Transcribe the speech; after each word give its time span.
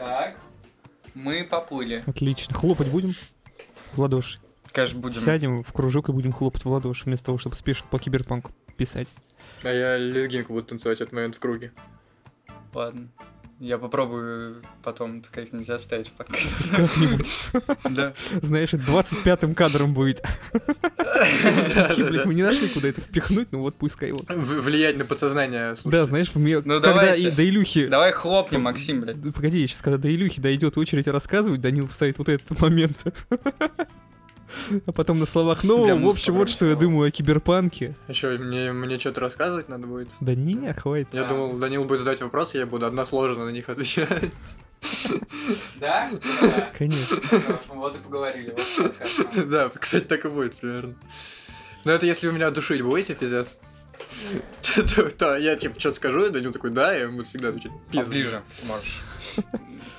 Так. 0.00 0.36
Мы 1.14 1.44
поплыли. 1.44 2.02
Отлично. 2.06 2.54
Хлопать 2.54 2.88
будем 2.88 3.12
в 3.92 4.00
ладоши? 4.00 4.38
Конечно, 4.72 4.98
будем. 4.98 5.20
Сядем 5.20 5.62
в 5.62 5.72
кружок 5.74 6.08
и 6.08 6.12
будем 6.12 6.32
хлопать 6.32 6.64
в 6.64 6.70
ладоши, 6.70 7.04
вместо 7.04 7.26
того, 7.26 7.38
чтобы 7.38 7.54
спешил 7.54 7.86
по 7.90 7.98
киберпанку 7.98 8.50
писать. 8.78 9.08
А 9.62 9.68
я 9.68 9.98
лезгинку 9.98 10.54
буду 10.54 10.68
танцевать 10.68 11.02
этот 11.02 11.12
момент 11.12 11.36
в 11.36 11.38
круге. 11.38 11.72
Ладно. 12.72 13.10
Я 13.60 13.76
попробую 13.76 14.62
потом 14.82 15.22
как 15.30 15.52
нельзя 15.52 15.74
оставить 15.74 16.08
в 16.08 16.12
подкасте. 16.12 16.70
Как-нибудь. 16.74 17.50
Да. 17.90 18.14
Знаешь, 18.40 18.72
это 18.72 18.82
25-м 18.84 19.54
кадром 19.54 19.92
будет. 19.92 20.22
Мы 22.24 22.34
не 22.34 22.42
нашли, 22.42 22.68
куда 22.72 22.88
это 22.88 23.02
впихнуть, 23.02 23.48
ну 23.52 23.60
вот 23.60 23.74
пускай 23.74 24.12
вот. 24.12 24.24
Влиять 24.30 24.96
на 24.96 25.04
подсознание. 25.04 25.74
Да, 25.84 26.06
знаешь, 26.06 26.34
мне, 26.34 26.62
Ну, 26.64 26.80
когда 26.80 27.12
и 27.12 27.30
до 27.30 27.46
Илюхи... 27.46 27.86
Давай 27.86 28.12
хлопнем, 28.12 28.62
Максим, 28.62 29.00
блядь. 29.00 29.16
Погоди, 29.34 29.66
сейчас, 29.66 29.82
когда 29.82 29.98
до 29.98 30.08
Илюхи 30.08 30.40
дойдет 30.40 30.78
очередь 30.78 31.06
рассказывать, 31.08 31.60
Данил 31.60 31.86
вставит 31.86 32.16
вот 32.16 32.30
этот 32.30 32.58
момент. 32.58 33.04
А 34.86 34.92
потом 34.92 35.18
на 35.18 35.26
словах, 35.26 35.64
ну, 35.64 35.84
Бля, 35.84 35.94
в 35.94 36.08
общем, 36.08 36.34
вот 36.34 36.48
что 36.48 36.66
я 36.66 36.74
думаю 36.74 37.08
о 37.08 37.10
киберпанке. 37.10 37.96
Еще 38.08 38.38
мне, 38.38 38.72
мне 38.72 38.98
что-то 38.98 39.20
рассказывать 39.20 39.68
надо 39.68 39.86
будет. 39.86 40.10
Да 40.20 40.34
не, 40.34 40.72
хватит. 40.72 41.14
Я 41.14 41.24
думал, 41.24 41.58
Данил 41.58 41.84
будет 41.84 42.00
задать 42.00 42.20
вопросы, 42.22 42.58
я 42.58 42.66
буду 42.66 42.86
односложно 42.86 43.44
на 43.46 43.50
них 43.50 43.68
отвечать. 43.68 44.32
Да? 45.76 46.10
Конечно. 46.78 47.18
Вот 47.68 47.96
и 47.96 47.98
поговорили. 47.98 48.54
Да, 49.46 49.68
кстати, 49.68 50.04
так 50.04 50.24
и 50.24 50.28
будет 50.28 50.54
примерно. 50.54 50.94
Но 51.84 51.92
это 51.92 52.06
если 52.06 52.26
вы 52.26 52.34
меня 52.34 52.50
душить 52.50 52.82
будете, 52.82 53.14
пиздец. 53.14 53.58
То, 54.94 55.10
то 55.10 55.36
я 55.36 55.56
типа 55.56 55.78
что-то 55.78 55.96
скажу, 55.96 56.26
и 56.26 56.30
Данил 56.30 56.52
такой, 56.52 56.70
да, 56.70 56.92
я 56.94 57.02
ему 57.02 57.24
всегда 57.24 57.48
отвечать. 57.48 57.72
пиздец. 57.90 58.04
Поближе 58.04 58.42
можешь. 58.66 59.02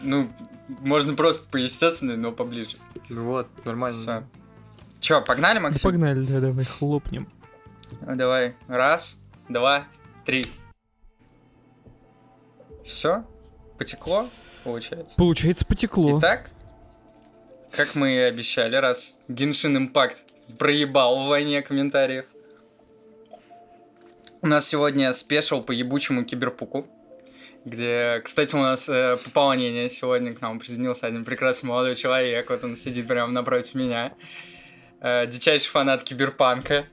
Ну, 0.01 0.31
можно 0.79 1.13
просто 1.13 1.43
по-естественной, 1.51 2.17
но 2.17 2.31
поближе. 2.31 2.77
Ну 3.09 3.25
вот, 3.25 3.47
нормально. 3.65 4.27
Че, 5.01 5.19
погнали, 5.21 5.57
Ну, 5.57 5.63
Максим? 5.63 5.81
погнали, 5.81 6.23
да, 6.23 6.39
давай, 6.39 6.63
хлопнем. 6.63 7.27
Давай. 8.01 8.55
Раз, 8.67 9.17
два, 9.49 9.85
три. 10.25 10.45
Все? 12.85 13.25
Потекло, 13.79 14.29
получается? 14.63 15.15
Получается, 15.17 15.65
потекло. 15.65 16.19
Итак, 16.19 16.51
как 17.71 17.95
мы 17.95 18.13
и 18.13 18.17
обещали, 18.19 18.75
раз 18.75 19.17
Genshin 19.27 19.75
Impact 19.91 20.17
проебал 20.59 21.23
в 21.23 21.27
войне 21.29 21.63
комментариев, 21.63 22.25
у 24.43 24.47
нас 24.47 24.67
сегодня 24.67 25.11
спешл 25.13 25.63
по 25.63 25.71
ебучему 25.71 26.25
киберпуку, 26.25 26.85
где, 27.65 28.21
кстати, 28.23 28.55
у 28.55 28.59
нас 28.59 28.87
э, 28.89 29.17
пополнение 29.23 29.89
сегодня 29.89 30.33
к 30.33 30.41
нам 30.41 30.59
присоединился 30.59 31.07
один 31.07 31.25
прекрасный 31.25 31.67
молодой 31.69 31.95
человек, 31.95 32.49
вот 32.49 32.63
он 32.63 32.75
сидит 32.75 33.07
прямо 33.07 33.31
напротив 33.31 33.75
меня, 33.75 34.13
Э, 35.01 35.25
дичайший 35.27 35.69
фанат 35.69 36.03
киберпанка. 36.03 36.85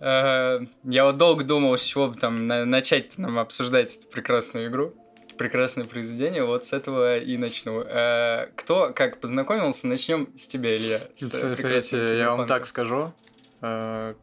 Э, 0.00 0.60
я 0.84 1.04
вот 1.04 1.16
долго 1.16 1.44
думал, 1.44 1.76
с 1.76 1.82
чего 1.82 2.08
бы 2.08 2.16
там 2.18 2.46
на- 2.46 2.64
начать 2.64 3.18
нам 3.18 3.38
обсуждать 3.38 3.96
эту 3.98 4.08
прекрасную 4.08 4.68
игру 4.68 4.94
прекрасное 5.38 5.84
произведение, 5.84 6.44
вот 6.44 6.66
с 6.66 6.72
этого 6.72 7.16
и 7.16 7.36
начну. 7.38 7.80
Э, 7.80 8.48
кто 8.56 8.92
как 8.92 9.20
познакомился, 9.20 9.86
начнем 9.86 10.28
с 10.36 10.46
тебя, 10.46 10.76
Илья. 10.76 11.00
с, 11.14 11.22
э, 11.32 11.54
Смотрите, 11.54 12.18
я 12.18 12.34
вам 12.34 12.46
так 12.46 12.66
скажу. 12.66 13.14
Э, 13.62 14.14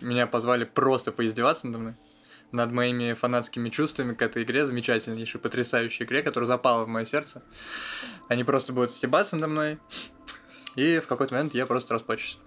Меня 0.00 0.26
позвали 0.26 0.64
просто 0.64 1.12
поиздеваться 1.12 1.66
надо 1.66 1.78
мной. 1.78 1.94
Над 2.50 2.72
моими 2.72 3.12
фанатскими 3.12 3.68
чувствами 3.70 4.14
к 4.14 4.22
этой 4.22 4.42
игре, 4.42 4.66
замечательнейшей, 4.66 5.40
потрясающей 5.40 6.04
игре, 6.04 6.22
которая 6.22 6.46
запала 6.48 6.84
в 6.84 6.88
мое 6.88 7.04
сердце. 7.04 7.42
Они 8.28 8.42
просто 8.44 8.72
будут 8.72 8.90
стебаться 8.90 9.36
надо 9.36 9.48
мной. 9.48 9.78
И 10.76 11.00
в 11.00 11.06
какой-то 11.06 11.34
момент 11.34 11.54
я 11.54 11.66
просто 11.66 11.94
расплачусь. 11.94 12.38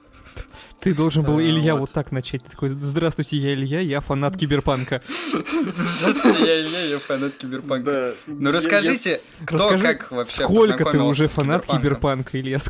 Ты 0.79 0.93
должен 0.93 1.23
был, 1.23 1.37
А, 1.37 1.43
Илья, 1.43 1.73
вот. 1.73 1.81
вот 1.81 1.91
так 1.91 2.11
начать. 2.11 2.43
Ты 2.43 2.51
такой, 2.51 2.69
здравствуйте, 2.69 3.37
я 3.37 3.53
Илья, 3.53 3.79
я 3.79 4.01
фанат 4.01 4.37
киберпанка. 4.37 5.01
Здравствуйте, 5.07 6.45
я 6.45 6.61
Илья, 6.61 6.79
я 6.89 6.99
фанат 6.99 7.33
киберпанка. 7.33 8.15
Ну 8.27 8.51
расскажите, 8.51 9.21
кто 9.45 9.77
как 9.77 10.11
вообще 10.11 10.43
Сколько 10.43 10.85
ты 10.85 10.99
уже 10.99 11.27
фанат 11.27 11.65
киберпанка, 11.65 12.39
Илья? 12.39 12.59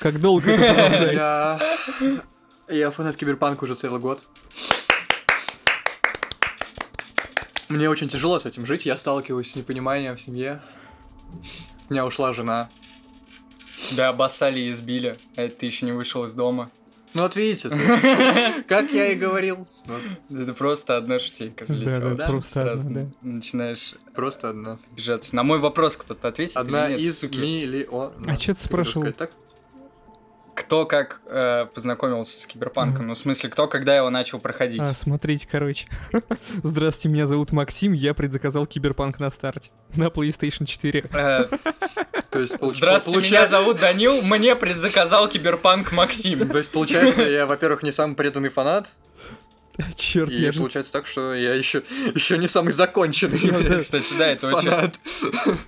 Как 0.00 0.18
долго 0.18 0.50
это 0.50 0.74
продолжается? 0.74 1.12
Я... 2.68 2.74
Я 2.74 2.90
фанат 2.90 3.16
киберпанка 3.16 3.64
уже 3.64 3.74
целый 3.74 4.00
год. 4.00 4.24
Мне 7.68 7.90
очень 7.90 8.08
тяжело 8.08 8.38
с 8.38 8.46
этим 8.46 8.64
жить, 8.64 8.86
я 8.86 8.96
сталкиваюсь 8.96 9.50
с 9.50 9.56
непониманием 9.56 10.16
в 10.16 10.20
семье. 10.20 10.62
У 11.88 11.92
меня 11.92 12.06
ушла 12.06 12.32
жена. 12.32 12.70
Тебя 13.90 14.08
обоссали 14.08 14.60
и 14.60 14.70
избили, 14.70 15.16
а 15.36 15.42
это 15.42 15.56
ты 15.56 15.66
еще 15.66 15.84
не 15.86 15.92
вышел 15.92 16.24
из 16.24 16.34
дома. 16.34 16.70
Ну 17.12 17.22
вот 17.22 17.34
видите, 17.34 17.68
как 18.68 18.92
я 18.92 19.08
и 19.12 19.16
говорил. 19.16 19.66
Это 20.30 20.54
просто 20.54 20.96
одна 20.96 21.18
шутейка 21.18 21.66
залетела. 21.66 22.14
да, 22.14 22.28
просто 22.28 22.52
Сразу 22.60 23.08
начинаешь 23.22 23.94
Просто 24.14 24.50
одна. 24.50 24.78
обижаться. 24.92 25.34
На 25.34 25.42
мой 25.42 25.58
вопрос 25.58 25.96
кто-то 25.96 26.28
ответит 26.28 26.56
Одна 26.56 26.88
из 26.88 27.18
суки? 27.18 27.40
миллиона. 27.40 28.32
А 28.32 28.36
чё 28.36 28.54
ты 28.54 28.60
спрашивал? 28.60 29.12
Кто 30.60 30.84
как 30.84 31.22
э, 31.26 31.66
познакомился 31.74 32.38
с 32.38 32.46
киберпанком? 32.46 33.06
Ну, 33.06 33.14
в 33.14 33.18
смысле, 33.18 33.48
кто 33.48 33.66
когда 33.66 33.96
его 33.96 34.10
начал 34.10 34.38
проходить? 34.38 34.78
А, 34.80 34.92
смотрите, 34.92 35.48
короче. 35.50 35.88
Здравствуйте, 36.62 37.08
меня 37.08 37.26
зовут 37.26 37.50
Максим, 37.52 37.92
я 37.94 38.12
предзаказал 38.12 38.66
киберпанк 38.66 39.18
на 39.20 39.30
старте. 39.30 39.70
На 39.94 40.08
PlayStation 40.08 40.66
4. 40.66 41.04
Э, 41.12 41.46
То 42.30 42.38
есть, 42.40 42.58
получ- 42.58 42.76
Здравствуйте, 42.76 43.30
меня 43.30 43.46
зовут 43.48 43.80
Данил, 43.80 44.22
мне 44.22 44.54
предзаказал 44.54 45.28
киберпанк 45.28 45.92
Максим. 45.92 46.46
То 46.46 46.58
есть, 46.58 46.70
получается, 46.70 47.22
я, 47.22 47.46
во-первых, 47.46 47.82
не 47.82 47.90
самый 47.90 48.14
преданный 48.14 48.50
фанат, 48.50 48.90
Черт, 49.96 50.30
и 50.30 50.40
я 50.40 50.52
же... 50.52 50.58
получается 50.58 50.92
так, 50.92 51.06
что 51.06 51.34
я 51.34 51.54
еще, 51.54 51.82
еще 52.14 52.38
не 52.38 52.48
самый 52.48 52.72
законченный 52.72 53.40
Ну. 53.42 53.78
Кстати, 53.80 54.14
да, 54.18 54.26
это 54.28 54.54
очень... 54.54 54.70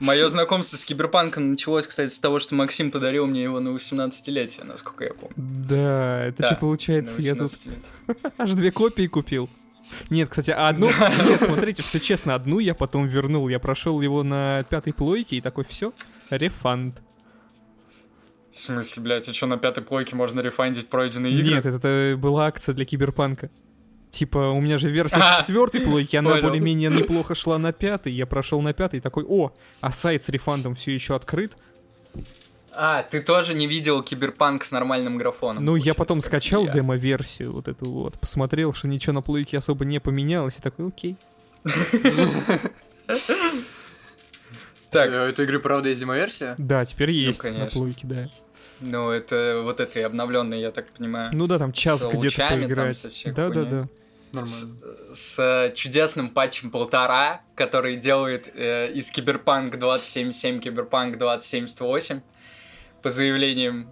Мое 0.00 0.28
знакомство 0.28 0.76
с 0.76 0.84
киберпанком 0.84 1.50
началось, 1.52 1.86
кстати, 1.86 2.10
с 2.10 2.18
того, 2.18 2.38
что 2.38 2.54
Максим 2.54 2.90
подарил 2.90 3.26
мне 3.26 3.42
его 3.42 3.60
на 3.60 3.70
18-летие, 3.70 4.64
насколько 4.64 5.04
я 5.04 5.14
помню. 5.14 5.34
Да, 5.36 6.26
это 6.26 6.46
что 6.46 6.56
получается, 6.56 7.20
я 7.22 7.34
тут 7.34 7.50
18-летие. 7.50 8.32
аж 8.38 8.50
две 8.52 8.70
копии 8.70 9.06
купил. 9.06 9.48
Нет, 10.10 10.28
кстати, 10.30 10.50
а 10.50 10.68
одну... 10.68 10.86
Нет, 10.86 11.42
смотрите, 11.42 11.82
все 11.82 12.00
честно, 12.00 12.34
одну 12.34 12.58
я 12.58 12.74
потом 12.74 13.06
вернул. 13.06 13.48
Я 13.48 13.58
прошел 13.58 14.00
его 14.00 14.22
на 14.22 14.64
пятой 14.64 14.92
плойке 14.92 15.36
и 15.36 15.40
такой, 15.40 15.64
все, 15.64 15.92
рефанд. 16.30 17.02
В 18.52 18.58
смысле, 18.58 19.02
блядь, 19.02 19.28
а 19.28 19.32
что, 19.32 19.46
на 19.46 19.56
пятой 19.56 19.82
плойке 19.82 20.14
можно 20.14 20.40
рефандить 20.40 20.88
пройденные 20.88 21.32
игры? 21.32 21.54
Нет, 21.54 21.66
это 21.66 22.14
была 22.18 22.46
акция 22.46 22.74
для 22.74 22.84
киберпанка. 22.84 23.50
Типа, 24.12 24.50
у 24.50 24.60
меня 24.60 24.76
же 24.76 24.90
версия 24.90 25.16
А, 25.20 25.40
четвертой 25.40 25.80
плойки, 25.80 26.16
она 26.16 26.36
более-менее 26.36 26.90
неплохо 26.90 27.34
шла 27.34 27.58
на 27.58 27.72
пятой. 27.72 28.12
Я 28.12 28.26
прошел 28.26 28.60
на 28.60 28.74
пятой 28.74 29.00
такой, 29.00 29.24
о, 29.26 29.52
а 29.80 29.90
сайт 29.90 30.22
с 30.22 30.28
рефандом 30.28 30.74
все 30.74 30.92
еще 30.94 31.16
открыт. 31.16 31.56
А, 32.74 33.02
ты 33.04 33.22
тоже 33.22 33.54
не 33.54 33.66
видел 33.66 34.02
киберпанк 34.02 34.64
с 34.64 34.70
нормальным 34.70 35.16
графоном? 35.16 35.64
Ну, 35.64 35.76
я 35.76 35.94
потом 35.94 36.20
скачал 36.20 36.66
я. 36.66 36.72
демо-версию 36.72 37.52
вот 37.52 37.68
эту 37.68 37.90
вот, 37.90 38.20
посмотрел, 38.20 38.74
что 38.74 38.86
ничего 38.86 39.14
на 39.14 39.22
плойке 39.22 39.56
особо 39.56 39.86
не 39.86 39.98
поменялось, 39.98 40.58
и 40.58 40.60
такой, 40.60 40.88
окей. 40.88 41.16
Так, 44.90 45.10
Э, 45.10 45.28
Этой 45.30 45.46
игры, 45.46 45.58
правда, 45.58 45.88
есть 45.88 46.02
демоверсия? 46.02 46.54
Да, 46.58 46.84
теперь 46.84 47.12
есть 47.12 47.42
на 47.42 47.64
плойке, 47.64 48.06
да. 48.06 48.28
ну 48.80 49.08
это 49.10 49.62
вот 49.64 49.80
это 49.80 50.00
и 50.00 50.02
обновленное, 50.02 50.58
я 50.58 50.70
так 50.70 50.90
понимаю. 50.90 51.30
Ну 51.32 51.46
да, 51.46 51.58
там 51.58 51.72
час 51.72 52.06
где-то 52.06 52.46
поиграть. 52.50 53.24
Да, 53.34 53.48
да, 53.48 53.64
да. 53.64 53.88
С, 54.32 54.62
Нормально. 54.62 55.15
с, 55.15 55.38
э, 55.38 55.72
чудесным 55.75 56.31
патчем 56.31 56.70
полтора, 56.70 57.43
который 57.54 57.97
делает 57.97 58.50
э, 58.54 58.91
из 58.93 59.10
Cyberpunk 59.10 59.78
2077 59.78 60.60
Cyberpunk 60.60 61.19
2078 61.19 62.20
по 63.02 63.11
заявлениям 63.11 63.90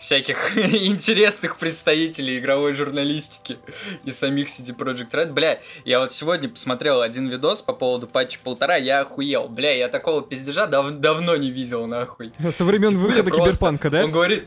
всяких 0.00 0.56
интересных 0.56 1.56
представителей 1.58 2.38
игровой 2.38 2.74
журналистики 2.74 3.58
и 4.04 4.10
самих 4.12 4.46
CD 4.48 4.76
Projekt 4.76 5.10
Red. 5.10 5.32
Бля, 5.32 5.60
я 5.84 5.98
вот 6.00 6.12
сегодня 6.12 6.48
посмотрел 6.48 7.00
один 7.00 7.28
видос 7.28 7.62
по 7.62 7.72
поводу 7.72 8.06
патча 8.06 8.38
полтора, 8.42 8.76
я 8.76 9.00
охуел. 9.00 9.48
Бля, 9.48 9.72
я 9.72 9.88
такого 9.88 10.22
пиздежа 10.22 10.66
дав- 10.66 10.98
давно 11.00 11.34
не 11.36 11.50
видел, 11.50 11.86
нахуй. 11.86 12.32
Со 12.52 12.64
времен 12.64 12.90
Типа, 12.90 13.00
выхода 13.00 13.24
просто- 13.30 13.44
киберпанка, 13.50 13.90
да? 13.90 14.04
Он 14.04 14.12
говорит, 14.12 14.44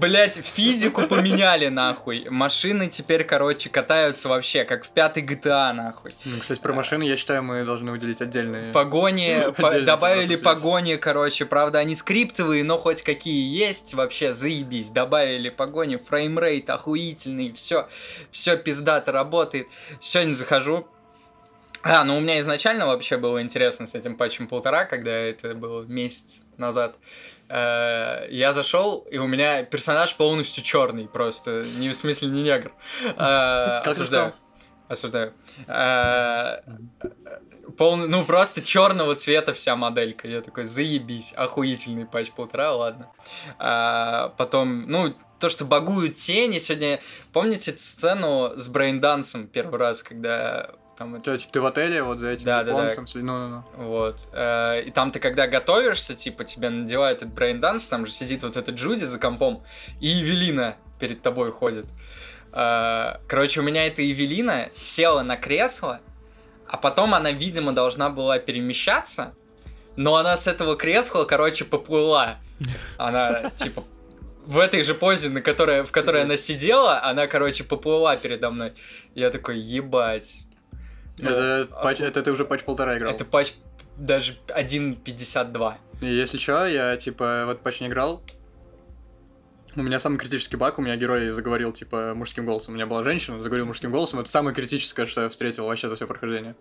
блять, 0.00 0.36
физику 0.36 1.06
поменяли, 1.06 1.68
нахуй. 1.68 2.28
Машины 2.30 2.88
теперь, 2.88 3.24
короче, 3.24 3.68
катаются 3.70 4.28
вообще, 4.28 4.64
как 4.64 4.84
в 4.84 4.88
пятой 4.90 5.22
GTA, 5.22 5.72
нахуй. 5.72 6.10
Ну, 6.24 6.38
кстати, 6.40 6.60
про 6.60 6.72
машины, 6.72 7.04
я 7.04 7.16
считаю, 7.16 7.42
мы 7.42 7.64
должны 7.64 7.92
уделить 7.92 8.20
отдельные... 8.20 8.72
Погони, 8.72 9.52
по- 9.56 9.80
добавили 9.80 10.36
погони, 10.36 10.96
короче, 10.96 11.44
правда, 11.44 11.78
они 11.78 11.94
скриптовые, 11.94 12.64
но 12.64 12.78
хоть 12.78 13.02
какие 13.02 13.54
есть, 13.56 13.94
вообще 13.94 14.32
заебись. 14.32 14.88
Добавили 14.90 15.48
погони, 15.50 15.96
фреймрейт 15.96 16.68
охуительный, 16.70 17.52
все, 17.52 17.88
все 18.30 18.56
пиздато 18.56 19.12
работает. 19.12 19.68
Сегодня 20.00 20.34
захожу, 20.34 20.88
А, 21.82 22.04
ну 22.04 22.18
у 22.18 22.20
меня 22.20 22.40
изначально 22.40 22.86
вообще 22.86 23.16
было 23.16 23.40
интересно 23.40 23.86
с 23.86 23.94
этим 23.94 24.16
патчем 24.16 24.48
полтора, 24.48 24.84
когда 24.84 25.10
это 25.12 25.54
было 25.54 25.82
месяц 25.84 26.44
назад. 26.58 26.96
Э, 27.50 28.28
Я 28.30 28.52
зашел, 28.52 29.00
и 29.10 29.18
у 29.18 29.26
меня 29.26 29.64
персонаж 29.64 30.14
полностью 30.16 30.62
черный, 30.62 31.08
просто 31.08 31.64
не 31.78 31.88
в 31.88 31.94
смысле 31.94 32.28
не 32.28 32.42
негр. 32.42 32.72
Э, 33.16 33.78
Осуждаю. 33.84 34.34
Осуждаю. 34.88 35.34
Э, 35.66 36.60
полный, 37.76 38.08
ну 38.08 38.24
просто 38.24 38.62
черного 38.62 39.16
цвета 39.16 39.52
вся 39.52 39.74
моделька. 39.74 40.28
Я 40.28 40.42
такой, 40.42 40.64
заебись, 40.64 41.32
охуительный 41.36 42.06
патч 42.06 42.30
полтора, 42.30 42.72
ладно. 42.74 43.08
А, 43.58 44.28
потом, 44.38 44.86
ну, 44.88 45.14
то, 45.40 45.48
что 45.48 45.64
багуют 45.64 46.14
тени. 46.14 46.58
Сегодня, 46.58 47.00
помните 47.32 47.76
сцену 47.76 48.52
с 48.56 48.68
брейндансом 48.68 49.46
первый 49.48 49.80
раз, 49.80 50.02
когда 50.02 50.70
там 51.00 51.14
это 51.14 51.24
То 51.24 51.32
есть, 51.32 51.44
типа, 51.46 51.52
ты 51.54 51.60
в 51.62 51.66
отеле, 51.66 52.02
вот 52.02 52.18
за 52.18 52.28
этим 52.28 52.44
Да, 52.44 52.62
да, 52.62 52.72
да. 52.72 52.82
японцем, 52.82 53.06
с- 53.06 53.14
ну-ну-ну. 53.14 53.64
вот. 53.84 54.28
Э, 54.34 54.82
И 54.82 54.90
там 54.90 55.10
ты, 55.12 55.18
когда 55.18 55.46
готовишься, 55.46 56.14
типа, 56.14 56.44
тебе 56.44 56.68
надевают 56.68 57.22
этот 57.22 57.32
брейнданс, 57.34 57.86
там 57.86 58.04
же 58.04 58.12
сидит 58.12 58.42
вот 58.42 58.58
эта 58.58 58.70
Джуди 58.72 59.04
за 59.04 59.18
компом, 59.18 59.62
и 59.98 60.08
Евелина 60.08 60.76
перед 60.98 61.22
тобой 61.22 61.52
ходит. 61.52 61.86
Э, 62.52 63.14
Короче, 63.26 63.60
у 63.60 63.62
меня 63.62 63.86
эта 63.86 64.02
Евелина 64.02 64.68
села 64.76 65.22
на 65.22 65.36
кресло, 65.38 66.00
а 66.68 66.76
потом 66.76 67.14
она, 67.14 67.32
видимо, 67.32 67.72
должна 67.72 68.10
была 68.10 68.38
перемещаться, 68.38 69.32
но 69.96 70.16
она 70.16 70.36
с 70.36 70.46
этого 70.46 70.76
кресла, 70.76 71.24
короче, 71.24 71.64
поплыла. 71.64 72.36
Она, 72.98 73.48
типа, 73.56 73.84
в 74.44 74.58
этой 74.58 74.84
же 74.84 74.92
позе, 74.94 75.30
на 75.30 75.40
которой, 75.40 75.82
в 75.82 75.92
которой 75.92 76.24
она 76.24 76.36
сидела, 76.36 77.02
она, 77.02 77.26
короче, 77.26 77.64
поплыла 77.64 78.16
передо 78.16 78.50
мной. 78.50 78.72
Я 79.14 79.30
такой, 79.30 79.58
ебать. 79.58 80.42
Ну, 81.22 81.30
Это, 81.30 81.68
патч- 81.84 81.94
оху- 81.94 82.04
это 82.04 82.22
ты 82.22 82.32
уже 82.32 82.44
патч 82.44 82.64
полтора 82.64 82.96
играл. 82.98 83.12
Это 83.12 83.24
патч 83.24 83.52
даже 83.96 84.36
1.52. 84.48 85.74
И 86.02 86.06
если 86.06 86.38
что, 86.38 86.66
я, 86.66 86.96
типа, 86.96 87.44
в 87.46 87.50
этот 87.50 87.62
патч 87.62 87.80
не 87.80 87.88
играл. 87.88 88.22
У 89.76 89.82
меня 89.82 90.00
самый 90.00 90.18
критический 90.18 90.56
баг, 90.56 90.78
у 90.78 90.82
меня 90.82 90.96
герой 90.96 91.30
заговорил, 91.30 91.72
типа, 91.72 92.12
мужским 92.14 92.44
голосом. 92.44 92.72
У 92.72 92.76
меня 92.76 92.86
была 92.86 93.04
женщина, 93.04 93.40
заговорил 93.40 93.66
мужским 93.66 93.92
голосом. 93.92 94.18
Это 94.20 94.28
самое 94.28 94.54
критическое, 94.54 95.06
что 95.06 95.22
я 95.22 95.28
встретил 95.28 95.66
вообще 95.66 95.88
за 95.88 95.94
все 95.96 96.06
прохождение. 96.08 96.56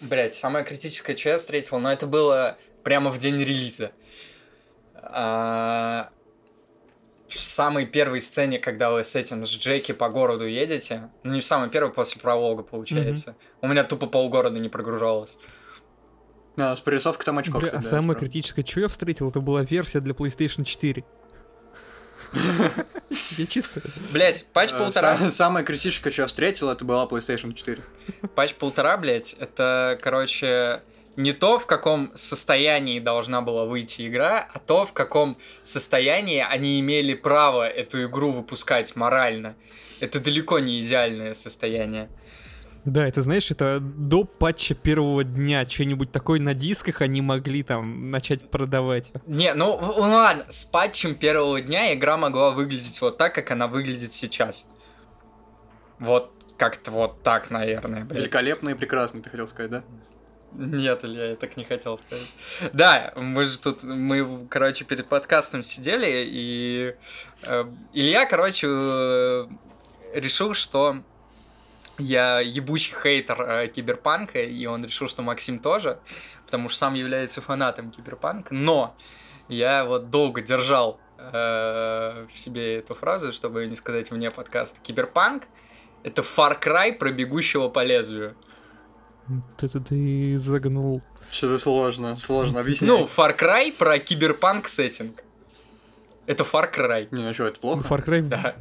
Блять, 0.00 0.34
самое 0.34 0.64
критическое, 0.64 1.16
что 1.16 1.28
я 1.28 1.38
встретил, 1.38 1.78
но 1.78 1.92
это 1.92 2.06
было 2.06 2.56
прямо 2.82 3.10
в 3.10 3.18
день 3.18 3.36
релиза. 3.36 3.92
А, 4.94 6.10
В 7.30 7.38
самой 7.38 7.86
первой 7.86 8.20
сцене, 8.20 8.58
когда 8.58 8.90
вы 8.90 9.04
с 9.04 9.14
этим, 9.14 9.44
с 9.44 9.50
Джеки 9.50 9.92
по 9.92 10.08
городу 10.08 10.46
едете, 10.46 11.10
ну 11.22 11.32
не 11.34 11.40
в 11.40 11.44
самой 11.46 11.68
первой, 11.70 11.92
после 11.92 12.20
пролога, 12.20 12.62
получается, 12.64 13.36
у 13.62 13.68
меня 13.68 13.84
тупо 13.84 14.06
полгорода 14.08 14.58
не 14.58 14.68
прогружалось. 14.68 15.38
А, 16.56 16.74
с 16.74 16.80
прорисовкой 16.80 17.24
там 17.24 17.38
очко, 17.38 17.58
Бля, 17.58 17.68
кстати, 17.68 17.80
а 17.80 17.84
да, 17.84 17.88
самое 17.96 18.18
критическое, 18.18 18.64
что 18.66 18.80
я 18.80 18.88
встретил, 18.88 19.28
это 19.30 19.40
была 19.40 19.62
версия 19.62 20.00
для 20.00 20.12
PlayStation 20.12 20.64
4. 20.64 21.04
Я 23.38 23.46
чисто... 23.46 23.80
Блять, 24.12 24.46
патч 24.52 24.70
Э, 24.72 24.78
полтора. 24.78 25.16
са- 25.16 25.30
Самое 25.30 25.64
критическое, 25.64 26.10
что 26.10 26.22
я 26.22 26.26
встретил, 26.28 26.68
это 26.70 26.84
была 26.84 27.06
PlayStation 27.06 27.52
4. 27.54 27.82
Патч 28.34 28.54
полтора, 28.54 28.96
блять, 28.98 29.34
это, 29.38 29.98
короче, 30.02 30.80
не 31.16 31.32
то, 31.32 31.58
в 31.58 31.66
каком 31.66 32.12
состоянии 32.14 33.00
должна 33.00 33.40
была 33.42 33.64
выйти 33.64 34.08
игра, 34.08 34.48
а 34.52 34.58
то, 34.58 34.86
в 34.86 34.92
каком 34.92 35.36
состоянии 35.62 36.44
они 36.48 36.80
имели 36.80 37.14
право 37.14 37.68
эту 37.68 38.04
игру 38.04 38.32
выпускать 38.32 38.96
морально. 38.96 39.56
Это 40.00 40.20
далеко 40.20 40.58
не 40.58 40.80
идеальное 40.80 41.34
состояние. 41.34 42.08
Да, 42.84 43.06
это 43.06 43.20
знаешь, 43.20 43.50
это 43.50 43.78
до 43.80 44.24
патча 44.24 44.74
первого 44.74 45.22
дня 45.22 45.68
что-нибудь 45.68 46.10
такое 46.12 46.40
на 46.40 46.54
дисках 46.54 47.02
они 47.02 47.20
могли 47.20 47.62
там 47.62 48.10
начать 48.10 48.50
продавать. 48.50 49.12
Не, 49.26 49.52
ну, 49.52 49.78
ну 49.78 50.00
ладно, 50.00 50.46
с 50.48 50.64
патчем 50.64 51.14
первого 51.14 51.60
дня 51.60 51.92
игра 51.92 52.16
могла 52.16 52.50
выглядеть 52.52 53.00
вот 53.02 53.18
так, 53.18 53.34
как 53.34 53.50
она 53.50 53.66
выглядит 53.66 54.14
сейчас. 54.14 54.66
Вот 55.98 56.32
как-то 56.56 56.90
вот 56.90 57.22
так, 57.22 57.50
наверное, 57.50 58.04
блядь. 58.04 58.20
Великолепно 58.20 58.70
и 58.70 58.74
прекрасно, 58.74 59.20
ты 59.22 59.28
хотел 59.28 59.48
сказать, 59.48 59.70
да? 59.70 59.84
Нет, 60.52 61.04
Илья, 61.04 61.30
я 61.30 61.36
так 61.36 61.56
не 61.56 61.64
хотел 61.64 61.98
сказать. 61.98 62.32
Да, 62.72 63.12
мы 63.16 63.44
же 63.44 63.58
тут, 63.58 63.82
мы, 63.84 64.46
короче, 64.48 64.84
перед 64.84 65.06
подкастом 65.06 65.62
сидели, 65.62 66.24
и 66.26 66.94
э, 67.44 67.64
Илья, 67.92 68.26
короче, 68.26 68.66
э, 68.68 69.46
решил, 70.14 70.54
что 70.54 71.02
я 71.98 72.40
ебучий 72.40 72.94
хейтер 72.94 73.42
э, 73.42 73.68
киберпанка, 73.68 74.42
и 74.42 74.66
он 74.66 74.84
решил, 74.84 75.08
что 75.08 75.22
Максим 75.22 75.58
тоже, 75.58 75.98
потому 76.44 76.68
что 76.68 76.78
сам 76.78 76.94
является 76.94 77.40
фанатом 77.40 77.90
киберпанка, 77.90 78.54
но 78.54 78.96
я 79.48 79.84
вот 79.84 80.10
долго 80.10 80.42
держал 80.42 80.98
э, 81.18 82.26
в 82.32 82.38
себе 82.38 82.78
эту 82.78 82.94
фразу, 82.94 83.32
чтобы 83.32 83.66
не 83.66 83.76
сказать 83.76 84.10
вне 84.10 84.30
подкаста. 84.30 84.80
Киберпанк— 84.82 85.44
это 86.02 86.22
Far 86.22 86.60
Cry 86.60 86.92
про 86.92 87.10
бегущего 87.10 87.68
по 87.68 87.84
лезвию. 87.84 88.34
Вот 89.30 89.62
Это 89.62 89.80
ты 89.80 90.36
загнул. 90.38 91.02
Что-то 91.30 91.58
сложно, 91.58 92.16
сложно 92.16 92.60
объяснить. 92.60 92.90
Ну, 92.90 93.04
Far 93.16 93.38
Cry 93.38 93.72
про 93.76 93.98
киберпанк 93.98 94.68
сеттинг. 94.68 95.22
Это 96.26 96.42
Far 96.44 96.72
Cry. 96.74 97.06
Не, 97.12 97.22
ну 97.22 97.32
что, 97.32 97.46
это 97.46 97.60
плохо? 97.60 97.86
Far 97.86 98.04
Cry... 98.04 98.22
Да. 98.22 98.56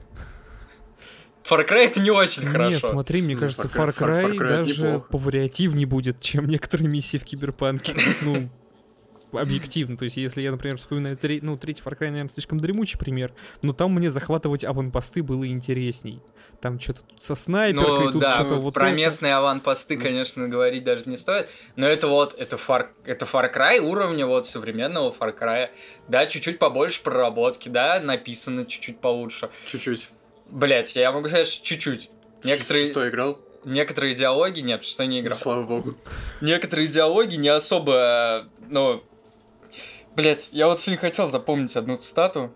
Far 1.43 1.67
Cry 1.67 1.85
это 1.87 1.99
не 2.01 2.11
очень 2.11 2.43
Нет, 2.43 2.51
хорошо. 2.51 2.87
смотри, 2.91 3.21
мне 3.23 3.33
Ну, 3.33 3.39
кажется, 3.39 3.67
Far 3.67 3.87
Cry- 3.89 3.97
Far- 3.97 4.09
Cry 4.09 4.23
Far 4.23 4.33
Cry 4.35 4.47
даже 4.49 5.03
повариативнее 5.09 5.87
будет, 5.87 6.19
чем 6.21 6.47
некоторые 6.47 6.89
миссии 6.89 7.17
в 7.17 7.23
Киберпанке. 7.25 7.95
Ну, 8.21 8.49
объективно. 9.31 9.97
То 9.97 10.05
есть, 10.05 10.17
если 10.17 10.41
я, 10.41 10.51
например, 10.51 10.77
вспоминаю 10.77 11.17
тре- 11.17 11.39
ну, 11.41 11.57
третий 11.57 11.81
Far 11.83 11.97
Cry, 11.97 12.09
наверное, 12.09 12.29
слишком 12.29 12.59
дремучий 12.59 12.97
пример, 12.99 13.33
но 13.63 13.73
там 13.73 13.93
мне 13.93 14.09
захватывать 14.11 14.63
аванпосты 14.63 15.23
было 15.23 15.47
интересней. 15.47 16.21
Там 16.61 16.77
что-то 16.79 17.03
тут 17.03 17.23
со 17.23 17.35
снайперкой, 17.35 18.05
Ну 18.07 18.11
тут 18.11 18.21
да, 18.21 18.33
что-то 18.35 18.55
вот 18.55 18.73
про 18.73 18.87
это. 18.89 18.95
местные 18.97 19.33
аванпосты, 19.35 19.95
конечно, 19.97 20.47
говорить 20.49 20.83
даже 20.83 21.09
не 21.09 21.15
стоит. 21.15 21.47
Но 21.77 21.85
это 21.87 22.07
вот, 22.07 22.35
это 22.37 22.57
Far, 22.57 22.87
это 23.05 23.25
Far 23.25 23.53
Cry 23.53 23.79
уровня 23.79 24.25
вот 24.25 24.45
современного 24.45 25.11
Far 25.17 25.37
Cry. 25.37 25.69
Да, 26.09 26.25
чуть-чуть 26.25 26.59
побольше 26.59 27.01
проработки, 27.01 27.69
да, 27.69 28.01
написано 28.01 28.65
чуть-чуть 28.65 28.99
получше. 28.99 29.49
Чуть-чуть. 29.71 30.09
Блять, 30.49 30.95
я 30.97 31.11
могу 31.13 31.27
сказать, 31.29 31.47
что 31.47 31.63
чуть-чуть. 31.65 32.09
Некоторые, 32.43 32.87
Что 32.87 33.07
играл? 33.07 33.39
некоторые 33.63 34.15
диалоги, 34.15 34.59
нет, 34.61 34.83
что 34.83 35.05
не 35.05 35.19
играл. 35.21 35.37
Слава 35.37 35.63
богу. 35.63 35.95
некоторые 36.41 36.87
диалоги 36.87 37.35
не 37.35 37.49
особо, 37.49 38.47
ну... 38.69 39.03
Блять, 40.19 40.49
я 40.51 40.67
вот 40.67 40.81
сегодня 40.81 40.99
хотел 40.99 41.31
запомнить 41.31 41.77
одну 41.77 41.95
цитату. 41.95 42.53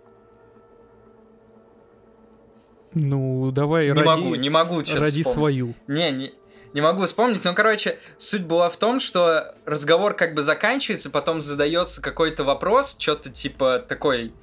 Ну, 2.94 3.52
давай, 3.52 3.86
Не 3.86 3.94
ради, 3.94 4.06
могу, 4.06 4.36
не 4.36 4.50
могу 4.50 4.80
ради 4.80 5.24
вспомнить. 5.24 5.28
свою. 5.28 5.74
Не, 5.88 6.12
не, 6.12 6.34
не 6.74 6.82
могу 6.82 7.06
вспомнить. 7.06 7.46
Ну, 7.46 7.54
короче, 7.56 7.98
суть 8.18 8.44
была 8.44 8.70
в 8.70 8.76
том, 8.76 9.00
что 9.00 9.56
разговор 9.64 10.14
как 10.14 10.36
бы 10.36 10.44
заканчивается, 10.44 11.10
потом 11.10 11.40
задается 11.40 12.02
какой-то 12.02 12.44
вопрос, 12.44 12.98
что-то 13.00 13.30
типа 13.30 13.80
такой 13.80 14.34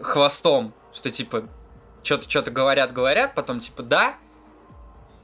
хвостом, 0.00 0.72
что 0.92 1.10
типа 1.10 1.48
что-то 2.04 2.30
что-то 2.30 2.52
говорят, 2.52 2.92
говорят, 2.92 3.34
потом 3.34 3.58
типа 3.58 3.82
да, 3.82 4.14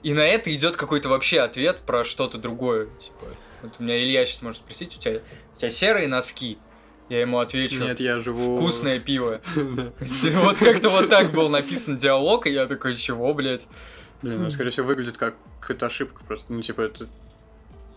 и 0.02 0.14
на 0.14 0.26
это 0.26 0.52
идет 0.52 0.76
какой-то 0.76 1.08
вообще 1.08 1.42
ответ 1.42 1.78
про 1.86 2.02
что-то 2.02 2.38
другое. 2.38 2.88
Типа, 2.98 3.26
вот 3.62 3.74
у 3.78 3.84
меня 3.84 3.96
Илья 3.96 4.26
сейчас 4.26 4.42
может 4.42 4.62
спросить, 4.62 4.96
у 4.96 5.00
тебя, 5.00 5.20
у 5.54 5.58
тебя 5.60 5.70
серые 5.70 6.08
носки? 6.08 6.58
Я 7.10 7.22
ему 7.22 7.40
отвечу. 7.40 7.82
Нет, 7.82 7.98
я 7.98 8.20
живу... 8.20 8.56
Вкусное 8.56 9.00
пиво. 9.00 9.40
Вот 10.44 10.58
как-то 10.58 10.88
вот 10.88 11.10
так 11.10 11.32
был 11.32 11.48
написан 11.48 11.98
диалог, 11.98 12.46
и 12.46 12.52
я 12.52 12.66
такой, 12.66 12.96
чего, 12.96 13.34
блядь? 13.34 13.66
Блин, 14.22 14.44
ну, 14.44 14.50
скорее 14.50 14.70
всего, 14.70 14.86
выглядит 14.86 15.16
как 15.16 15.34
какая-то 15.60 15.86
ошибка 15.86 16.22
просто. 16.24 16.52
Ну, 16.52 16.62
типа, 16.62 16.82
это... 16.82 17.08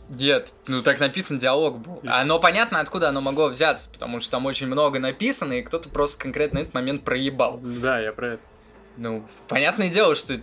Нет, 0.10 0.54
ну 0.68 0.82
так 0.82 1.00
написан 1.00 1.38
диалог 1.38 1.80
был. 1.80 2.02
Оно 2.06 2.40
понятно, 2.40 2.80
откуда 2.80 3.10
оно 3.10 3.22
могло 3.22 3.50
взяться, 3.50 3.90
потому 3.90 4.20
что 4.20 4.32
там 4.32 4.46
очень 4.48 4.68
много 4.68 5.00
написано, 5.00 5.54
и 5.54 5.62
кто-то 5.62 5.90
просто 5.90 6.20
конкретно 6.20 6.60
этот 6.60 6.74
момент 6.74 7.04
проебал. 7.04 7.60
Да, 7.64 8.00
я 8.00 8.12
про 8.14 8.34
это. 8.34 8.44
Ну, 8.98 9.28
понятное 9.48 9.90
дело, 9.90 10.16
что... 10.16 10.40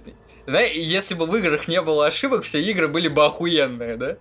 Знаешь, 0.46 0.74
если 0.76 1.14
бы 1.14 1.26
в 1.26 1.36
играх 1.36 1.66
не 1.66 1.82
было 1.82 2.06
ошибок, 2.06 2.44
все 2.44 2.62
игры 2.62 2.88
были 2.88 3.08
бы 3.08 3.24
охуенные, 3.24 3.96
да? 3.96 4.16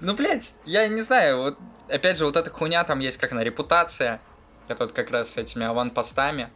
Ну, 0.00 0.14
блядь, 0.14 0.54
я 0.64 0.86
не 0.88 1.00
знаю, 1.00 1.38
вот, 1.38 1.58
опять 1.90 2.18
же, 2.18 2.24
вот 2.24 2.36
эта 2.36 2.50
хуйня 2.50 2.84
там 2.84 3.00
есть 3.00 3.18
как 3.18 3.32
на 3.32 3.40
репутация, 3.40 4.20
это 4.68 4.84
вот 4.84 4.92
как 4.92 5.10
раз 5.10 5.30
с 5.30 5.36
этими 5.36 5.66
аванпостами. 5.66 6.50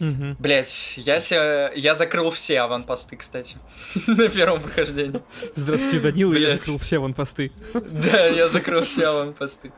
Мгм. 0.00 0.36
Блять, 0.40 0.94
я, 0.96 1.20
ся- 1.20 1.70
я 1.72 1.94
закрыл 1.94 2.30
все 2.32 2.60
аванпосты, 2.60 3.16
кстати, 3.16 3.56
на 4.08 4.28
первом 4.28 4.60
прохождении. 4.62 5.22
Здравствуйте, 5.54 6.00
Данила, 6.00 6.34
я 6.34 6.52
закрыл 6.56 6.78
все 6.78 6.96
аванпосты. 6.96 7.52
Да, 7.74 8.26
я 8.26 8.48
закрыл 8.48 8.80
все 8.80 9.06
аванпосты. 9.06 9.72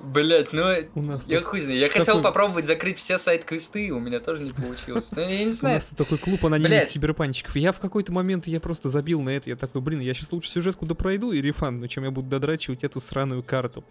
Блять, 0.00 0.52
ну 0.54 0.64
У 0.94 1.02
нас 1.02 1.28
я 1.28 1.42
хуй 1.42 1.60
знаю. 1.60 1.78
Я 1.78 1.88
хотел 1.88 2.06
Какой- 2.16 2.22
попробовать 2.22 2.66
закрыть 2.66 2.98
все 2.98 3.18
сайт-квесты, 3.18 3.92
у 3.92 4.00
меня 4.00 4.18
тоже 4.18 4.42
не 4.44 4.50
получилось. 4.52 5.12
Ну, 5.12 5.20
я 5.20 5.44
не 5.44 5.48
У 5.50 5.52
знаю. 5.52 5.74
нас 5.76 5.86
тут 5.86 5.98
такой 5.98 6.18
клуб 6.18 6.44
анонимных 6.46 6.88
киберпанчиков. 6.88 7.54
Я 7.54 7.72
в 7.72 7.80
какой-то 7.80 8.10
момент 8.10 8.46
я 8.46 8.60
просто 8.60 8.88
забил 8.88 9.20
на 9.20 9.28
это. 9.30 9.50
Я 9.50 9.56
такой, 9.56 9.82
блин, 9.82 10.00
я 10.00 10.14
сейчас 10.14 10.32
лучше 10.32 10.50
сюжетку 10.50 10.86
допройду 10.86 11.32
и 11.32 11.40
рефан, 11.42 11.86
чем 11.86 12.04
я 12.04 12.10
буду 12.10 12.28
додрачивать 12.28 12.82
эту 12.82 12.98
сраную 13.00 13.42
карту. 13.42 13.84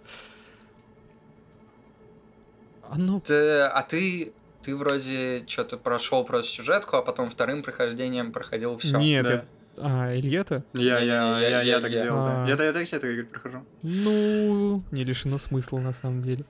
А 2.89 2.97
ну, 2.97 3.19
Ты- 3.21 3.61
а 3.61 3.81
ты, 3.83 4.33
ты 4.69 4.75
вроде 4.75 5.43
что-то 5.47 5.77
прошел 5.77 6.23
просто 6.23 6.51
сюжетку, 6.51 6.97
а 6.97 7.01
потом 7.01 7.29
вторым 7.29 7.63
прохождением 7.63 8.31
проходил 8.31 8.77
все. 8.77 8.97
нет, 8.99 9.25
Да. 9.25 9.33
я- 9.33 9.45
А, 9.81 10.13
Илья-то? 10.15 10.63
Я, 10.73 10.99
я, 10.99 11.39
я- 11.39 11.39
я, 11.39 11.49
я 11.49 11.61
я- 11.61 11.79
так 11.79 11.91
я- 11.91 12.03
делал, 12.03 12.23
да. 12.25 12.43
А. 12.43 12.47
Я, 12.47 12.61
я 12.63 12.73
так 12.73 12.85
все 12.85 12.97
игры 12.97 13.25
прохожу. 13.25 13.63
Ну, 13.81 14.83
не 14.91 15.03
лишено 15.05 15.37
смысла 15.37 15.79
на 15.79 15.93
самом 15.93 16.21
деле. 16.21 16.43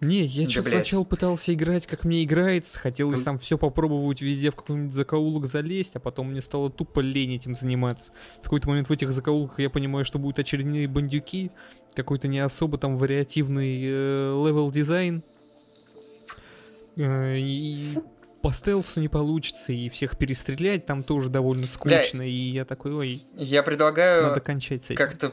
Не, 0.00 0.26
я 0.26 0.46
Да, 0.46 0.50
что-то 0.50 0.70
сначала 0.70 1.04
пытался 1.04 1.54
играть, 1.54 1.86
как 1.86 2.02
мне 2.04 2.24
играется, 2.24 2.80
хотелось 2.80 3.22
там 3.22 3.38
все 3.38 3.56
попробовать 3.56 4.20
везде 4.20 4.50
в 4.50 4.56
какой-нибудь 4.56 4.92
закоулок 4.92 5.46
залезть, 5.46 5.94
а 5.94 6.00
потом 6.00 6.32
мне 6.32 6.42
стало 6.42 6.70
тупо 6.70 6.98
лень 6.98 7.36
этим 7.36 7.54
заниматься. 7.54 8.10
В 8.40 8.42
какой-то 8.42 8.68
момент 8.68 8.88
в 8.88 8.92
этих 8.92 9.12
закоулках 9.12 9.60
я 9.60 9.70
понимаю, 9.70 10.04
что 10.04 10.18
будут 10.18 10.40
очередные 10.40 10.88
бандюки, 10.88 11.52
какой-то 11.94 12.26
не 12.26 12.40
особо 12.40 12.78
там 12.78 12.98
вариативный 12.98 13.80
э, 13.80 14.44
левел-дизайн. 14.44 15.22
Э, 16.96 17.36
и 17.38 17.98
по 18.42 18.52
стелсу 18.52 19.00
не 19.00 19.08
получится, 19.08 19.72
и 19.72 19.88
всех 19.88 20.18
перестрелять 20.18 20.84
там 20.86 21.04
тоже 21.04 21.28
довольно 21.30 21.66
скучно, 21.66 22.22
и 22.22 22.30
я 22.30 22.64
такой, 22.64 22.92
ой, 22.92 23.22
Я 23.36 23.62
предлагаю 23.62 24.24
надо 24.24 24.40
кончать 24.40 24.82
с 24.82 24.86
этим. 24.86 24.96
как-то 24.96 25.32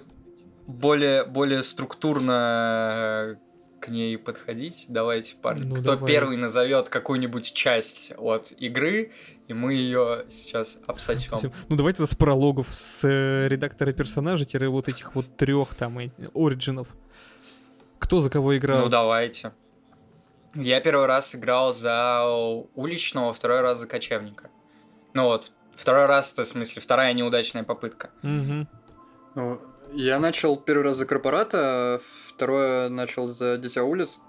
более, 0.67 1.25
более 1.25 1.63
структурно 1.63 3.39
к 3.79 3.87
ней 3.87 4.17
подходить. 4.17 4.85
Давайте, 4.89 5.35
парни. 5.41 5.63
Ну, 5.65 5.75
Кто 5.75 5.95
давай. 5.95 6.07
первый 6.07 6.37
назовет 6.37 6.89
какую-нибудь 6.89 7.53
часть 7.53 8.13
от 8.17 8.51
игры, 8.59 9.11
и 9.47 9.53
мы 9.53 9.73
ее 9.73 10.25
сейчас 10.27 10.79
обсосем. 10.85 11.51
Ну 11.69 11.75
давайте 11.75 12.05
с 12.05 12.13
прологов, 12.13 12.67
с 12.71 13.07
э, 13.07 13.47
редактора 13.47 13.93
персонажа, 13.93 14.45
тире 14.45 14.67
вот 14.67 14.89
этих 14.89 15.15
вот 15.15 15.35
трех 15.37 15.73
там 15.75 15.97
э, 15.99 16.09
оригинов. 16.35 16.89
Кто 17.99 18.21
за 18.21 18.29
кого 18.29 18.57
играл? 18.57 18.81
Ну 18.83 18.89
давайте. 18.89 19.53
Я 20.55 20.79
первый 20.81 21.05
раз 21.05 21.35
играл 21.35 21.73
за 21.73 22.23
уличного, 22.75 23.33
второй 23.33 23.61
раз 23.61 23.79
за 23.79 23.87
кочевника. 23.87 24.49
Ну 25.13 25.23
вот, 25.25 25.51
второй 25.75 26.05
раз, 26.05 26.33
это 26.33 26.43
в 26.43 26.47
смысле, 26.47 26.81
вторая 26.81 27.13
неудачная 27.13 27.63
попытка. 27.63 28.09
Мгм. 28.21 28.67
Ну, 29.35 29.61
я 29.93 30.19
начал 30.19 30.57
первый 30.57 30.83
раз 30.83 30.97
за 30.97 31.05
корпората, 31.05 32.01
второе 32.29 32.89
начал 32.89 33.27
за 33.27 33.57
Дитя 33.57 33.83
улиц. 33.83 34.19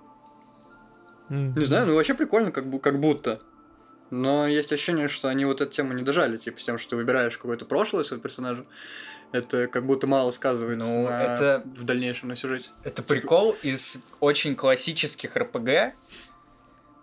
Мгм. 1.29 1.55
Не 1.59 1.65
знаю, 1.65 1.87
ну 1.87 1.95
вообще 1.95 2.15
прикольно, 2.15 2.51
как, 2.51 2.65
бу- 2.67 2.81
как 2.81 3.01
будто. 3.01 3.41
Но 4.11 4.47
есть 4.49 4.73
ощущение, 4.73 5.09
что 5.09 5.29
они 5.29 5.45
вот 5.45 5.61
эту 5.61 5.71
тему 5.73 5.93
не 5.93 6.03
дожали, 6.03 6.37
типа 6.37 6.61
с 6.61 6.65
тем, 6.65 6.79
что 6.79 6.91
ты 6.91 6.97
выбираешь 6.97 7.37
какое-то 7.39 7.65
прошлое 7.65 8.03
своего 8.05 8.23
персонажа. 8.23 8.65
Это 9.33 9.69
как 9.69 9.87
будто 9.87 10.09
мало 10.09 10.33
сказывается 10.33 10.87
Ну, 10.89 11.05
на- 11.09 11.23
это- 11.23 11.63
в 11.65 11.85
дальнейшем 11.85 12.29
на 12.31 12.37
сюжете. 12.37 12.71
Это 12.83 13.03
прикол 13.05 13.57
из 13.63 13.99
очень 14.19 14.57
классических 14.57 15.37
РПГ, 15.37 15.95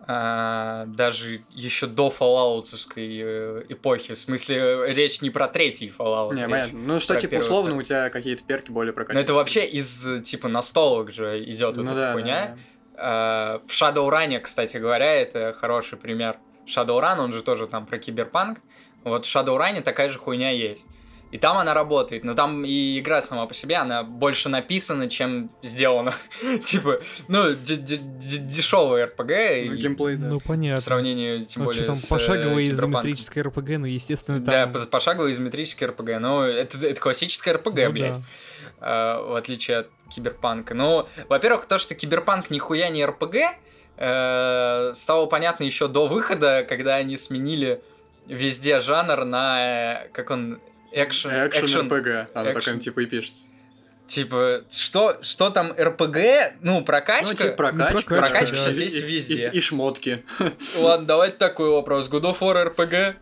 а, 0.09 0.85
даже 0.87 1.41
еще 1.49 1.85
до 1.87 2.09
фоллаутовской 2.09 3.19
э, 3.21 3.63
эпохи. 3.69 4.13
В 4.13 4.17
смысле, 4.17 4.93
речь 4.93 5.21
не 5.21 5.29
про 5.29 5.47
третий 5.47 5.91
Fallout. 5.97 6.33
не, 6.35 6.47
понятно. 6.47 6.77
Ну 6.79 6.99
что, 6.99 7.15
типа, 7.17 7.35
условно, 7.35 7.71
второй. 7.71 7.79
у 7.79 7.83
тебя 7.83 8.09
какие-то 8.09 8.43
перки 8.43 8.71
более 8.71 8.91
Но 8.91 8.95
прокачанные. 8.95 9.23
это 9.23 9.33
вообще 9.33 9.65
из, 9.65 10.05
типа, 10.23 10.47
настолок 10.47 11.11
же 11.11 11.43
идет 11.43 11.75
вот 11.77 11.85
ну, 11.85 11.91
эта 11.91 11.99
да, 11.99 12.13
хуйня. 12.13 12.45
да, 12.45 12.55
да. 12.55 12.57
А, 12.99 13.61
В 13.65 13.71
Shadowrun, 13.71 14.39
кстати 14.39 14.77
говоря, 14.77 15.13
это 15.13 15.53
хороший 15.53 15.97
пример. 15.97 16.37
Shadowrun, 16.67 17.17
он 17.19 17.33
же 17.33 17.41
тоже 17.41 17.67
там 17.67 17.85
про 17.85 17.97
киберпанк. 17.97 18.59
Вот 19.03 19.25
в 19.25 19.35
Shadowrun 19.35 19.81
такая 19.81 20.09
же 20.09 20.19
хуйня 20.19 20.51
есть. 20.51 20.87
И 21.29 21.37
там 21.37 21.57
она 21.57 21.73
работает, 21.73 22.23
но 22.23 22.35
там 22.35 22.63
и 22.63 22.99
игра 22.99 23.21
сама 23.21 23.45
по 23.47 23.53
себе, 23.53 23.75
она 23.75 24.03
больше 24.03 24.47
написана, 24.47 25.09
чем 25.09 25.49
сделана. 25.61 26.13
типа, 26.63 27.01
ну, 27.27 27.43
дешевый 27.53 29.03
РПГ, 29.05 29.27
Ну, 29.27 29.73
и 29.73 29.77
геймплей, 29.77 30.15
да. 30.15 30.27
Ну 30.27 30.39
в 30.39 30.43
понятно. 30.43 30.81
сравнении, 30.81 31.43
тем 31.43 31.63
А 31.63 31.65
более, 31.65 31.79
что 31.79 31.87
там 31.87 31.95
с, 31.95 32.05
э, 32.05 32.09
пошаговое 32.09 32.65
изометрическое 32.69 33.43
РПГ, 33.43 33.69
ну 33.77 33.85
естественно 33.85 34.39
Да, 34.39 34.51
там... 34.67 34.71
по- 34.73 34.79
пошаговое 34.87 35.33
изометрическое 35.33 35.89
РПГ, 35.89 36.19
но 36.19 36.45
это, 36.45 36.85
это 36.87 36.99
классическое 37.01 37.53
РПГ, 37.55 37.77
Ну 37.87 37.91
блядь 37.91 38.15
да. 38.79 39.17
э, 39.17 39.21
в 39.23 39.35
отличие 39.35 39.77
от 39.79 39.89
киберпанка. 40.09 40.73
Ну, 40.73 41.07
во-первых, 41.27 41.65
то, 41.65 41.77
что 41.77 41.93
киберпанк 41.95 42.49
нихуя 42.49 42.89
не 42.89 43.05
РПГ, 43.05 43.35
э, 43.97 44.91
стало 44.95 45.25
понятно 45.25 45.63
еще 45.63 45.87
до 45.87 46.07
выхода, 46.07 46.65
когда 46.67 46.95
они 46.95 47.17
сменили 47.17 47.81
везде 48.27 48.79
жанр 48.81 49.25
на, 49.25 50.03
э, 50.03 50.07
как 50.13 50.31
он, 50.31 50.59
экшен, 50.91 51.31
Экшен 51.47 51.91
РПГ. 51.91 52.29
Оно 52.33 52.51
экшен. 52.51 52.75
так 52.75 52.83
типа 52.83 53.01
и 53.01 53.05
пишется. 53.05 53.45
Типа, 54.07 54.63
что, 54.71 55.17
что 55.21 55.49
там 55.49 55.73
РПГ? 55.77 56.17
Ну, 56.61 56.81
прокачка? 56.83 57.27
Ну, 57.27 57.33
типа 57.33 57.51
прокачка. 57.51 57.93
Ну, 57.93 58.01
прокачка 58.17 58.45
сейчас 58.45 58.77
и- 58.77 58.83
есть 58.83 58.95
и- 58.95 59.01
везде. 59.01 59.49
И, 59.53 59.57
и 59.57 59.61
шмотки. 59.61 60.23
Ладно, 60.79 61.05
давайте 61.05 61.35
такой 61.35 61.69
вопрос. 61.69 62.09
God 62.09 62.21
of 62.21 62.39
War? 62.39 63.15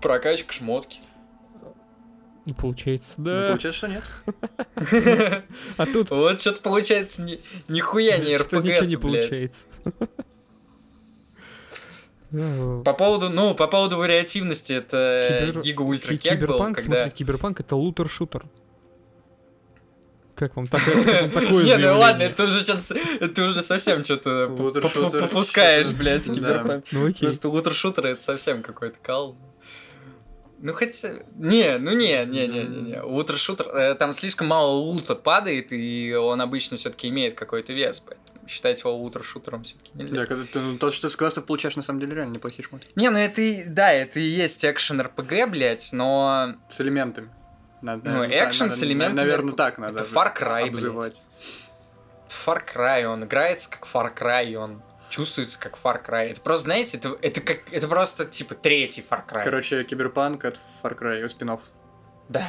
Прокачка, 0.00 0.52
шмотки. 0.52 1.00
Ну, 2.48 2.54
получается, 2.54 3.14
Ну, 3.18 3.24
да. 3.24 3.48
получается, 3.48 3.78
что 3.78 3.88
нет. 3.88 4.04
А 5.76 5.84
тут 5.86 6.10
Вот 6.10 6.40
что-то 6.40 6.62
получается 6.62 7.22
ни- 7.22 7.38
нихуя 7.68 8.16
не 8.16 8.34
РПГ. 8.36 8.64
ничего 8.64 8.86
не 8.86 8.96
получается. 8.96 9.66
Да, 12.30 12.80
По 12.84 12.94
поводу, 12.94 13.28
ну, 13.28 13.54
по 13.54 13.66
поводу 13.68 13.98
вариативности, 13.98 14.72
это 14.72 15.52
Гига 15.62 15.82
Ультра 15.82 16.16
Кек 16.16 16.40
был, 16.46 16.58
когда... 16.58 16.80
смотрите, 16.80 17.10
Киберпанк 17.16 17.60
это 17.60 17.76
лутер-шутер. 17.76 18.46
Как 20.34 20.54
вам 20.56 20.66
такое, 20.68 21.28
такое 21.34 21.64
Не, 21.64 21.76
ну 21.78 21.98
ладно, 21.98 22.22
это 22.22 22.44
уже 22.44 22.64
ты 22.64 23.42
уже 23.42 23.60
совсем 23.60 24.04
что-то 24.04 24.46
Лутер-шутер. 24.48 25.20
попускаешь, 25.20 25.90
блядь. 25.90 26.32
Киберпанк. 26.32 26.84
Ну. 26.92 27.12
Просто 27.12 27.48
лутер 27.50 27.74
шутер 27.74 28.06
это 28.06 28.22
совсем 28.22 28.62
какой-то 28.62 28.98
кал. 29.02 29.36
Ну 30.60 30.72
хотя... 30.72 31.20
Не, 31.36 31.78
ну 31.78 31.92
не, 31.92 32.24
не, 32.26 32.46
не, 32.48 32.64
не, 32.64 32.80
не. 32.80 33.00
Лутер 33.00 33.36
шутер, 33.38 33.94
там 33.94 34.12
слишком 34.12 34.48
мало 34.48 34.70
лута 34.72 35.14
падает, 35.14 35.72
и 35.72 36.14
он 36.14 36.40
обычно 36.40 36.76
все-таки 36.76 37.08
имеет 37.08 37.34
какой-то 37.34 37.72
вес, 37.72 38.00
поэтому 38.00 38.48
считать 38.48 38.80
его 38.80 38.96
лутер 38.96 39.22
шутером 39.22 39.62
все-таки 39.62 39.90
нельзя. 39.94 40.16
Да, 40.16 40.26
когда 40.26 40.44
ты, 40.44 40.58
ну, 40.58 40.78
то, 40.78 40.90
что 40.90 41.06
ты 41.06 41.12
с 41.12 41.16
классов 41.16 41.44
получаешь, 41.44 41.76
на 41.76 41.82
самом 41.82 42.00
деле, 42.00 42.16
реально 42.16 42.34
неплохие 42.34 42.66
шмотки. 42.66 42.88
Не, 42.96 43.10
ну 43.10 43.18
это 43.18 43.40
и, 43.40 43.64
да, 43.64 43.92
это 43.92 44.18
и 44.18 44.22
есть 44.22 44.64
экшен 44.64 45.00
РПГ, 45.00 45.48
блядь, 45.48 45.90
но 45.92 46.54
С 46.68 46.80
элементами. 46.80 47.30
Надо, 47.82 48.10
Ну, 48.10 48.24
экшен 48.24 48.72
с 48.72 48.82
элементами 48.82 49.18
Наверное, 49.18 49.54
так 49.54 49.78
надо. 49.78 50.02
Это 50.02 50.12
Far 50.12 50.36
Cry, 50.36 50.62
блядь. 50.62 50.74
обзывать. 50.74 51.22
Far 52.28 52.60
Cry, 52.66 53.04
он 53.04 53.24
играется 53.24 53.70
как 53.70 53.86
Far 53.86 54.12
Cry, 54.16 54.54
он 54.56 54.82
чувствуется 55.10 55.58
как 55.58 55.78
Far 55.82 56.04
Cry. 56.04 56.30
Это 56.30 56.40
просто, 56.40 56.64
знаете, 56.64 56.98
это, 56.98 57.16
это 57.22 57.40
как, 57.40 57.72
это 57.72 57.88
просто, 57.88 58.24
типа, 58.24 58.54
третий 58.54 59.04
Far 59.08 59.22
Cry. 59.26 59.44
Короче, 59.44 59.84
киберпанк 59.84 60.44
от 60.44 60.60
Far 60.82 60.98
Cry, 60.98 61.28
спин 61.28 61.58
Да. 62.28 62.46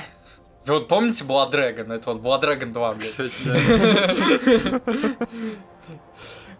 Вот 0.65 0.87
помните 0.87 1.23
Blood 1.23 1.51
Dragon? 1.51 1.93
Это 1.93 2.13
вот 2.13 2.21
Blood 2.21 2.43
Dragon 2.43 2.71
2, 2.71 2.91
блядь. 2.93 3.07
Кстати, 3.07 3.41
да. 3.45 4.81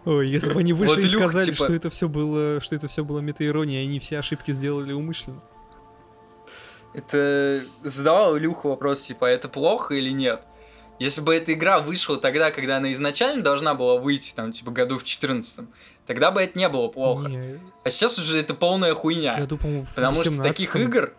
Ой, 0.06 0.28
если 0.28 0.52
бы 0.52 0.60
они 0.60 0.72
Вот 0.72 0.88
вышли 0.88 1.02
и 1.02 1.06
Илюха, 1.06 1.28
сказали, 1.28 1.44
типа- 1.44 1.64
что 1.64 1.72
это 1.74 1.90
все 1.90 2.08
было, 2.08 2.60
что 2.60 2.74
это 2.74 2.88
все 2.88 3.04
было 3.04 3.20
метаирония, 3.20 3.82
и 3.82 3.84
они 3.84 3.98
все 4.00 4.18
ошибки 4.18 4.52
сделали 4.52 4.92
умышленно. 4.92 5.42
Это 6.94 7.62
задавал 7.84 8.36
Илюху 8.36 8.68
вопрос, 8.70 9.02
типа, 9.02 9.26
это 9.26 9.48
плохо 9.48 9.94
или 9.94 10.10
нет? 10.10 10.42
Если 11.00 11.20
бы 11.22 11.34
эта 11.34 11.52
игра 11.54 11.80
вышла 11.80 12.18
тогда, 12.18 12.50
когда 12.52 12.76
она 12.76 12.92
изначально 12.92 13.42
должна 13.42 13.74
была 13.74 13.98
выйти, 13.98 14.32
там, 14.36 14.52
типа, 14.52 14.70
году 14.70 14.98
в 14.98 15.04
14 15.04 15.66
тогда 16.06 16.30
бы 16.30 16.40
это 16.42 16.56
не 16.58 16.68
было 16.68 16.86
плохо. 16.88 17.28
Не, 17.28 17.58
А 17.84 17.90
сейчас 17.90 18.18
уже 18.18 18.38
это 18.38 18.54
полная 18.54 18.94
хуйня. 18.94 19.38
я 19.38 19.46
думаю, 19.46 19.84
в 19.84 19.94
Потому 19.94 20.22
что 20.22 20.42
таких 20.42 20.76
17-м. 20.76 20.82
игр... 20.88 21.14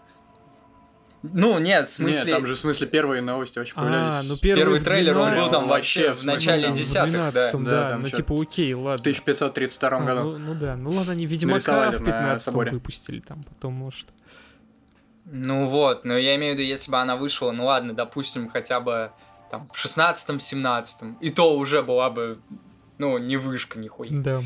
Ну, 1.23 1.59
нет, 1.59 1.87
в 1.87 1.91
смысле... 1.91 2.31
Нет, 2.31 2.35
там 2.39 2.47
же 2.47 2.55
в 2.55 2.57
смысле 2.57 2.87
первые 2.87 3.21
новости 3.21 3.59
очень 3.59 3.73
А, 3.75 3.81
появлялись. 3.81 4.27
ну 4.29 4.37
первый, 4.37 4.59
Первый 4.61 4.79
в 4.79 4.83
трейлер, 4.83 5.17
он 5.19 5.29
был 5.35 5.37
12-м. 5.43 5.51
там 5.51 5.63
Ну, 5.63 5.69
вообще 5.69 6.15
в 6.15 6.19
в 6.21 6.25
начале 6.25 6.67
в 6.69 6.73
десятых, 6.73 7.13
да. 7.13 7.29
12-м, 7.51 7.63
Да, 7.63 7.71
да, 7.71 7.87
там 7.89 8.01
ну 8.01 8.07
чё- 8.09 8.17
типа 8.17 8.35
окей, 8.41 8.73
В 8.73 8.79
ладно. 8.81 9.01
1532 9.01 9.97
А, 9.97 10.01
году. 10.01 10.21
ну, 10.31 10.37
ну 10.39 10.55
да, 10.55 10.75
ну 10.75 10.89
ладно, 10.89 11.11
они 11.13 11.25
Ведьмака 11.27 11.89
в 11.91 11.93
на 11.93 12.05
15 12.05 12.43
соборе. 12.43 12.71
выпустили 12.71 13.19
там, 13.19 13.43
потом, 13.43 13.73
может. 13.73 14.07
Ну 15.25 15.67
вот, 15.67 16.05
но 16.05 16.17
я 16.17 16.35
имею 16.35 16.55
в 16.55 16.59
виду, 16.59 16.67
если 16.67 16.91
бы 16.91 16.97
она 16.97 17.15
вышла, 17.15 17.51
ну 17.51 17.65
ладно, 17.65 17.93
допустим, 17.93 18.49
хотя 18.49 18.79
бы 18.79 19.11
там 19.51 19.69
в 19.73 19.85
16-17, 19.85 21.17
и 21.19 21.29
то 21.29 21.55
уже 21.57 21.83
была 21.83 22.09
бы, 22.09 22.39
ну, 22.97 23.17
не 23.17 23.35
вышка 23.35 23.77
нихуя. 23.77 24.09
Да. 24.11 24.41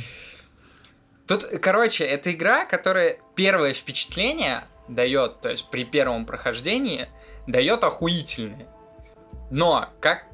Тут, 1.28 1.44
короче, 1.62 2.04
это 2.04 2.32
игра, 2.32 2.66
которая 2.66 3.20
первое 3.36 3.74
впечатление 3.74 4.64
дает, 4.88 5.42
то 5.42 5.50
есть 5.50 5.70
при 5.70 5.86
первом 5.86 6.26
прохождении, 6.26 7.08
дает 7.48 7.84
охуительное. 7.84 8.68
Но, 9.52 9.90
как 10.02 10.26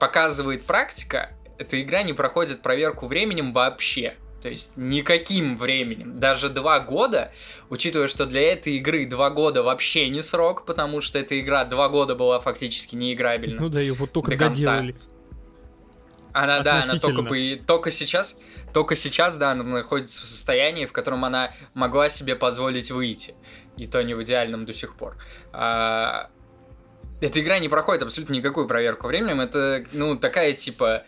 показывает 0.00 0.64
практика, 0.66 1.30
эта 1.58 1.80
игра 1.80 2.02
не 2.02 2.12
проходит 2.12 2.62
проверку 2.62 3.06
временем 3.06 3.52
вообще. 3.52 4.16
То 4.40 4.48
есть 4.48 4.72
никаким 4.76 5.56
временем. 5.56 6.18
Даже 6.18 6.48
два 6.48 6.80
года, 6.80 7.32
учитывая, 7.68 8.08
что 8.08 8.26
для 8.26 8.52
этой 8.52 8.76
игры 8.76 9.06
два 9.06 9.30
года 9.30 9.62
вообще 9.62 10.08
не 10.08 10.22
срок, 10.22 10.64
потому 10.64 11.00
что 11.00 11.18
эта 11.18 11.38
игра 11.38 11.64
два 11.64 11.88
года 11.88 12.14
была 12.14 12.40
фактически 12.40 12.96
неиграбельна. 12.96 13.60
Ну 13.60 13.68
да, 13.68 13.80
ее 13.80 13.92
вот 13.92 14.12
только 14.12 14.30
До 14.32 14.36
конца. 14.38 14.76
доделали. 14.76 14.96
Она, 16.32 16.60
да, 16.60 16.84
она 16.84 16.98
только, 16.98 17.22
бы, 17.22 17.60
только 17.66 17.90
сейчас, 17.90 18.38
только 18.72 18.94
сейчас, 18.94 19.36
да, 19.36 19.50
она 19.50 19.64
находится 19.64 20.22
в 20.22 20.26
состоянии, 20.26 20.86
в 20.86 20.92
котором 20.92 21.24
она 21.24 21.52
могла 21.74 22.08
себе 22.08 22.36
позволить 22.36 22.90
выйти. 22.90 23.34
И 23.76 23.86
то 23.86 24.02
не 24.02 24.14
в 24.14 24.22
идеальном 24.22 24.64
до 24.64 24.72
сих 24.72 24.94
пор. 24.94 25.16
А, 25.52 26.30
эта 27.20 27.40
игра 27.40 27.58
не 27.58 27.68
проходит 27.68 28.02
абсолютно 28.02 28.34
никакую 28.34 28.68
проверку 28.68 29.08
временем. 29.08 29.40
Это, 29.40 29.84
ну, 29.92 30.16
такая, 30.16 30.52
типа, 30.52 31.04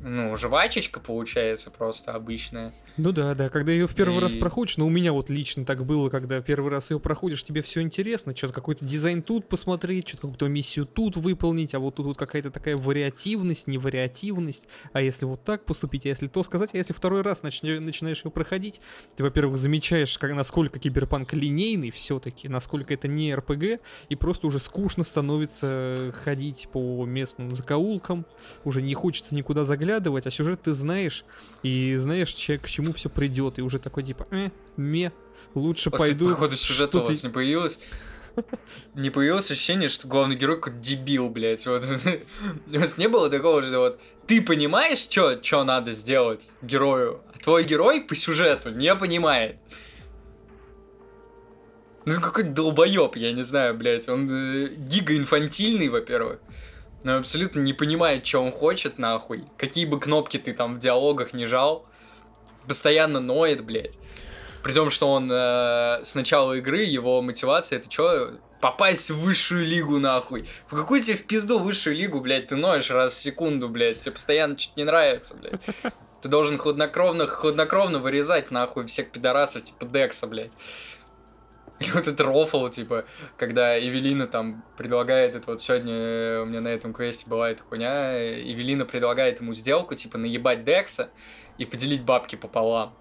ну, 0.00 0.36
жвачечка 0.36 1.00
получается 1.00 1.70
просто 1.70 2.12
обычная. 2.12 2.72
Ну 3.00 3.12
да, 3.12 3.34
да, 3.36 3.48
когда 3.48 3.70
ее 3.70 3.86
в 3.86 3.94
первый 3.94 4.18
раз 4.18 4.34
И- 4.34 4.38
проходишь, 4.38 4.76
но 4.76 4.84
у 4.84 4.90
меня 4.90 5.12
вот 5.12 5.30
лично 5.30 5.64
так 5.64 5.86
было, 5.86 6.08
когда 6.10 6.40
первый 6.40 6.70
раз 6.72 6.90
ее 6.90 6.98
проходишь, 6.98 7.44
тебе 7.44 7.62
все 7.62 7.80
интересно, 7.80 8.34
что-то 8.34 8.52
какой-то 8.54 8.84
дизайн 8.84 9.22
тут 9.22 9.48
посмотреть, 9.48 10.08
что-то 10.08 10.22
какую-то 10.22 10.48
миссию 10.48 10.84
тут 10.84 11.16
выполнить, 11.16 11.74
а 11.76 11.78
вот 11.78 11.94
тут 11.94 12.06
вот 12.06 12.16
какая-то 12.18 12.50
такая 12.50 12.76
вариативность, 12.76 13.68
невариативность, 13.68 14.66
а 14.92 15.00
если 15.00 15.26
вот 15.26 15.44
так 15.44 15.64
поступить, 15.64 16.06
а 16.06 16.08
если 16.08 16.26
то 16.26 16.42
сказать, 16.42 16.70
а 16.74 16.76
если 16.76 16.92
второй 16.92 17.22
раз 17.22 17.42
начня- 17.44 17.80
начинаешь 17.80 18.24
ее 18.24 18.32
проходить, 18.32 18.80
ты, 19.16 19.22
во-первых, 19.22 19.58
замечаешь, 19.58 20.18
как, 20.18 20.32
насколько 20.34 20.80
киберпанк 20.80 21.32
линейный 21.34 21.90
все-таки, 21.92 22.48
насколько 22.48 22.92
это 22.94 23.06
не 23.06 23.32
РПГ, 23.32 23.80
и 24.08 24.16
просто 24.16 24.48
уже 24.48 24.58
скучно 24.58 25.04
становится 25.04 26.12
ходить 26.24 26.68
по 26.72 27.04
местным 27.06 27.54
закоулкам, 27.54 28.26
уже 28.64 28.82
не 28.82 28.94
хочется 28.94 29.36
никуда 29.36 29.64
заглядывать, 29.64 30.26
а 30.26 30.30
сюжет 30.32 30.62
ты 30.62 30.72
знаешь, 30.72 31.24
и 31.62 31.94
знаешь, 31.94 32.32
че- 32.34 32.58
к 32.58 32.66
чему 32.68 32.87
все 32.92 33.08
придет, 33.08 33.58
и 33.58 33.62
уже 33.62 33.78
такой 33.78 34.02
типа, 34.02 34.26
э, 34.30 34.50
ме, 34.76 35.12
лучше 35.54 35.90
После 35.90 36.08
пойду. 36.08 36.30
походу 36.30 36.56
сюжета 36.56 36.98
что 36.98 36.98
у 37.04 37.06
вас 37.06 37.20
ты- 37.20 37.26
не 37.26 37.32
появилось. 37.32 37.78
Не 38.94 39.10
появилось 39.10 39.50
ощущение, 39.50 39.88
что 39.88 40.06
главный 40.06 40.36
герой 40.36 40.56
какой-то 40.60 40.78
дебил, 40.78 41.28
блядь. 41.28 41.66
Вот. 41.66 41.84
У 42.72 42.78
вас 42.78 42.96
не 42.96 43.08
было 43.08 43.28
такого, 43.28 43.62
что 43.62 43.78
вот 43.80 44.00
ты 44.28 44.40
понимаешь, 44.42 45.08
что 45.08 45.64
надо 45.64 45.90
сделать 45.90 46.52
герою, 46.62 47.20
а 47.34 47.38
твой 47.38 47.64
герой 47.64 48.00
по 48.00 48.14
сюжету 48.14 48.70
не 48.70 48.94
понимает. 48.94 49.56
Ну 52.04 52.20
какой-то 52.20 52.50
долбоеб, 52.50 53.16
я 53.16 53.32
не 53.32 53.42
знаю, 53.42 53.74
блядь. 53.74 54.08
Он 54.08 54.28
э, 54.30 54.68
гигаинфантильный, 54.68 55.88
во-первых. 55.88 56.38
Но 57.04 57.16
абсолютно 57.18 57.60
не 57.60 57.72
понимает, 57.72 58.26
что 58.26 58.42
он 58.42 58.50
хочет, 58.50 58.98
нахуй. 58.98 59.44
Какие 59.56 59.84
бы 59.84 60.00
кнопки 60.00 60.38
ты 60.38 60.52
там 60.52 60.76
в 60.76 60.78
диалогах 60.78 61.32
не 61.32 61.46
жал. 61.46 61.86
Постоянно 62.68 63.20
ноет, 63.20 63.64
блядь. 63.64 63.98
При 64.62 64.72
том, 64.72 64.90
что 64.90 65.10
он 65.10 65.30
э, 65.32 66.04
с 66.04 66.14
начала 66.14 66.52
игры, 66.54 66.82
его 66.82 67.22
мотивация, 67.22 67.78
это 67.78 67.90
что, 67.90 68.38
попасть 68.60 69.10
в 69.10 69.18
высшую 69.20 69.64
лигу, 69.64 69.98
нахуй. 69.98 70.46
В 70.68 70.76
какую 70.76 71.00
тебе 71.00 71.16
в 71.16 71.24
пизду 71.24 71.58
высшую 71.58 71.96
лигу, 71.96 72.20
блядь, 72.20 72.48
ты 72.48 72.56
ноешь 72.56 72.90
раз 72.90 73.12
в 73.12 73.20
секунду, 73.20 73.68
блядь, 73.68 74.00
тебе 74.00 74.12
постоянно 74.12 74.58
что-то 74.58 74.74
не 74.76 74.84
нравится, 74.84 75.36
блядь. 75.36 75.62
Ты 76.20 76.28
должен 76.28 76.58
хладнокровно, 76.58 77.28
хладнокровно 77.28 78.00
вырезать, 78.00 78.50
нахуй, 78.50 78.86
всех 78.86 79.12
пидорасов, 79.12 79.62
типа 79.62 79.86
Декса, 79.86 80.26
блядь. 80.26 80.52
И 81.78 81.92
вот 81.92 82.08
этот 82.08 82.20
рофл, 82.22 82.66
типа, 82.68 83.04
когда 83.36 83.78
Эвелина 83.78 84.26
там 84.26 84.64
предлагает 84.76 85.36
это, 85.36 85.52
вот 85.52 85.62
сегодня 85.62 85.94
э, 85.94 86.40
у 86.42 86.44
меня 86.44 86.60
на 86.60 86.68
этом 86.68 86.92
квесте 86.92 87.30
была 87.30 87.50
эта 87.50 87.62
хуйня, 87.62 88.18
э, 88.18 88.40
Эвелина 88.40 88.84
предлагает 88.84 89.40
ему 89.40 89.54
сделку, 89.54 89.94
типа, 89.94 90.18
наебать 90.18 90.64
Декса 90.64 91.10
и 91.58 91.64
поделить 91.64 92.02
бабки 92.02 92.36
пополам. 92.36 92.94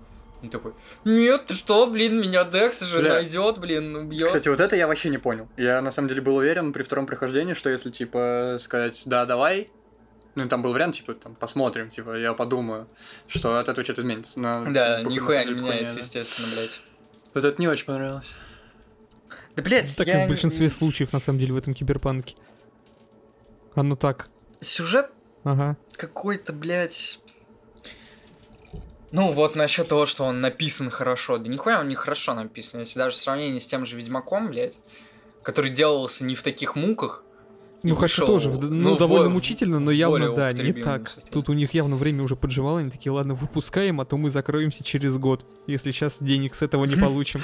Он 0.43 0.49
такой, 0.49 0.73
нет, 1.03 1.47
ты 1.47 1.55
что, 1.55 1.87
блин, 1.87 2.21
меня 2.21 2.43
Декс 2.43 2.81
же 2.83 2.99
Бля. 2.99 3.13
найдет, 3.15 3.57
блин, 3.57 3.95
убьет. 3.95 4.27
Кстати, 4.27 4.49
вот 4.49 4.59
это 4.59 4.75
я 4.75 4.85
вообще 4.87 5.09
не 5.09 5.17
понял. 5.17 5.47
Я 5.57 5.81
на 5.81 5.91
самом 5.91 6.09
деле 6.09 6.21
был 6.21 6.35
уверен 6.35 6.73
при 6.73 6.83
втором 6.83 7.07
прохождении, 7.07 7.55
что 7.55 7.69
если 7.71 7.89
типа 7.89 8.57
сказать 8.59 9.01
да, 9.07 9.25
давай, 9.25 9.71
ну 10.35 10.45
и 10.45 10.47
там 10.47 10.61
был 10.61 10.73
вариант, 10.73 10.93
типа, 10.93 11.15
там, 11.15 11.33
посмотрим, 11.33 11.89
типа, 11.89 12.15
я 12.19 12.33
подумаю, 12.33 12.87
что 13.27 13.57
от 13.57 13.67
этого 13.67 13.83
что-то 13.83 14.01
изменится. 14.01 14.39
Но, 14.39 14.65
Да, 14.69 14.99
на 14.99 15.07
нихуя 15.07 15.43
не 15.43 15.53
меняется, 15.53 15.65
хуйня, 15.71 15.93
да. 15.93 15.99
естественно, 15.99 16.47
блядь. 16.55 16.79
Вот 17.33 17.43
это 17.45 17.59
не 17.59 17.67
очень 17.67 17.85
понравилось. 17.87 18.35
Да, 19.55 19.63
блядь, 19.63 19.97
Так 19.97 20.07
и 20.07 20.11
я... 20.11 20.25
в 20.25 20.27
большинстве 20.27 20.69
случаев, 20.69 21.11
на 21.13 21.19
самом 21.19 21.39
деле, 21.39 21.53
в 21.53 21.57
этом 21.57 21.73
киберпанке. 21.73 22.35
Оно 23.73 23.95
так. 23.95 24.29
Сюжет 24.61 25.09
Ага. 25.43 25.77
какой-то, 25.95 26.53
блядь... 26.53 27.19
Ну, 29.11 29.31
вот 29.31 29.55
насчет 29.55 29.87
того, 29.87 30.05
что 30.05 30.25
он 30.25 30.41
написан 30.41 30.89
хорошо. 30.89 31.37
Да 31.37 31.49
нихуя 31.49 31.79
он 31.79 31.87
не 31.87 31.95
хорошо 31.95 32.33
написан. 32.33 32.81
Если 32.81 32.99
даже 32.99 33.15
в 33.15 33.19
сравнении 33.19 33.59
с 33.59 33.67
тем 33.67 33.85
же 33.85 33.95
Ведьмаком, 33.95 34.49
блядь, 34.49 34.79
который 35.43 35.71
делался 35.71 36.25
не 36.25 36.35
в 36.35 36.43
таких 36.43 36.75
муках. 36.75 37.23
Ну, 37.83 37.93
вышел, 37.93 38.25
тоже, 38.25 38.49
в- 38.49 38.69
ну, 38.71 38.95
в 38.95 38.97
довольно 38.97 39.25
бо- 39.27 39.33
мучительно, 39.35 39.79
но 39.79 39.91
в 39.91 39.93
явно, 39.93 40.33
да, 40.33 40.51
не 40.51 40.73
так. 40.73 41.07
состоянии. 41.09 41.31
Тут 41.31 41.47
у 41.49 41.53
них 41.53 41.73
явно 41.75 41.95
время 41.95 42.23
уже 42.23 42.35
подживало, 42.35 42.79
они 42.79 42.89
такие, 42.89 43.11
ладно, 43.13 43.35
выпускаем, 43.35 44.01
а 44.01 44.05
то 44.05 44.17
мы 44.17 44.29
закроемся 44.31 44.83
через 44.83 45.17
год, 45.19 45.45
если 45.67 45.91
сейчас 45.91 46.17
денег 46.19 46.55
с 46.55 46.63
этого 46.63 46.85
не 46.85 46.95
получим. 47.01 47.39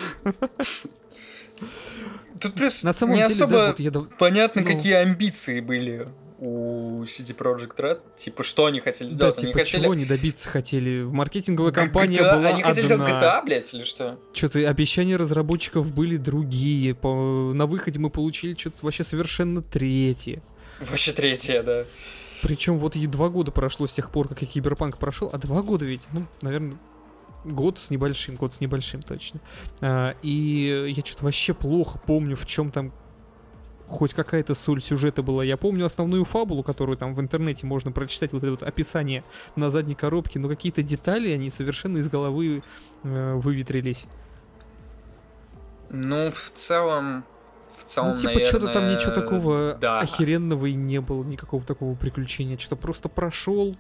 Тут 2.42 2.54
плюс 2.56 2.84
На 2.84 2.94
самом 2.94 3.14
не 3.14 3.22
деле, 3.22 3.34
особо 3.36 3.52
да, 3.54 3.68
вот 3.68 3.80
я... 3.80 3.92
дав- 3.92 4.08
понятно, 4.18 4.62
ну. 4.64 4.68
какие 4.68 4.94
амбиции 4.96 5.62
были 5.62 6.10
у 6.44 7.04
CD 7.06 7.34
Projekt 7.36 7.78
Red. 7.78 8.00
Типа, 8.18 8.44
что 8.44 8.66
они 8.66 8.82
хотели 8.82 9.08
Да, 9.08 9.14
сделать? 9.14 9.38
они 9.38 9.48
типа, 9.48 9.60
хотели... 9.60 9.82
чего 9.82 9.92
они 9.94 10.06
добиться 10.06 10.50
хотели? 10.50 11.02
В 11.04 11.14
маркетинговая 11.14 11.72
Г- 11.72 11.82
компания 11.82 12.18
GTA 12.18 12.38
была 12.38 12.50
Они 12.50 12.62
хотели 12.62 12.86
сделать 12.86 13.10
одна. 13.10 13.22
GTA, 13.22 13.46
блядь, 13.46 13.74
или 13.74 13.84
что? 13.84 14.20
Что-то 14.34 14.60
обещания 14.70 15.16
разработчиков 15.16 15.94
были 15.94 16.18
другие. 16.18 16.94
По... 16.96 17.54
На 17.54 17.66
выходе 17.66 18.00
мы 18.00 18.10
получили 18.10 18.56
что-то 18.60 18.84
вообще 18.86 19.04
совершенно 19.06 19.62
третье. 19.62 20.44
Вообще 20.82 21.14
третья, 21.14 21.64
да. 21.64 21.86
Причем 22.42 22.78
вот 22.78 22.98
и 22.98 23.08
два 23.08 23.30
года 23.30 23.52
прошло 23.52 23.88
с 23.88 23.94
тех 23.94 24.12
пор, 24.12 24.28
как 24.28 24.42
я 24.42 24.48
Киберпанк 24.48 24.98
прошел, 24.98 25.30
а 25.32 25.38
два 25.38 25.62
года 25.62 25.86
ведь, 25.86 26.02
ну, 26.12 26.26
наверное, 26.42 26.78
год 27.46 27.80
с 27.80 27.90
небольшим, 27.90 28.36
год 28.36 28.54
с 28.54 28.60
небольшим 28.60 29.02
точно. 29.02 29.40
А, 29.80 30.14
и 30.22 30.94
я 30.94 31.06
что-то 31.06 31.24
вообще 31.24 31.54
плохо 31.54 32.00
помню, 32.06 32.36
в 32.36 32.46
чем 32.46 32.70
там 32.72 32.92
хоть 33.88 34.14
какая-то 34.14 34.56
соль 34.56 34.82
сюжета 34.82 35.22
была. 35.22 35.44
Я 35.44 35.58
помню 35.58 35.86
основную 35.86 36.26
фабулу, 36.26 36.64
которую 36.64 36.98
там 36.98 37.14
в 37.14 37.22
интернете 37.22 37.66
можно 37.66 37.92
прочитать, 37.92 38.32
вот 38.34 38.44
это 38.44 38.52
вот 38.52 38.64
описание 38.64 39.24
на 39.56 39.70
задней 39.70 39.96
коробке, 39.96 40.40
но 40.40 40.48
какие-то 40.48 40.82
детали, 40.82 41.32
они 41.32 41.50
совершенно 41.50 41.98
из 42.00 42.10
головы 42.10 42.64
э, 43.04 43.34
выветрились. 43.36 44.08
Ну, 45.90 46.32
в 46.32 46.52
целом... 46.52 47.24
В 47.78 47.86
целом, 47.86 48.12
ну, 48.12 48.20
типа, 48.20 48.46
что-то 48.46 48.68
там 48.68 48.84
наверное, 48.84 49.00
ничего 49.00 49.16
такого 49.16 49.78
да. 49.82 50.00
охеренного 50.00 50.68
и 50.68 50.74
не 50.74 51.02
было, 51.02 51.24
никакого 51.24 51.64
такого 51.64 51.96
приключения. 51.96 52.58
Что-то 52.58 52.76
просто 52.76 53.10
прошел, 53.10 53.76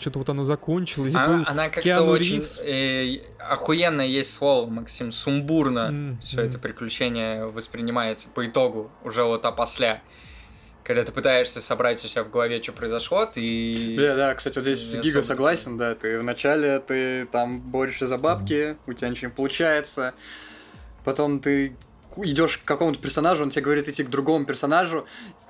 что-то 0.00 0.18
вот 0.18 0.28
оно 0.28 0.44
закончилось. 0.44 1.14
Она, 1.14 1.44
она 1.46 1.68
как-то 1.70 2.02
очень 2.02 2.44
э, 2.62 3.20
охуенно 3.38 4.02
есть 4.02 4.32
слово, 4.32 4.68
Максим, 4.68 5.12
сумбурно. 5.12 5.88
М, 5.88 6.18
Все 6.20 6.42
это 6.42 6.58
приключение 6.58 7.46
воспринимается 7.46 8.28
по 8.28 8.46
итогу, 8.46 8.90
уже 9.04 9.24
вот 9.24 9.44
опосля. 9.46 10.02
Когда 10.84 11.02
ты 11.02 11.12
пытаешься 11.12 11.60
собрать 11.60 12.02
у 12.02 12.08
себя 12.08 12.24
в 12.24 12.30
голове, 12.30 12.62
что 12.62 12.72
произошло, 12.72 13.26
ты... 13.26 13.94
Да, 13.98 14.16
да, 14.16 14.34
кстати, 14.34 14.56
вот 14.56 14.64
здесь 14.64 14.94
Не 14.94 15.02
Гига 15.02 15.22
согласен, 15.22 15.76
да, 15.76 15.94
ты 15.94 16.18
вначале 16.18 16.78
ты 16.80 17.26
там 17.26 17.60
борешься 17.60 18.06
за 18.06 18.16
бабки, 18.16 18.76
у 18.86 18.94
тебя 18.94 19.10
ничего 19.10 19.28
не 19.28 19.34
получается, 19.34 20.14
потом 21.04 21.40
ты 21.40 21.76
идешь 22.24 22.58
к 22.58 22.64
какому-то 22.64 22.98
персонажу, 22.98 23.42
он 23.42 23.50
тебе 23.50 23.64
говорит 23.64 23.88
идти 23.88 24.04
к 24.04 24.08
другому 24.08 24.44
персонажу, 24.44 25.06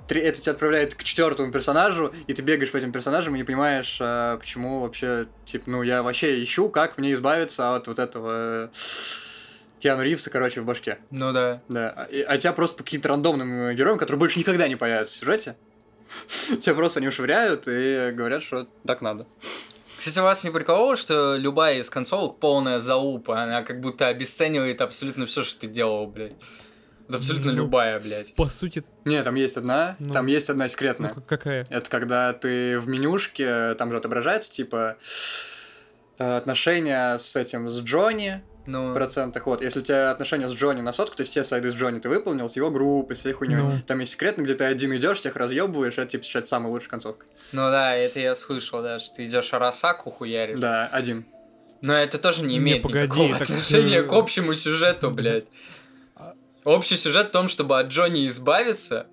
это 0.08 0.40
тебя 0.40 0.52
отправляет 0.52 0.94
к 0.94 1.02
четвертому 1.02 1.52
персонажу, 1.52 2.12
и 2.26 2.32
ты 2.32 2.42
бегаешь 2.42 2.70
по 2.70 2.76
этим 2.76 2.92
персонажам 2.92 3.34
и 3.34 3.38
не 3.38 3.44
понимаешь, 3.44 3.98
а, 4.00 4.36
почему 4.38 4.80
вообще, 4.80 5.26
типа, 5.46 5.70
ну 5.70 5.82
я 5.82 6.02
вообще 6.02 6.42
ищу, 6.42 6.68
как 6.68 6.98
мне 6.98 7.12
избавиться 7.14 7.74
от 7.74 7.88
вот 7.88 7.98
этого 7.98 8.66
э, 8.66 8.68
Киану 9.80 10.02
Ривза, 10.02 10.30
короче, 10.30 10.60
в 10.60 10.64
башке. 10.64 10.98
Ну 11.10 11.32
да. 11.32 11.62
Да, 11.68 11.90
а, 11.90 12.08
а 12.28 12.38
тебя 12.38 12.52
просто 12.52 12.76
по 12.76 12.84
каким-то 12.84 13.08
рандомным 13.08 13.68
э, 13.68 13.74
героям, 13.74 13.98
которые 13.98 14.18
больше 14.18 14.38
никогда 14.38 14.68
не 14.68 14.76
появятся 14.76 15.14
в 15.14 15.18
сюжете, 15.18 15.56
тебя 16.60 16.74
просто 16.74 17.00
они 17.00 17.10
швыряют 17.10 17.68
и 17.68 18.10
говорят, 18.12 18.42
что 18.42 18.68
так 18.86 19.00
надо. 19.00 19.26
Кстати, 19.98 20.18
вас 20.20 20.44
не 20.44 20.50
прикололо, 20.50 20.96
что 20.96 21.36
любая 21.36 21.78
из 21.80 21.90
концовок 21.90 22.38
полная 22.38 22.78
залупа, 22.78 23.42
она 23.42 23.62
как 23.62 23.80
будто 23.80 24.06
обесценивает 24.06 24.80
абсолютно 24.80 25.26
все, 25.26 25.42
что 25.42 25.60
ты 25.60 25.66
делал, 25.66 26.06
блядь. 26.06 26.34
Вот 27.08 27.16
абсолютно 27.16 27.52
Ну, 27.52 27.56
любая, 27.58 27.98
блядь. 28.00 28.34
По 28.34 28.48
сути, 28.48 28.84
Не, 29.04 29.22
там 29.22 29.34
есть 29.34 29.56
одна, 29.56 29.96
Ну. 29.98 30.12
там 30.12 30.26
есть 30.26 30.50
одна 30.50 30.64
ну, 30.64 30.68
секретная. 30.68 31.10
как- 31.10 31.26
какая? 31.26 31.64
Это 31.70 31.88
когда 31.90 32.32
ты 32.34 32.78
в 32.78 32.86
менюшке, 32.86 33.74
там 33.74 33.90
же 33.90 33.96
отображается, 33.96 34.50
типа, 34.50 34.96
э, 36.18 36.36
отношения 36.36 37.16
с 37.18 37.34
этим, 37.36 37.68
с 37.70 37.80
Джонни, 37.82 38.42
Ну, 38.68 38.90
в 38.90 38.94
процентах. 38.94 39.46
Вот, 39.46 39.62
если 39.62 39.80
у 39.80 39.82
тебя 39.82 40.10
отношения 40.10 40.48
с 40.48 40.52
Джонни 40.52 40.82
на 40.82 40.92
сотку, 40.92 41.16
то 41.16 41.22
есть 41.22 41.30
все 41.30 41.42
сайды 41.42 41.70
с 41.70 41.74
Джонни 41.74 42.00
ты 42.00 42.10
выполнил, 42.10 42.50
с 42.50 42.56
его 42.56 42.70
группой, 42.70 43.16
с 43.16 43.20
всей 43.20 43.32
хуйней. 43.32 43.56
Ну. 43.56 43.80
Там 43.86 44.00
есть 44.00 44.12
секретно, 44.12 44.42
где 44.42 44.52
ты 44.52 44.64
один 44.64 44.94
идешь, 44.94 45.18
всех 45.18 45.36
разъебываешь, 45.36 45.94
это 45.94 46.06
типа 46.06 46.24
считается 46.24 46.50
самой 46.50 46.70
лучшей 46.70 46.90
концовкой. 46.90 47.28
ну 47.52 47.62
да, 47.70 47.96
это 47.96 48.20
я 48.20 48.34
слышал, 48.34 48.82
да, 48.82 48.98
что 48.98 49.14
ты 49.14 49.24
идешь 49.24 49.54
Арасаку 49.54 50.10
хуяришь. 50.10 50.60
Да, 50.60 50.86
один. 50.86 51.24
Но 51.80 51.94
это 51.94 52.18
тоже 52.18 52.42
не 52.42 52.48
Не, 52.48 52.58
имеет 52.58 52.82
погоди, 52.82 53.04
никакого 53.04 53.38
так, 53.38 53.48
отношения 53.48 54.00
э, 54.00 54.02
к 54.02 54.12
общему 54.12 54.54
сюжету, 54.54 55.10
блядь. 55.10 55.46
Общий 56.64 56.98
сюжет 56.98 57.28
в 57.28 57.30
том, 57.30 57.48
чтобы 57.48 57.78
от 57.78 57.86
Джонни 57.86 58.26
избавиться, 58.26 59.06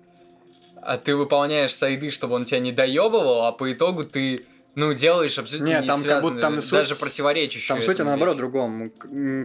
а 0.82 0.98
ты 0.98 1.16
выполняешь 1.16 1.74
сайды, 1.74 2.10
чтобы 2.10 2.34
он 2.34 2.44
тебя 2.44 2.60
не 2.60 2.72
доебывал, 2.72 3.46
а 3.46 3.52
по 3.52 3.72
итогу 3.72 4.04
ты, 4.04 4.44
ну, 4.76 4.92
делаешь 4.92 5.38
абсолютно 5.38 5.68
Нет, 5.68 5.80
не 5.82 5.88
там 5.88 6.02
как 6.02 6.20
будто 6.20 6.40
там 6.40 6.58
и 6.58 6.70
даже 6.70 6.94
суть- 6.94 7.00
противоречащую 7.00 7.78
Там 7.78 7.82
суть, 7.82 7.98
наоборот 7.98 8.34
вещь. 8.34 8.38
другом. 8.38 8.90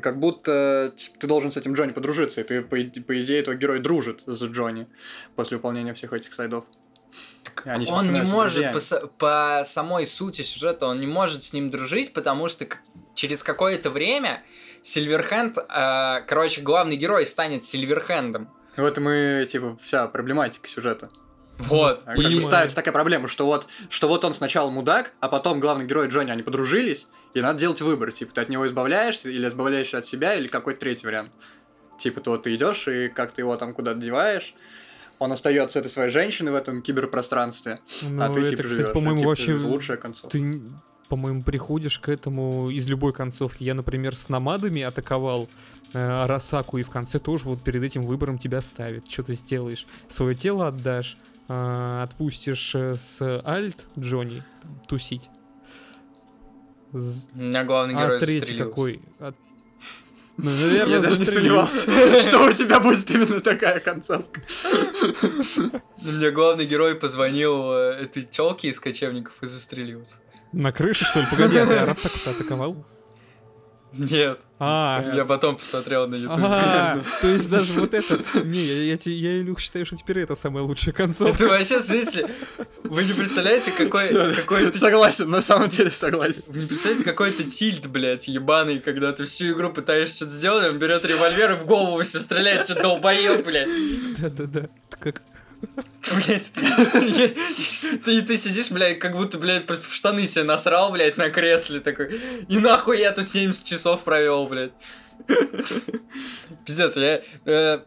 Как 0.02 0.20
будто 0.20 0.94
типа, 0.94 1.20
ты 1.20 1.28
должен 1.28 1.52
с 1.52 1.58
этим 1.58 1.74
Джонни 1.74 1.94
подружиться, 1.94 2.42
и 2.42 2.44
ты, 2.44 2.62
по, 2.62 2.76
по 2.76 3.22
идее, 3.22 3.42
твой 3.42 3.56
герой 3.56 3.80
дружит 3.80 4.24
с 4.28 4.44
Джонни 4.44 4.88
после 5.38 5.56
выполнения 5.56 5.94
всех 5.94 6.12
этих 6.12 6.34
сайдов. 6.34 6.66
Они 7.64 7.88
он 7.90 8.12
не 8.12 8.22
может 8.24 8.72
друзьями. 8.74 9.08
по, 9.18 9.60
по 9.60 9.64
самой 9.64 10.06
сути 10.06 10.42
сюжета, 10.42 10.88
он 10.88 11.00
не 11.00 11.08
может 11.08 11.44
с 11.44 11.54
ним 11.54 11.72
дружить, 11.72 12.12
потому 12.12 12.50
что 12.50 12.68
через 13.16 13.42
какое-то 13.42 13.90
время 13.90 14.44
Сильверхенд, 14.84 15.58
э, 15.58 16.22
короче, 16.28 16.62
главный 16.62 16.98
герой 16.98 17.26
станет 17.26 17.64
Сильверхендом. 17.64 18.50
В 18.76 18.84
этом 18.84 19.08
и, 19.10 19.46
типа, 19.46 19.78
вся 19.82 20.08
проблематика 20.08 20.68
сюжета. 20.68 21.10
Вот. 21.68 22.02
А 22.06 22.16
бы 22.16 22.42
ставится 22.42 22.76
такая 22.76 22.94
проблема, 22.94 23.28
что 23.28 23.46
вот, 23.46 23.68
что 23.90 24.08
вот 24.08 24.24
он 24.26 24.34
сначала 24.34 24.70
мудак, 24.70 25.14
а 25.20 25.30
потом 25.30 25.60
главный 25.60 25.86
герой 25.86 26.08
Джонни, 26.08 26.32
они 26.32 26.44
подружились, 26.44 27.08
и 27.34 27.42
надо 27.42 27.60
делать 27.60 27.82
выбор, 27.82 28.12
типа, 28.12 28.34
ты 28.34 28.42
от 28.42 28.50
него 28.50 28.68
избавляешься, 28.68 29.30
или 29.30 29.48
избавляешься 29.48 30.00
от 30.00 30.06
себя, 30.06 30.36
или 30.36 30.48
какой-то 30.48 30.80
третий 30.80 31.08
вариант. 31.08 31.32
Типа, 31.98 32.20
то 32.20 32.38
ты 32.38 32.56
идешь 32.56 32.88
и 32.88 33.10
как 33.10 33.32
ты 33.32 33.42
его 33.42 33.56
там 33.58 33.74
куда-то 33.74 34.00
деваешь, 34.00 34.56
он 35.20 35.32
остается 35.32 35.80
этой 35.80 35.90
своей 35.90 36.10
женщиной 36.10 36.52
в 36.52 36.56
этом 36.56 36.82
киберпространстве, 36.82 37.80
Ну, 38.02 38.24
а 38.24 38.30
ты, 38.30 38.40
это, 38.40 38.50
типа, 38.50 38.64
кстати, 38.64 38.78
живешь. 38.82 38.94
по-моему, 38.94 39.18
типа, 39.18 39.30
вообще... 39.30 39.54
лучшая 39.54 39.98
концовка. 39.98 40.30
Ты, 40.36 40.62
по-моему, 41.10 41.44
приходишь 41.44 42.00
к 42.00 42.10
этому 42.10 42.72
из 42.72 42.88
любой 42.88 43.14
концовки. 43.14 43.64
Я, 43.64 43.76
например, 43.76 44.16
с 44.16 44.30
намадами 44.30 44.82
атаковал 44.82 45.48
э, 45.94 46.00
Арасаку, 46.00 46.80
и 46.80 46.84
в 46.84 46.90
конце 46.90 47.20
тоже 47.20 47.46
вот 47.46 47.62
перед 47.62 47.84
этим 47.84 48.02
выбором 48.02 48.40
тебя 48.40 48.62
ставит. 48.62 49.12
Что 49.12 49.24
ты 49.24 49.34
сделаешь? 49.36 49.86
Свое 50.08 50.36
тело 50.36 50.70
отдашь, 50.70 51.18
э, 51.52 52.04
отпустишь 52.04 52.76
э, 52.76 52.96
с 52.96 53.22
Альт 53.46 53.88
Джонни 54.00 54.44
там, 54.62 54.80
тусить. 54.88 55.30
З- 56.94 57.28
У 57.34 57.40
меня 57.40 57.64
главный 57.64 57.96
А 57.96 58.06
герой 58.06 58.20
третий 58.20 58.40
застрелился. 58.40 58.70
какой? 58.70 59.02
А- 59.20 59.34
Ну, 60.38 60.50
наверное, 60.50 60.96
Я 60.96 61.02
даже 61.02 61.20
не 61.20 61.26
сомневался, 61.26 61.92
что 62.24 62.40
у 62.50 62.54
тебя 62.54 62.80
будет 62.80 63.10
именно 63.12 63.42
такая 63.42 63.80
концовка. 63.80 64.42
Мне 66.02 66.32
главный 66.32 66.66
герой 66.66 66.96
позвонил 66.96 67.72
э, 67.74 68.04
этой 68.04 68.24
телке 68.24 68.70
из 68.70 68.80
кочевников 68.80 69.34
и 69.42 69.48
застрелился. 69.48 70.16
На 70.52 70.72
крыше, 70.72 71.06
что 71.06 71.20
ли? 71.22 71.26
Погоди, 71.32 71.58
а 71.58 71.66
ты 71.66 71.76
Арасаку-то 71.78 72.32
атаковал? 72.32 72.86
Нет, 73.94 74.40
А, 74.60 75.12
я 75.16 75.26
потом 75.26 75.58
посмотрел 75.58 76.08
на 76.08 76.16
ютубе. 76.16 76.42
а, 76.44 76.98
то 77.22 77.28
есть 77.28 77.50
даже 77.50 77.80
вот 77.80 77.94
это... 77.94 78.16
Не, 78.44 78.60
я, 78.60 78.84
я, 78.94 78.98
я, 79.06 79.40
Илюх, 79.42 79.60
считаю, 79.60 79.86
что 79.86 79.98
теперь 79.98 80.20
это 80.20 80.36
самая 80.36 80.64
лучшая 80.64 80.94
концовка. 80.94 81.36
Это 81.36 81.48
вообще, 81.48 81.80
в 81.80 81.84
смысле, 81.84 82.30
вы 82.84 83.04
не 83.04 83.14
представляете, 83.14 83.72
какой, 83.72 84.04
Всё, 84.06 84.34
какой 84.34 84.74
Согласен, 84.74 85.30
на 85.30 85.42
самом 85.42 85.68
деле 85.68 85.90
согласен. 85.90 86.44
Вы 86.48 86.60
не 86.62 86.68
представляете, 86.68 87.04
какой-то 87.04 87.44
тильт, 87.44 87.88
блядь, 87.88 88.28
ебаный, 88.28 88.80
когда 88.80 89.12
ты 89.12 89.26
всю 89.26 89.52
игру 89.54 89.74
пытаешься 89.74 90.18
что-то 90.18 90.32
сделать, 90.32 90.70
он 90.70 90.80
берет 90.80 91.04
револьвер 91.04 91.52
и 91.52 91.56
в 91.56 91.66
голову 91.66 92.02
все 92.04 92.20
стреляет, 92.20 92.66
что 92.66 92.82
долбоёб, 92.82 93.46
блядь. 93.46 93.70
Да-да-да. 94.20 94.60
Это 94.62 94.98
Как... 95.00 95.22
Блядь. 96.14 96.52
Ты, 98.04 98.22
ты 98.24 98.38
сидишь, 98.38 98.72
блядь, 98.72 99.00
как 99.00 99.16
будто, 99.16 99.38
блядь, 99.38 99.70
в 99.70 99.94
штаны 99.94 100.28
себе 100.28 100.44
насрал, 100.44 100.92
блядь, 100.92 101.18
на 101.18 101.30
кресле 101.30 101.80
такой. 101.80 102.20
И 102.50 102.58
нахуй 102.58 103.00
я 103.00 103.12
тут 103.12 103.28
70 103.28 103.66
часов 103.66 104.04
провел, 104.04 104.48
блядь. 104.48 104.72
Пиздец, 106.66 106.98
я... 106.98 107.22
э, 107.46 107.80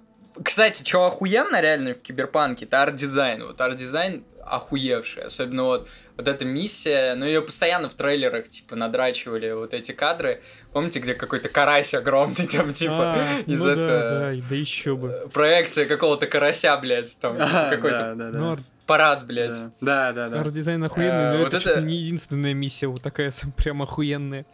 Кстати, 0.42 0.86
что 0.86 1.04
охуенно 1.06 1.60
реально 1.60 1.94
в 1.94 2.00
Киберпанке, 2.00 2.64
это 2.64 2.82
арт-дизайн. 2.82 3.44
Вот 3.44 3.60
арт-дизайн 3.60 4.24
охуевший. 4.46 5.24
Особенно 5.24 5.64
вот, 5.64 5.88
вот 6.16 6.28
эта 6.28 6.44
миссия, 6.44 7.14
ну 7.14 7.24
ее 7.26 7.42
постоянно 7.42 7.88
в 7.88 7.94
трейлерах, 7.94 8.48
типа, 8.48 8.76
надрачивали 8.76 9.52
вот 9.52 9.74
эти 9.74 9.92
кадры. 9.92 10.42
Помните, 10.72 11.00
где 11.00 11.14
какой-то 11.14 11.48
карась 11.48 11.94
огромный, 11.94 12.46
там, 12.46 12.72
типа, 12.72 13.14
А, 13.14 13.40
из 13.46 13.62
ну 13.64 13.70
этого... 13.70 13.86
да, 13.86 14.08
да, 14.32 14.42
да 14.50 14.54
еще 14.56 14.96
бы. 14.96 15.28
Проекция 15.32 15.86
какого-то 15.86 16.26
карася, 16.26 16.76
блядь, 16.76 17.18
там, 17.20 17.36
А, 17.40 17.70
какой-то 17.70 17.98
да, 17.98 18.14
да, 18.14 18.30
да. 18.30 18.38
Ну, 18.38 18.56
парад, 18.86 19.24
блядь. 19.26 19.56
Да, 19.80 20.12
да, 20.12 20.28
да. 20.28 20.40
арт-дизайн 20.40 20.82
охуенный, 20.84 21.24
Э, 21.24 21.32
но 21.32 21.38
вот 21.44 21.54
это, 21.54 21.70
это- 21.70 21.80
не 21.80 21.96
единственная 21.96 22.54
миссия 22.54 22.86
вот 22.86 23.02
такая 23.02 23.30
сам 23.30 23.52
прям 23.56 23.82
охуенная. 23.82 24.46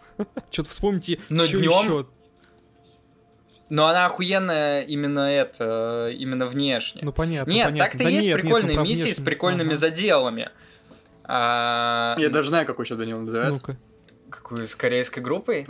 Что-то 0.51 0.69
вспомните, 0.71 1.19
Но 1.29 1.45
ещё? 1.45 2.09
Но 3.71 3.87
она 3.87 4.05
охуенная 4.07 4.83
именно 4.83 5.21
это, 5.31 6.11
именно 6.15 6.47
внешне. 6.47 7.01
Ну 7.05 7.13
понятно, 7.13 7.51
нет, 7.51 7.67
понятно. 7.67 7.85
так-то 7.87 8.05
Да 8.05 8.11
есть 8.11 8.27
нет, 8.29 8.37
нет, 8.37 8.45
ну, 8.45 8.51
прикольные 8.51 8.77
миссии 8.79 9.01
с 9.01 9.05
внешность. 9.05 9.25
прикольными 9.25 9.69
Ага. 9.71 9.77
заделами. 9.79 10.51
А, 11.25 12.17
Я 12.19 12.29
даже 12.31 12.49
знаю, 12.49 12.67
какой 12.67 12.85
сейчас 12.87 12.99
Данил 12.99 13.21
называет. 13.21 13.53
Ну-ка. 13.55 13.77
Какую, 14.29 14.67
с 14.67 14.75
корейской 14.75 15.21
группой? 15.21 15.67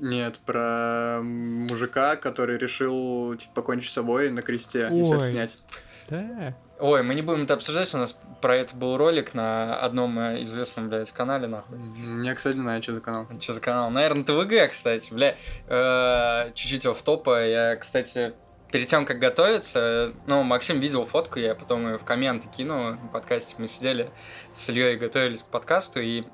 Нет, 0.00 0.40
про 0.44 1.20
мужика, 1.22 2.16
который 2.16 2.58
решил 2.58 3.34
типа, 3.36 3.52
покончить 3.56 3.90
с 3.90 3.94
собой 3.94 4.30
на 4.30 4.42
кресте 4.42 4.88
и 4.90 5.02
всех 5.04 5.18
Ой. 5.18 5.20
снять. 5.22 5.58
Да. 6.12 6.54
Ой, 6.78 7.02
мы 7.02 7.14
не 7.14 7.22
будем 7.22 7.44
это 7.44 7.54
обсуждать, 7.54 7.94
у 7.94 7.96
нас 7.96 8.20
про 8.42 8.54
это 8.54 8.76
был 8.76 8.98
ролик 8.98 9.32
на 9.32 9.80
одном 9.80 10.18
э, 10.18 10.42
известном, 10.42 10.90
блядь, 10.90 11.10
канале, 11.10 11.46
нахуй. 11.46 11.78
Я, 12.22 12.34
кстати, 12.34 12.56
не 12.56 12.60
знаю, 12.60 12.82
что 12.82 12.94
за 12.94 13.00
канал. 13.00 13.26
Что 13.40 13.54
за 13.54 13.60
канал? 13.62 13.88
Наверное, 13.90 14.22
ТВГ, 14.22 14.70
кстати, 14.72 15.10
бля. 15.10 15.36
Э, 15.68 16.52
Чуть-чуть 16.52 16.84
в 16.84 17.02
топа. 17.02 17.46
Я, 17.46 17.76
кстати, 17.76 18.34
перед 18.70 18.88
тем, 18.88 19.06
как 19.06 19.20
готовиться, 19.20 20.12
ну, 20.26 20.42
Максим 20.42 20.80
видел 20.80 21.06
фотку, 21.06 21.38
я 21.38 21.54
потом 21.54 21.86
ее 21.86 21.96
в 21.96 22.04
комменты 22.04 22.46
кинул. 22.46 22.90
На 22.90 23.08
подкасте 23.10 23.54
мы 23.56 23.66
сидели 23.66 24.10
с 24.52 24.68
Ильей 24.68 24.96
и 24.96 24.98
готовились 24.98 25.44
к 25.44 25.46
подкасту, 25.46 26.02
и 26.02 26.24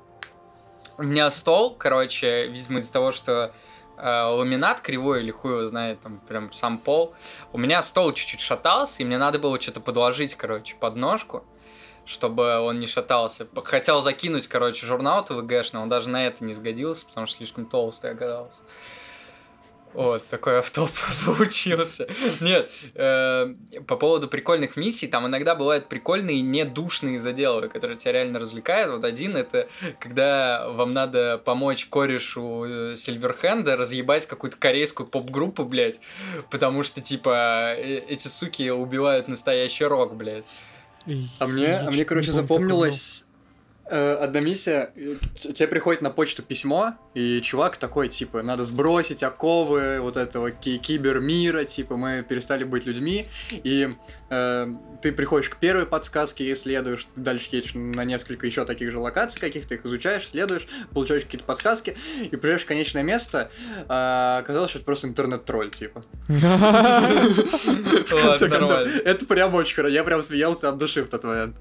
у 0.97 1.03
меня 1.03 1.31
стол, 1.31 1.73
короче, 1.73 2.47
видимо, 2.47 2.79
из-за 2.79 2.91
того, 2.91 3.13
что 3.13 3.53
ламинат 4.01 4.81
кривой 4.81 5.21
или 5.21 5.31
хуй 5.31 5.51
его 5.51 5.65
знает, 5.65 5.99
там 6.01 6.19
прям 6.27 6.51
сам 6.53 6.77
пол, 6.77 7.13
у 7.51 7.57
меня 7.57 7.81
стол 7.81 8.13
чуть-чуть 8.13 8.39
шатался, 8.39 9.01
и 9.01 9.05
мне 9.05 9.17
надо 9.17 9.39
было 9.39 9.59
что-то 9.59 9.81
подложить, 9.81 10.35
короче, 10.35 10.75
под 10.79 10.95
ножку, 10.95 11.43
чтобы 12.05 12.59
он 12.59 12.79
не 12.79 12.85
шатался. 12.85 13.47
Хотел 13.63 14.01
закинуть, 14.01 14.47
короче, 14.47 14.85
журнал 14.85 15.23
ТВГшный, 15.25 15.81
он 15.81 15.89
даже 15.89 16.09
на 16.09 16.25
это 16.25 16.43
не 16.43 16.53
сгодился, 16.53 17.05
потому 17.05 17.27
что 17.27 17.37
слишком 17.37 17.65
толстый 17.65 18.11
оказался. 18.11 18.61
Вот, 19.93 20.25
такой 20.27 20.59
автоп 20.59 20.91
получился. 21.25 22.07
Нет, 22.41 22.69
э, 22.93 23.47
по 23.87 23.95
поводу 23.95 24.27
прикольных 24.27 24.77
миссий, 24.77 25.07
там 25.07 25.25
иногда 25.25 25.55
бывают 25.55 25.89
прикольные 25.89 26.41
недушные 26.41 27.19
заделы, 27.19 27.69
которые 27.69 27.97
тебя 27.97 28.13
реально 28.13 28.39
развлекают. 28.39 28.91
Вот 28.91 29.03
один 29.03 29.35
это, 29.35 29.67
когда 29.99 30.69
вам 30.69 30.91
надо 30.91 31.39
помочь 31.39 31.87
корешу 31.87 32.65
э, 32.65 32.95
Сильверхенда 32.95 33.77
разъебать 33.77 34.27
какую-то 34.27 34.57
корейскую 34.57 35.07
поп-группу, 35.07 35.65
блядь, 35.65 35.99
потому 36.51 36.83
что, 36.83 37.01
типа, 37.01 37.73
э, 37.75 38.03
эти 38.07 38.27
суки 38.27 38.69
убивают 38.69 39.27
настоящий 39.27 39.85
рок, 39.85 40.15
блядь. 40.15 40.47
А 41.39 41.47
мне, 41.47 41.77
а 41.77 41.89
мне 41.89 41.99
не 41.99 42.03
короче, 42.03 42.31
э, 42.31 43.27
одна 44.21 44.39
миссия. 44.41 44.91
э, 44.95 45.15
Тебе 45.35 45.67
приходит 45.67 46.01
на 46.01 46.09
почту 46.09 46.43
письмо, 46.43 46.93
и 47.13 47.41
чувак 47.41 47.77
такой, 47.77 48.07
типа, 48.09 48.41
надо 48.43 48.65
сбросить 48.65 49.23
оковы 49.23 49.99
вот 50.01 50.17
этого 50.17 50.51
ки- 50.51 50.77
кибермира, 50.77 51.63
типа, 51.65 51.97
мы 51.97 52.23
перестали 52.27 52.63
быть 52.63 52.85
людьми, 52.85 53.25
и 53.51 53.89
э, 54.29 54.67
ты 55.01 55.11
приходишь 55.11 55.49
к 55.49 55.57
первой 55.57 55.85
подсказке, 55.85 56.51
исследуешь, 56.53 57.07
дальше 57.15 57.47
едешь 57.51 57.71
на 57.73 58.03
несколько 58.05 58.45
еще 58.45 58.65
таких 58.65 58.91
же 58.91 58.99
локаций 58.99 59.39
каких-то, 59.41 59.75
их 59.75 59.85
изучаешь, 59.85 60.23
исследуешь, 60.25 60.67
получаешь 60.93 61.23
какие-то 61.23 61.45
подсказки, 61.45 61.97
и 62.31 62.35
приезжаешь 62.35 62.63
в 62.63 62.65
конечное 62.67 63.03
место, 63.03 63.49
а 63.87 64.39
оказалось, 64.39 64.69
что 64.71 64.79
это 64.79 64.85
просто 64.85 65.07
интернет-тролль, 65.07 65.69
типа. 65.71 66.03
Это 69.05 69.25
прям 69.25 69.53
очень 69.55 69.75
хорошо, 69.75 69.93
я 69.93 70.03
прям 70.03 70.21
смеялся 70.21 70.69
от 70.69 70.77
души 70.77 71.03
в 71.03 71.09
тот 71.09 71.23
момент. 71.23 71.55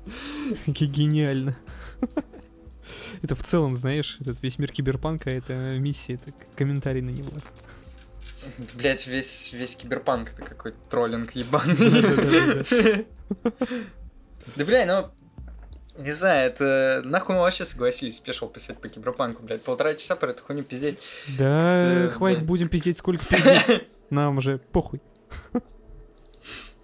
Ге- 0.67 0.87
Гениально. 0.87 1.57
Это 3.23 3.35
в 3.35 3.43
целом, 3.43 3.77
знаешь, 3.77 4.19
этот 4.21 4.43
весь 4.43 4.59
мир 4.59 4.73
киберпанка, 4.73 5.31
это 5.31 5.53
миссия, 5.79 6.15
это 6.15 6.33
комментарий 6.57 7.03
на 7.03 7.11
него. 7.11 7.31
Блять, 8.75 9.07
весь, 9.07 9.53
весь 9.53 9.77
киберпанк 9.77 10.31
это 10.31 10.43
какой-то 10.43 10.79
троллинг 10.89 11.33
ебаный. 11.33 11.77
Да, 14.57 14.65
бля, 14.65 14.87
ну... 14.87 15.11
Не 16.03 16.13
знаю, 16.13 16.49
это... 16.49 17.03
Нахуй 17.05 17.35
мы 17.35 17.41
вообще 17.41 17.65
согласились 17.65 18.19
спешл 18.19 18.49
писать 18.49 18.81
по 18.81 18.89
киберпанку, 18.89 19.43
блядь. 19.43 19.63
Полтора 19.63 19.95
часа 19.95 20.15
про 20.15 20.31
эту 20.31 20.45
хуйню 20.45 20.63
пиздеть. 20.63 21.01
Да, 21.37 22.09
хватит, 22.15 22.45
будем 22.45 22.69
пиздеть 22.69 22.99
сколько 22.99 23.25
пиздеть. 23.27 23.89
Нам 24.11 24.39
уже 24.39 24.59
похуй. 24.59 25.03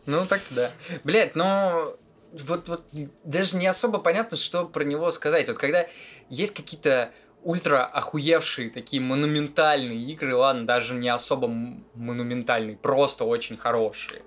Ну, 0.07 0.27
так-то 0.27 0.55
да. 0.55 0.71
Блядь, 1.05 1.37
но 1.37 1.97
вот, 2.43 2.69
вот 2.69 2.85
даже 3.23 3.57
не 3.57 3.67
особо 3.67 3.99
понятно, 3.99 4.37
что 4.37 4.67
про 4.67 4.85
него 4.85 5.11
сказать. 5.11 5.49
Вот 5.49 5.59
когда 5.59 5.87
есть 6.29 6.55
какие-то 6.55 7.11
ультра 7.43 7.85
охуевшие 7.85 8.71
такие 8.71 9.01
монументальные 9.03 9.99
игры, 9.99 10.35
ладно, 10.35 10.67
даже 10.67 10.95
не 10.95 11.09
особо 11.09 11.49
монументальные, 11.95 12.77
просто 12.77 13.25
очень 13.25 13.57
хорошие, 13.57 14.23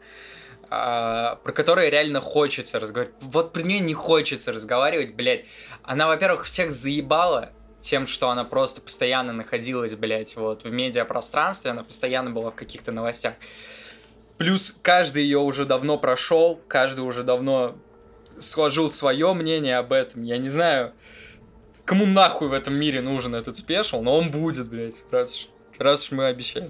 а, 0.70 1.36
про 1.43 1.52
которые 1.52 1.89
реально 1.89 2.22
хочется 2.22 2.80
разговаривать. 2.80 3.15
Вот 3.22 3.54
про 3.54 3.62
нее 3.62 3.80
не 3.80 3.93
хочется 3.93 4.54
разговаривать, 4.54 5.15
блядь. 5.15 5.46
Она, 5.84 6.08
во-первых, 6.08 6.46
всех 6.46 6.72
заебала 6.72 7.52
тем, 7.82 8.08
что 8.08 8.30
она 8.30 8.43
просто 8.43 8.82
постоянно 8.82 9.34
находилась, 9.34 9.96
блядь, 9.96 10.36
вот 10.36 10.63
в 10.63 10.72
медиапространстве, 10.72 11.72
она 11.72 11.84
постоянно 11.84 12.30
была 12.30 12.52
в 12.52 12.56
каких-то 12.56 12.91
новостях. 12.91 13.34
Плюс 14.38 14.76
каждый 14.82 15.24
ее 15.24 15.39
уже 15.39 15.65
давно 15.65 15.98
прошел, 15.98 16.62
каждый 16.67 17.00
уже 17.00 17.24
давно 17.24 17.76
сложил 18.39 18.89
свое 18.91 19.34
мнение 19.34 19.78
об 19.78 19.93
этом. 19.93 20.23
Я 20.23 20.38
не 20.38 20.50
знаю, 20.50 20.93
кому 21.86 22.06
нахуй 22.06 22.47
в 22.50 22.54
этом 22.54 22.76
мире 22.76 23.02
нужен 23.02 23.36
этот 23.36 23.58
спешл, 23.58 24.02
но 24.02 24.17
он 24.17 24.32
будет, 24.32 24.67
блядь, 24.69 25.04
раз, 25.12 25.36
уж- 25.36 25.47
раз 25.80 26.06
уж 26.06 26.12
мы 26.12 26.26
обещали. 26.28 26.69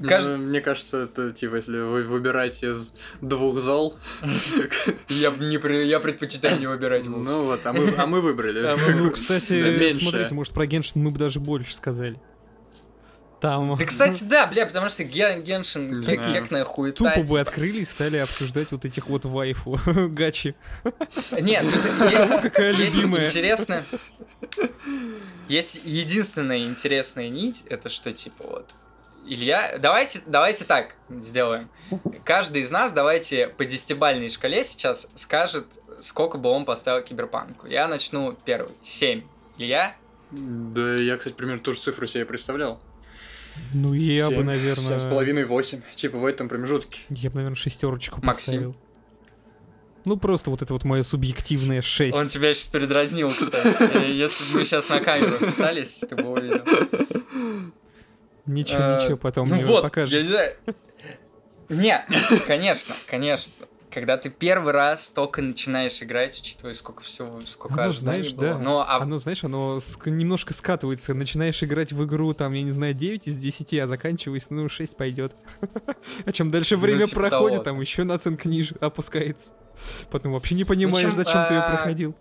Кажд- 0.00 0.36
Ну, 0.36 0.38
мне 0.38 0.62
кажется, 0.62 1.02
это 1.04 1.30
типа, 1.30 1.56
если 1.56 1.78
вы 1.78 2.04
выбираете 2.04 2.70
из 2.70 2.94
двух 3.20 3.58
зол, 3.58 3.96
Я, 5.08 5.30
не, 5.38 5.86
я 5.86 6.00
предпочитаю 6.00 6.58
не 6.58 6.66
выбирать 6.66 7.04
ну 7.04 7.44
вот, 7.44 7.66
а 7.66 7.72
мы, 7.74 7.92
а 7.98 8.06
мы 8.06 8.22
выбрали. 8.22 8.64
А 8.66 8.76
Ну, 8.96 9.10
кстати, 9.10 9.92
смотрите, 9.92 10.32
может 10.32 10.54
про 10.54 10.66
Геншин 10.66 11.02
мы 11.02 11.10
бы 11.10 11.18
даже 11.18 11.38
больше 11.38 11.74
сказали. 11.74 12.18
Там 13.40 13.76
Да, 13.76 13.84
кстати, 13.86 14.22
да, 14.24 14.46
бля, 14.46 14.66
потому 14.66 14.88
что 14.88 15.02
Ген- 15.04 15.42
Геншин 15.42 16.02
кек, 16.02 16.20
знаю. 16.20 16.32
кекная 16.42 16.64
хуета. 16.64 16.96
тупо 16.98 17.20
бы 17.20 17.26
типа. 17.26 17.40
открыли 17.40 17.80
и 17.80 17.84
стали 17.84 18.18
обсуждать 18.18 18.70
вот 18.70 18.84
этих 18.84 19.06
вот 19.06 19.24
вайфу. 19.24 19.78
Гачи. 19.86 20.54
Нет, 21.32 21.64
тут 21.64 21.84
е- 22.10 22.38
Какая 22.42 22.72
есть 22.72 22.94
любимая. 22.96 23.26
интересно. 23.26 23.82
Есть 25.48 25.80
единственная 25.84 26.58
интересная 26.58 27.28
нить, 27.28 27.64
это 27.68 27.88
что 27.88 28.12
типа 28.12 28.44
вот. 28.46 28.74
Илья, 29.26 29.78
давайте, 29.78 30.20
давайте 30.26 30.64
так 30.64 30.94
сделаем. 31.08 31.68
Каждый 32.24 32.62
из 32.62 32.70
нас 32.70 32.92
давайте 32.92 33.48
по 33.48 33.64
десятибальной 33.64 34.28
шкале 34.28 34.64
сейчас 34.64 35.08
скажет, 35.14 35.66
сколько 36.00 36.38
бы 36.38 36.48
он 36.50 36.64
поставил 36.64 37.02
киберпанку. 37.02 37.66
Я 37.66 37.86
начну 37.86 38.32
первый. 38.44 38.72
Семь. 38.82 39.22
Илья? 39.58 39.94
Да, 40.30 40.94
я, 40.94 41.16
кстати, 41.16 41.34
примерно 41.34 41.60
ту 41.62 41.74
же 41.74 41.80
цифру 41.80 42.06
себе 42.06 42.24
представлял. 42.24 42.80
Ну, 43.72 43.92
я 43.94 44.28
бы, 44.28 44.36
Семь, 44.36 44.44
наверное... 44.44 44.98
Семь 44.98 45.08
с 45.08 45.10
половиной, 45.10 45.44
восемь. 45.44 45.80
Типа 45.94 46.18
в 46.18 46.24
этом 46.24 46.48
промежутке. 46.48 47.00
Я 47.10 47.30
бы, 47.30 47.36
наверное, 47.36 47.56
шестерочку 47.56 48.20
Максим? 48.22 48.44
поставил. 48.44 48.76
Ну, 50.06 50.16
просто 50.16 50.50
вот 50.50 50.62
это 50.62 50.72
вот 50.72 50.84
мое 50.84 51.02
субъективное 51.02 51.82
6. 51.82 52.16
Он 52.16 52.28
тебя 52.28 52.54
сейчас 52.54 52.68
передразнил, 52.68 53.28
кстати. 53.28 53.52
Э, 54.04 54.10
Если 54.12 54.52
бы 54.52 54.60
мы 54.60 54.64
сейчас 54.64 54.88
на 54.88 55.00
камеру 55.00 55.38
писались, 55.38 56.02
ты 56.08 56.16
бы 56.16 56.30
увидел. 56.30 56.64
Ничего, 58.46 58.78
Э, 58.80 59.02
ничего, 59.02 59.16
потом 59.16 59.48
ну 59.48 59.56
мне 59.56 59.64
покажешь. 59.66 60.26
Не, 61.68 62.04
конечно, 62.46 62.94
конечно. 63.06 63.52
Когда 63.90 64.16
ты 64.16 64.30
первый 64.30 64.72
раз 64.72 65.08
только 65.08 65.42
начинаешь 65.42 66.00
играть, 66.00 66.38
учитывая, 66.40 66.74
сколько 66.74 67.02
всего, 67.02 67.40
сколько 67.46 67.82
Оно, 67.82 67.92
знаешь, 67.92 68.32
было. 68.34 68.50
да. 68.52 68.58
Но, 68.58 68.80
а- 68.88 68.98
Оно, 69.02 69.18
знаешь, 69.18 69.42
оно 69.42 69.78
ск- 69.78 70.08
немножко 70.10 70.54
скатывается. 70.54 71.12
Начинаешь 71.12 71.60
играть 71.64 71.92
в 71.92 72.04
игру, 72.04 72.32
там, 72.32 72.52
я 72.52 72.62
не 72.62 72.70
знаю, 72.70 72.94
9 72.94 73.26
из 73.26 73.36
10, 73.36 73.74
а 73.80 73.88
заканчиваясь, 73.88 74.48
ну, 74.50 74.68
6 74.68 74.96
пойдет. 74.96 75.34
А 76.24 76.32
чем 76.32 76.50
дальше 76.50 76.76
Ну, 76.76 76.82
время 76.82 77.04
типа 77.06 77.22
проходит, 77.22 77.64
того. 77.64 77.64
там 77.64 77.80
еще 77.80 78.04
наценка 78.04 78.48
ниже 78.48 78.76
опускается. 78.80 79.54
Потом 80.10 80.32
вообще 80.34 80.54
не 80.54 80.64
понимаешь, 80.64 81.00
чем, 81.00 81.12
зачем 81.12 81.44
ты 81.48 81.54
ее 81.54 81.60
а, 81.60 81.70
проходил. 81.70 82.14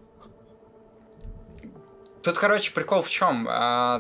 Тут, 2.24 2.38
короче, 2.38 2.74
прикол 2.74 3.02
в 3.02 3.10
чем? 3.10 3.48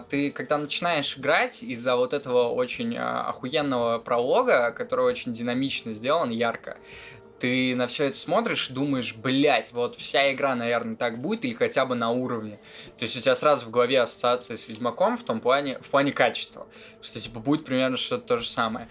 Ты, 0.09 0.31
когда 0.31 0.57
начинаешь 0.57 1.17
играть 1.17 1.63
из-за 1.63 1.95
вот 1.95 2.13
этого 2.13 2.49
очень 2.49 2.95
а, 2.97 3.21
охуенного 3.29 3.97
пролога, 3.99 4.71
который 4.71 5.05
очень 5.05 5.31
динамично 5.33 5.93
сделан, 5.93 6.29
ярко, 6.29 6.77
ты 7.39 7.75
на 7.75 7.87
все 7.87 8.05
это 8.05 8.17
смотришь 8.17 8.69
думаешь, 8.69 9.15
блять, 9.15 9.71
вот 9.71 9.95
вся 9.95 10.31
игра, 10.33 10.55
наверное, 10.55 10.95
так 10.95 11.19
будет, 11.19 11.45
или 11.45 11.53
хотя 11.53 11.85
бы 11.85 11.95
на 11.95 12.11
уровне. 12.11 12.59
То 12.97 13.05
есть 13.05 13.17
у 13.17 13.21
тебя 13.21 13.35
сразу 13.35 13.65
в 13.65 13.71
голове 13.71 14.01
ассоциация 14.01 14.57
с 14.57 14.67
Ведьмаком 14.67 15.17
в 15.17 15.23
том 15.23 15.39
плане, 15.39 15.79
в 15.79 15.89
плане 15.89 16.11
качества, 16.11 16.67
что 17.01 17.19
типа 17.19 17.39
будет 17.39 17.65
примерно 17.65 17.97
что-то 17.97 18.27
то 18.27 18.37
же 18.37 18.47
самое. 18.47 18.87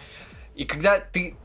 И 0.54 0.64
когда 0.64 0.98
ты 0.98 1.36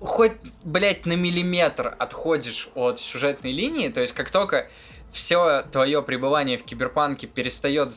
хоть, 0.00 0.32
блядь, 0.62 1.06
на 1.06 1.14
миллиметр 1.14 1.94
отходишь 1.98 2.68
от 2.74 3.00
сюжетной 3.00 3.52
линии, 3.52 3.88
то 3.88 4.00
есть 4.00 4.12
как 4.12 4.30
только 4.30 4.68
все 5.12 5.62
твое 5.72 6.02
пребывание 6.02 6.58
в 6.58 6.64
киберпанке 6.64 7.26
перестает 7.26 7.94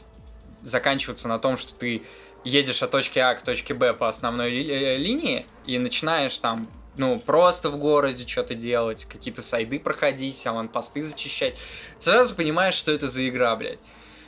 заканчиваться 0.64 1.28
на 1.28 1.40
том, 1.40 1.58
что 1.58 1.74
ты 1.74 2.04
едешь 2.44 2.84
от 2.84 2.92
точки 2.92 3.20
А 3.20 3.34
к 3.36 3.42
точке 3.42 3.74
Б 3.74 3.94
по 3.94 4.08
основной 4.08 4.52
ли- 4.52 4.70
э, 4.70 4.98
линии 4.98 5.46
и 5.66 5.78
начинаешь 5.78 6.38
там, 6.38 6.68
ну, 7.00 7.18
просто 7.18 7.70
в 7.70 7.78
городе 7.78 8.28
что-то 8.28 8.54
делать, 8.54 9.06
какие-то 9.06 9.42
сайды 9.42 9.80
проходить, 9.80 10.46
аванпосты 10.46 11.02
зачищать, 11.02 11.56
сразу 11.98 12.36
понимаешь, 12.36 12.76
что 12.76 12.92
это 12.92 13.08
за 13.08 13.28
игра, 13.28 13.56
блядь. 13.56 13.80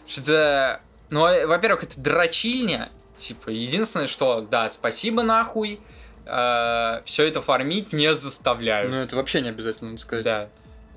Что 0.07 0.21
это, 0.21 0.81
ну, 1.09 1.27
э, 1.27 1.45
во-первых, 1.45 1.83
это 1.83 1.99
дрочильня, 1.99 2.89
типа, 3.15 3.49
единственное, 3.49 4.07
что, 4.07 4.41
да, 4.41 4.69
спасибо 4.69 5.21
нахуй, 5.21 5.79
все 6.23 7.27
это 7.27 7.41
фармить 7.41 7.93
не 7.93 8.13
заставляют. 8.15 8.91
Ну, 8.91 8.97
это 8.97 9.15
вообще 9.15 9.41
не 9.41 9.49
обязательно, 9.49 9.91
надо 9.91 10.01
сказать. 10.01 10.23
Да. 10.23 10.49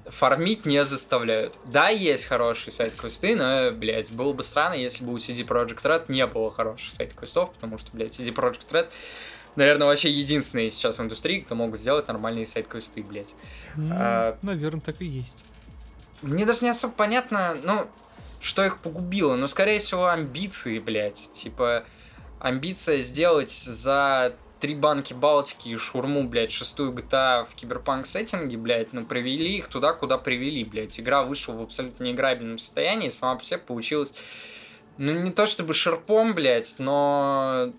Фармить 0.07 0.67
не 0.67 0.85
заставляют. 0.85 1.59
Да, 1.67 1.89
есть 1.89 2.27
хорошие 2.27 2.73
сайт-квесты, 2.73 3.35
но, 3.35 3.71
блядь, 3.73 4.13
было 4.13 4.35
бы 4.35 4.43
странно, 4.43 4.75
если 4.75 5.03
бы 5.03 5.13
у 5.13 5.17
CD 5.17 5.45
Projekt 5.45 5.83
Red 5.83 6.05
не 6.09 6.27
было 6.27 6.51
хороших 6.51 6.95
сайт-квестов, 6.95 7.53
потому 7.55 7.79
что, 7.79 7.89
блядь, 7.95 8.19
CD 8.19 8.35
Projekt 8.35 8.71
Red, 8.71 8.89
наверное, 9.57 9.87
вообще 9.87 10.11
единственные 10.11 10.71
сейчас 10.71 10.99
в 10.99 11.03
индустрии, 11.03 11.41
кто 11.41 11.55
могут 11.55 11.81
сделать 11.81 12.09
нормальные 12.09 12.47
сайт-квесты, 12.47 13.03
блядь. 13.03 13.35
а- 13.77 14.39
Наверное, 14.43 14.81
так 14.81 15.01
и 15.01 15.07
есть. 15.07 15.37
Мне 16.23 16.47
даже 16.47 16.65
не 16.65 16.71
особо 16.71 16.95
понятно, 16.95 17.57
ну, 17.65 17.87
что 18.41 18.65
их 18.65 18.79
погубило, 18.79 19.37
но, 19.37 19.47
скорее 19.47 19.79
всего, 19.79 20.07
амбиции, 20.09 20.79
блядь. 20.79 21.31
Типа, 21.33 21.85
амбиция 22.39 23.01
сделать 23.01 23.51
за 23.51 24.35
три 24.61 24.75
банки 24.75 25.13
Балтики 25.13 25.69
и 25.69 25.77
шурму, 25.77 26.27
блядь, 26.27 26.51
шестую 26.53 26.93
GTA 26.93 27.45
в 27.45 27.55
киберпанк 27.55 28.07
сеттинге, 28.07 28.57
блядь, 28.57 28.93
ну, 28.95 29.05
привели 29.05 29.59
их 29.59 29.69
туда, 29.69 29.93
куда 29.93 30.17
привели, 30.17 30.65
блядь. 30.65 30.99
Игра 30.99 31.23
вышла 31.23 31.53
в 31.53 31.63
абсолютно 31.63 32.05
неиграбельном 32.05 32.59
состоянии, 32.59 33.09
сама 33.11 33.37
по 33.37 33.45
себе 33.45 33.59
получилась, 33.59 34.15
ну, 34.97 35.13
не 35.13 35.33
то 35.33 35.45
чтобы 35.45 35.75
шерпом, 35.75 36.35
блядь, 36.35 36.77
но 36.79 37.73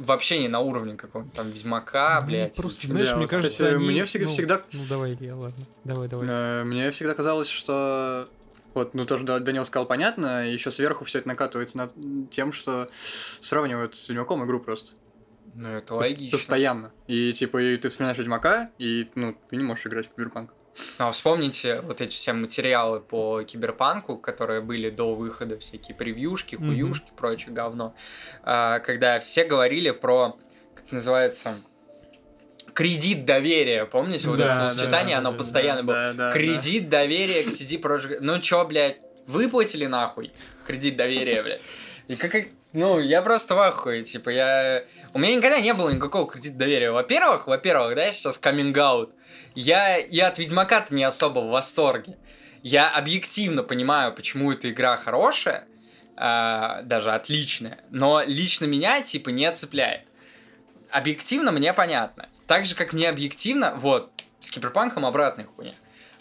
вообще 0.00 0.38
не 0.40 0.48
на 0.48 0.60
уровне 0.60 0.96
какого-то 0.96 1.30
там 1.34 1.50
Ведьмака, 1.50 2.20
Ну, 2.22 2.26
блядь. 2.26 2.56
Просто, 2.56 2.86
знаешь, 2.88 3.08
Да, 3.10 3.16
мне 3.16 3.24
вот, 3.26 3.30
кажется, 3.30 3.50
кстати, 3.52 3.74
они- 3.74 3.86
мне 3.86 4.04
всегда- 4.04 4.26
ну, 4.26 4.32
всегда- 4.32 4.62
Ну, 4.72 4.80
давай, 4.88 5.14
Илья, 5.14 5.36
ладно. 5.36 5.64
Давай, 5.84 6.08
давай. 6.08 6.26
Э, 6.28 6.64
Мне 6.64 6.90
всегда 6.90 7.14
казалось, 7.14 7.48
что 7.48 8.28
вот, 8.74 8.94
ну, 8.94 9.04
тоже 9.06 9.24
Да- 9.24 9.38
Данил 9.38 9.64
сказал, 9.64 9.86
понятно, 9.86 10.48
и 10.48 10.52
еще 10.52 10.70
сверху 10.70 11.04
все 11.04 11.18
это 11.18 11.28
накатывается 11.28 11.76
над 11.78 11.92
тем, 12.30 12.52
что 12.52 12.88
сравнивают 13.40 13.94
с 13.94 14.08
Ведьмаком 14.08 14.44
игру 14.44 14.60
просто. 14.60 14.92
Ну, 15.56 15.68
это 15.68 15.94
Пос- 15.94 15.98
логично. 15.98 16.30
Постоянно. 16.38 16.92
И, 17.08 17.32
типа, 17.32 17.58
и 17.58 17.76
ты 17.76 17.88
вспоминаешь 17.88 18.18
Ведьмака, 18.18 18.70
и, 18.78 19.08
ну, 19.16 19.36
ты 19.48 19.56
не 19.56 19.64
можешь 19.64 19.86
играть 19.86 20.06
в 20.08 20.14
Киберпанк. 20.14 20.50
Ну, 20.98 21.10
вспомните 21.12 21.80
вот 21.80 22.00
эти 22.00 22.12
все 22.14 22.32
материалы 22.32 23.00
по 23.00 23.42
киберпанку, 23.42 24.16
которые 24.16 24.60
были 24.60 24.88
до 24.90 25.14
выхода, 25.14 25.58
всякие 25.58 25.96
превьюшки, 25.96 26.56
хуюшки, 26.56 27.10
прочее 27.16 27.52
говно. 27.52 27.94
А, 28.42 28.78
когда 28.80 29.18
все 29.20 29.44
говорили 29.44 29.90
про, 29.90 30.38
как 30.74 30.92
называется, 30.92 31.54
кредит 32.72 33.24
доверия. 33.24 33.84
Помните, 33.84 34.28
вот 34.28 34.38
Да, 34.38 34.46
это 34.46 34.54
да, 34.54 34.58
словосочетание, 34.60 35.16
да, 35.16 35.18
оно 35.18 35.32
да, 35.32 35.36
постоянно 35.38 35.82
было. 35.82 35.96
Да, 35.96 36.12
да, 36.12 36.32
Кредит 36.32 36.88
доверия 36.88 37.42
к 37.42 37.48
CD 37.48 37.80
Projekt. 37.80 38.18
Ну 38.20 38.38
чё, 38.40 38.64
блядь, 38.66 38.98
выплатили 39.26 39.86
нахуй 39.86 40.32
кредит 40.66 40.96
доверия, 40.96 41.42
блядь. 41.42 41.60
И 42.08 42.16
как, 42.16 42.30
как- 42.30 42.46
ну, 42.72 43.00
я 43.00 43.22
просто 43.22 43.54
в 43.56 43.60
ахуе, 43.60 44.04
типа, 44.04 44.30
я... 44.30 44.84
У 45.12 45.18
меня 45.18 45.34
никогда 45.34 45.60
не 45.60 45.74
было 45.74 45.90
никакого 45.90 46.30
кредита 46.30 46.56
доверия. 46.56 46.92
Во-первых, 46.92 47.46
во-первых, 47.48 47.96
да, 47.96 48.04
я 48.04 48.12
сейчас 48.12 48.38
каминг-аут. 48.38 49.14
Я, 49.54 49.96
я 49.96 50.28
от 50.28 50.38
Ведьмака-то 50.38 50.94
не 50.94 51.02
особо 51.02 51.40
в 51.40 51.48
восторге. 51.48 52.16
Я 52.62 52.88
объективно 52.90 53.62
понимаю, 53.64 54.14
почему 54.14 54.52
эта 54.52 54.70
игра 54.70 54.96
хорошая, 54.96 55.66
а, 56.16 56.82
даже 56.82 57.10
отличная, 57.12 57.80
но 57.90 58.22
лично 58.24 58.66
меня, 58.66 59.00
типа, 59.00 59.30
не 59.30 59.50
цепляет. 59.50 60.02
Объективно 60.90 61.50
мне 61.50 61.72
понятно. 61.72 62.28
Так 62.46 62.66
же, 62.66 62.74
как 62.74 62.92
мне 62.92 63.08
объективно, 63.08 63.74
вот, 63.76 64.12
с 64.38 64.50
Киберпанком 64.50 65.06
обратная 65.06 65.46
хуйня. 65.46 65.74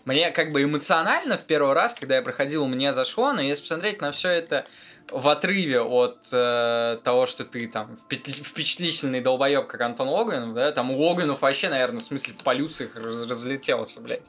Мне 0.06 0.32
как 0.32 0.52
бы 0.52 0.64
эмоционально 0.64 1.38
в 1.38 1.44
первый 1.44 1.74
раз, 1.74 1.94
когда 1.94 2.16
я 2.16 2.22
проходил, 2.22 2.66
мне 2.66 2.94
зашло, 2.94 3.34
но 3.34 3.42
если 3.42 3.62
посмотреть 3.64 4.02
на 4.02 4.12
все 4.12 4.30
это 4.30 4.66
в 5.12 5.28
отрыве 5.28 5.82
от 5.82 6.28
э, 6.32 7.00
того, 7.04 7.26
что 7.26 7.46
ты 7.46 7.68
там 7.68 7.98
впечатли- 8.08 8.44
впечатлительный 8.44 9.22
долбоеб, 9.22 9.68
как 9.68 9.82
Антон 9.82 10.08
Логвинов, 10.10 10.54
да, 10.54 10.72
там 10.72 10.92
Логвинов 10.92 11.42
вообще, 11.42 11.70
наверное, 11.70 12.00
в 12.00 12.04
смысле 12.04 12.34
в 12.34 12.44
полюциях 12.44 12.96
раз- 12.96 13.28
разлетелся, 13.28 14.02
блядь, 14.02 14.26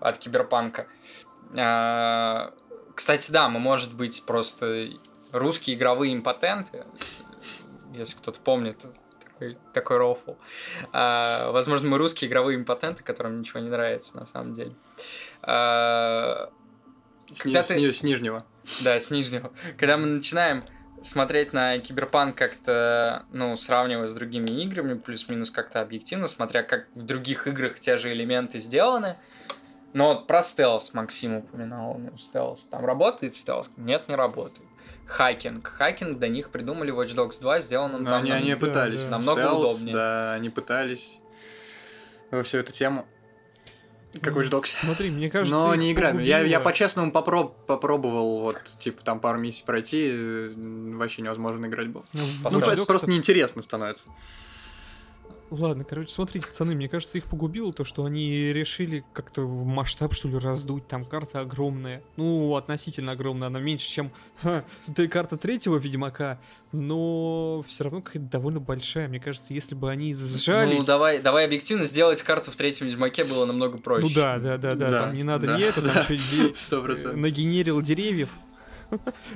от 0.00 0.18
киберпанка. 0.18 0.86
А, 1.56 2.52
кстати, 2.94 3.30
да, 3.30 3.48
мы, 3.48 3.60
может 3.60 3.94
быть, 3.94 4.24
просто 4.24 4.88
русские 5.32 5.76
игровые 5.76 6.14
импотенты, 6.14 6.84
если 7.92 8.16
кто-то 8.16 8.40
помнит 8.40 8.84
такой, 9.20 9.58
такой 9.72 9.96
рофл. 9.98 10.34
А, 10.92 11.50
возможно, 11.50 11.88
мы 11.88 11.98
русские 11.98 12.28
игровые 12.28 12.56
импотенты, 12.56 13.02
которым 13.02 13.40
ничего 13.40 13.60
не 13.60 13.68
нравится, 13.68 14.16
на 14.16 14.26
самом 14.26 14.54
деле. 14.54 14.74
А, 15.42 16.50
С, 17.32 17.44
ни- 17.44 17.54
с 17.54 17.66
ты- 17.66 17.80
ни- 17.80 17.90
с 17.90 18.02
нижнего. 18.02 18.44
да, 18.82 18.98
с 19.00 19.10
нижнего. 19.10 19.52
Когда 19.78 19.96
мы 19.96 20.06
начинаем 20.06 20.64
смотреть 21.02 21.52
на 21.52 21.78
Киберпанк 21.78 22.36
как-то, 22.36 23.24
ну, 23.32 23.56
сравнивая 23.56 24.08
с 24.08 24.14
другими 24.14 24.48
играми, 24.62 24.94
плюс-минус 24.94 25.50
как-то 25.50 25.80
объективно, 25.80 26.26
смотря 26.26 26.62
как 26.62 26.86
в 26.94 27.02
других 27.02 27.46
играх 27.46 27.78
те 27.78 27.96
же 27.96 28.12
элементы 28.12 28.58
сделаны. 28.58 29.16
Но 29.92 30.08
вот 30.14 30.26
про 30.26 30.42
стелс 30.42 30.92
Максим 30.94 31.36
упоминал. 31.36 31.94
Ну, 31.98 32.16
стелс. 32.16 32.64
Там 32.64 32.84
работает 32.84 33.34
стелс? 33.34 33.70
Нет, 33.76 34.08
не 34.08 34.16
работает. 34.16 34.66
Хакинг. 35.06 35.68
Хакинг 35.68 36.18
до 36.18 36.28
них 36.28 36.50
придумали 36.50 36.92
Watch 36.92 37.14
Dogs 37.14 37.38
2, 37.40 37.60
сделан 37.60 37.94
он 37.94 38.04
там 38.06 38.14
они, 38.22 38.30
нам- 38.30 38.38
они 38.38 38.54
да, 38.54 38.56
пытались. 38.58 39.04
да. 39.04 39.10
Намного 39.10 39.42
Стелс, 39.42 39.70
удобнее. 39.74 39.94
Да, 39.94 40.32
они 40.34 40.50
пытались 40.50 41.20
во 42.30 42.42
всю 42.42 42.58
эту 42.58 42.72
тему. 42.72 43.06
Как 44.20 44.34
Watch 44.34 44.50
Dogs. 44.50 44.66
Смотри, 44.80 45.10
мне 45.10 45.30
кажется... 45.30 45.56
Но 45.56 45.74
не 45.74 45.90
играми. 45.90 46.22
Я, 46.22 46.40
я 46.40 46.60
по-честному 46.60 47.12
попроб, 47.12 47.54
попробовал, 47.66 48.40
вот, 48.40 48.62
типа, 48.78 49.02
там 49.02 49.20
пару 49.20 49.38
миссий 49.38 49.64
пройти, 49.64 50.08
э, 50.10 50.52
вообще 50.56 51.22
невозможно 51.22 51.66
играть 51.66 51.88
было. 51.88 52.04
Ну, 52.12 52.20
Ну, 52.44 52.50
Watch 52.60 52.76
Dogs 52.76 52.86
просто 52.86 53.10
неинтересно 53.10 53.62
становится. 53.62 54.08
Ладно, 55.58 55.84
короче, 55.84 56.12
смотрите, 56.12 56.46
пацаны, 56.46 56.74
мне 56.74 56.88
кажется, 56.88 57.18
их 57.18 57.24
погубило 57.26 57.72
то, 57.72 57.84
что 57.84 58.04
они 58.04 58.52
решили 58.52 59.04
как-то 59.12 59.42
в 59.42 59.64
масштаб, 59.64 60.12
что 60.12 60.28
ли, 60.28 60.38
раздуть. 60.38 60.88
Там 60.88 61.04
карта 61.04 61.40
огромная. 61.40 62.02
Ну, 62.16 62.56
относительно 62.56 63.12
огромная. 63.12 63.48
Она 63.48 63.60
меньше, 63.60 63.86
чем 63.86 64.10
ха, 64.42 64.64
да, 64.88 65.06
карта 65.06 65.36
третьего 65.36 65.76
Ведьмака. 65.76 66.40
Но 66.72 67.64
все 67.68 67.84
равно 67.84 68.02
какая-то 68.02 68.28
довольно 68.28 68.60
большая. 68.60 69.08
Мне 69.08 69.20
кажется, 69.20 69.54
если 69.54 69.74
бы 69.74 69.90
они 69.90 70.12
сжались... 70.12 70.80
Ну, 70.80 70.84
давай, 70.84 71.20
давай 71.22 71.44
объективно 71.46 71.84
сделать 71.84 72.20
карту 72.22 72.50
в 72.50 72.56
третьем 72.56 72.86
Ведьмаке 72.86 73.24
было 73.24 73.44
намного 73.46 73.78
проще. 73.78 74.06
Ну 74.08 74.14
да, 74.14 74.38
да, 74.38 74.58
да, 74.58 74.74
да, 74.74 74.88
Да, 74.88 75.02
там 75.04 75.12
не 75.12 75.22
надо 75.22 75.46
да. 75.46 75.56
не 75.56 75.62
это, 75.62 75.82
там 75.82 76.02
что 76.18 76.54
Сто 76.54 76.82
процентов. 76.82 77.18
нагенерил 77.18 77.80
деревьев, 77.80 78.30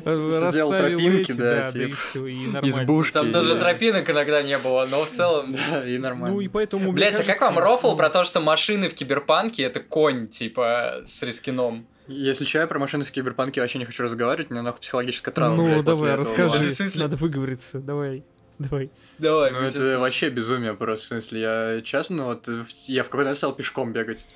Сделал 0.04 0.70
тропинки, 0.72 1.30
эти, 1.30 1.32
да, 1.32 1.44
да, 1.44 1.72
да, 1.72 1.78
и 1.78 1.86
типа, 1.86 1.96
все, 1.96 2.26
и 2.26 2.46
нормально. 2.46 2.68
Избушки. 2.68 3.12
Там 3.12 3.32
даже 3.32 3.54
да. 3.54 3.60
тропинок 3.60 4.10
иногда 4.10 4.42
не 4.42 4.58
было, 4.58 4.86
но 4.90 5.04
в 5.04 5.10
целом... 5.10 5.54
Да, 5.70 5.84
и 5.84 5.98
нормально. 5.98 6.34
Ну 6.34 6.40
и 6.40 6.48
поэтому, 6.48 6.92
Блять, 6.92 7.14
а 7.14 7.18
как 7.18 7.38
кажется, 7.38 7.46
вам 7.46 7.58
рофл 7.58 7.90
ну, 7.90 7.96
про 7.96 8.10
то, 8.10 8.24
что 8.24 8.40
машины 8.40 8.88
в 8.88 8.94
киберпанке 8.94 9.64
это 9.64 9.80
конь, 9.80 10.28
типа, 10.28 11.02
с 11.04 11.22
рискином? 11.22 11.86
Если 12.06 12.44
что, 12.46 12.58
я 12.58 12.66
про 12.66 12.78
машины 12.78 13.04
в 13.04 13.10
киберпанке 13.10 13.60
вообще 13.60 13.78
не 13.78 13.84
хочу 13.84 14.02
разговаривать, 14.02 14.50
мне 14.50 14.62
нахуй 14.62 14.80
психологическая 14.80 15.32
травма. 15.34 15.56
Ну, 15.56 15.64
блядь, 15.66 15.84
давай, 15.84 16.12
этого 16.12 16.24
расскажи. 16.24 16.58
В 16.58 16.70
смысле? 16.70 17.02
надо 17.02 17.16
выговориться, 17.16 17.80
давай, 17.80 18.24
давай. 18.58 18.90
Давай, 19.18 19.50
Ну, 19.50 19.58
это 19.58 19.98
вообще 19.98 20.30
безумие 20.30 20.74
просто, 20.74 21.04
в 21.04 21.08
смысле, 21.08 21.40
я 21.40 21.80
честно, 21.82 22.24
вот, 22.24 22.48
я 22.86 23.02
в 23.02 23.06
какой-то 23.06 23.24
момент 23.24 23.38
стал 23.38 23.54
пешком 23.54 23.92
бегать. 23.92 24.26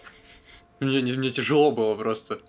Мне, 0.81 1.01
не- 1.01 1.13
мне 1.13 1.31
тяжело 1.31 1.71
было 1.71 1.95
просто. 1.95 2.41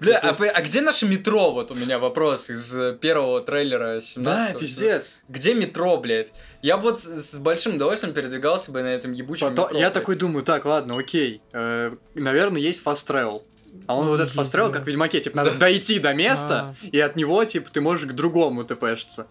Бля, 0.00 0.18
а, 0.18 0.30
а 0.30 0.62
где 0.62 0.80
наше 0.80 1.06
метро? 1.06 1.52
Вот 1.52 1.70
у 1.70 1.74
меня 1.74 1.98
вопрос 1.98 2.50
из 2.50 2.74
э, 2.76 2.96
первого 3.00 3.40
трейлера 3.40 4.00
17 4.00 4.52
Да, 4.52 4.58
пиздец. 4.58 5.22
Где 5.28 5.54
метро, 5.54 5.96
блядь? 5.98 6.32
Я 6.60 6.76
бы 6.76 6.90
вот 6.90 7.00
с 7.02 7.36
большим 7.36 7.76
удовольствием 7.76 8.12
передвигался 8.12 8.72
бы 8.72 8.82
на 8.82 8.88
этом 8.88 9.12
ебучем 9.12 9.48
Потом- 9.48 9.66
метро. 9.66 9.78
я 9.78 9.84
блядь. 9.86 9.94
такой 9.94 10.16
думаю, 10.16 10.44
так, 10.44 10.64
ладно, 10.64 10.98
окей, 10.98 11.40
э, 11.52 11.92
наверное, 12.14 12.60
есть 12.60 12.84
fast 12.84 13.06
travel. 13.08 13.42
А 13.86 13.94
он 13.96 14.06
Ну, 14.06 14.10
вот 14.10 14.20
этот 14.20 14.34
да. 14.52 14.68
как 14.70 14.82
в 14.82 14.86
Ведьмаке, 14.88 15.20
типа, 15.20 15.36
надо 15.36 15.52
дойти 15.52 16.00
до 16.00 16.12
места, 16.14 16.74
и 16.82 16.98
от 16.98 17.14
него, 17.14 17.44
типа, 17.44 17.70
ты 17.70 17.80
можешь 17.80 18.08
к 18.08 18.12
другому 18.12 18.64
тпшиться. 18.64 19.28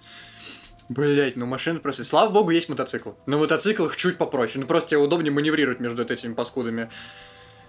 Блять, 0.87 1.35
ну 1.35 1.45
машина 1.45 1.79
просто... 1.79 2.03
Слава 2.03 2.29
богу, 2.31 2.49
есть 2.49 2.67
мотоцикл. 2.67 3.11
На 3.27 3.37
мотоциклах 3.37 3.95
чуть 3.95 4.17
попроще. 4.17 4.59
Ну 4.59 4.65
просто 4.67 4.91
тебе 4.91 4.99
удобнее 5.01 5.31
маневрировать 5.31 5.79
между 5.79 6.01
этими 6.03 6.33
паскудами, 6.33 6.89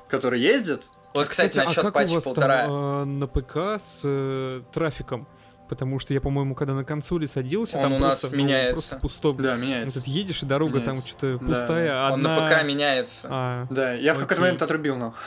которые 0.09 0.43
ездят. 0.43 0.89
Вот, 1.15 1.29
кстати, 1.29 1.59
а 1.59 1.65
насчет 1.65 1.83
как 1.83 1.97
у 1.97 2.15
вас 2.15 2.25
полтора. 2.25 2.63
там 2.67 2.71
э, 2.73 3.05
на 3.05 3.27
ПК 3.27 3.57
с 3.83 4.03
э, 4.05 4.63
трафиком? 4.73 5.27
Потому 5.69 6.01
что 6.01 6.13
я, 6.15 6.21
по-моему, 6.21 6.55
когда 6.57 6.75
на 6.75 6.83
консоли 6.85 7.27
садился, 7.27 7.77
Он 7.77 7.83
там 7.83 7.93
у 7.93 7.99
нас 7.99 8.21
просто, 8.21 8.37
ну, 8.37 8.43
меняется. 8.43 8.73
просто 8.73 8.97
пусто. 8.99 9.33
Да, 9.43 9.53
Вот 9.53 9.61
меняется. 9.61 10.03
ты 10.03 10.11
едешь, 10.11 10.43
и 10.43 10.47
дорога 10.47 10.81
там 10.81 10.95
Меняется. 10.95 11.09
что-то 11.09 11.39
Да, 11.39 11.47
пустая, 11.55 11.89
да. 11.89 12.09
а 12.09 12.13
Он 12.13 12.23
на 12.23 12.37
ПК 12.47 12.65
меняется. 12.65 13.29
А, 13.31 13.67
Да, 13.71 13.93
я 13.93 14.15
в 14.15 14.17
какой-то 14.17 14.35
Окей. 14.35 14.45
момент 14.47 14.63
отрубил, 14.63 14.97
нахуй. 14.97 15.21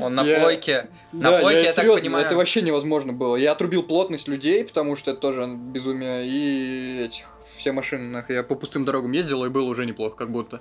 Он 0.00 0.14
на 0.14 0.22
Я- 0.22 0.40
плойке. 0.40 0.88
На 1.12 1.30
Да, 1.32 1.38
плойке, 1.40 1.64
я, 1.64 1.72
так 1.72 1.86
понимаю... 1.86 2.24
это 2.26 2.36
вообще 2.36 2.62
невозможно 2.62 3.12
было. 3.12 3.36
Я 3.36 3.52
отрубил 3.52 3.82
плотность 3.82 4.28
людей, 4.28 4.64
потому 4.64 4.96
что 4.96 5.10
это 5.12 5.20
тоже 5.20 5.46
безумие, 5.46 6.26
и 6.28 7.04
этих 7.04 7.24
все 7.46 7.72
машины, 7.72 8.04
нахуй. 8.10 8.34
Я 8.34 8.42
по 8.42 8.54
пустым 8.56 8.84
дорогам 8.84 9.12
ездил, 9.12 9.44
и 9.44 9.48
было 9.48 9.64
уже 9.66 9.86
неплохо, 9.86 10.16
как 10.16 10.30
будто. 10.30 10.60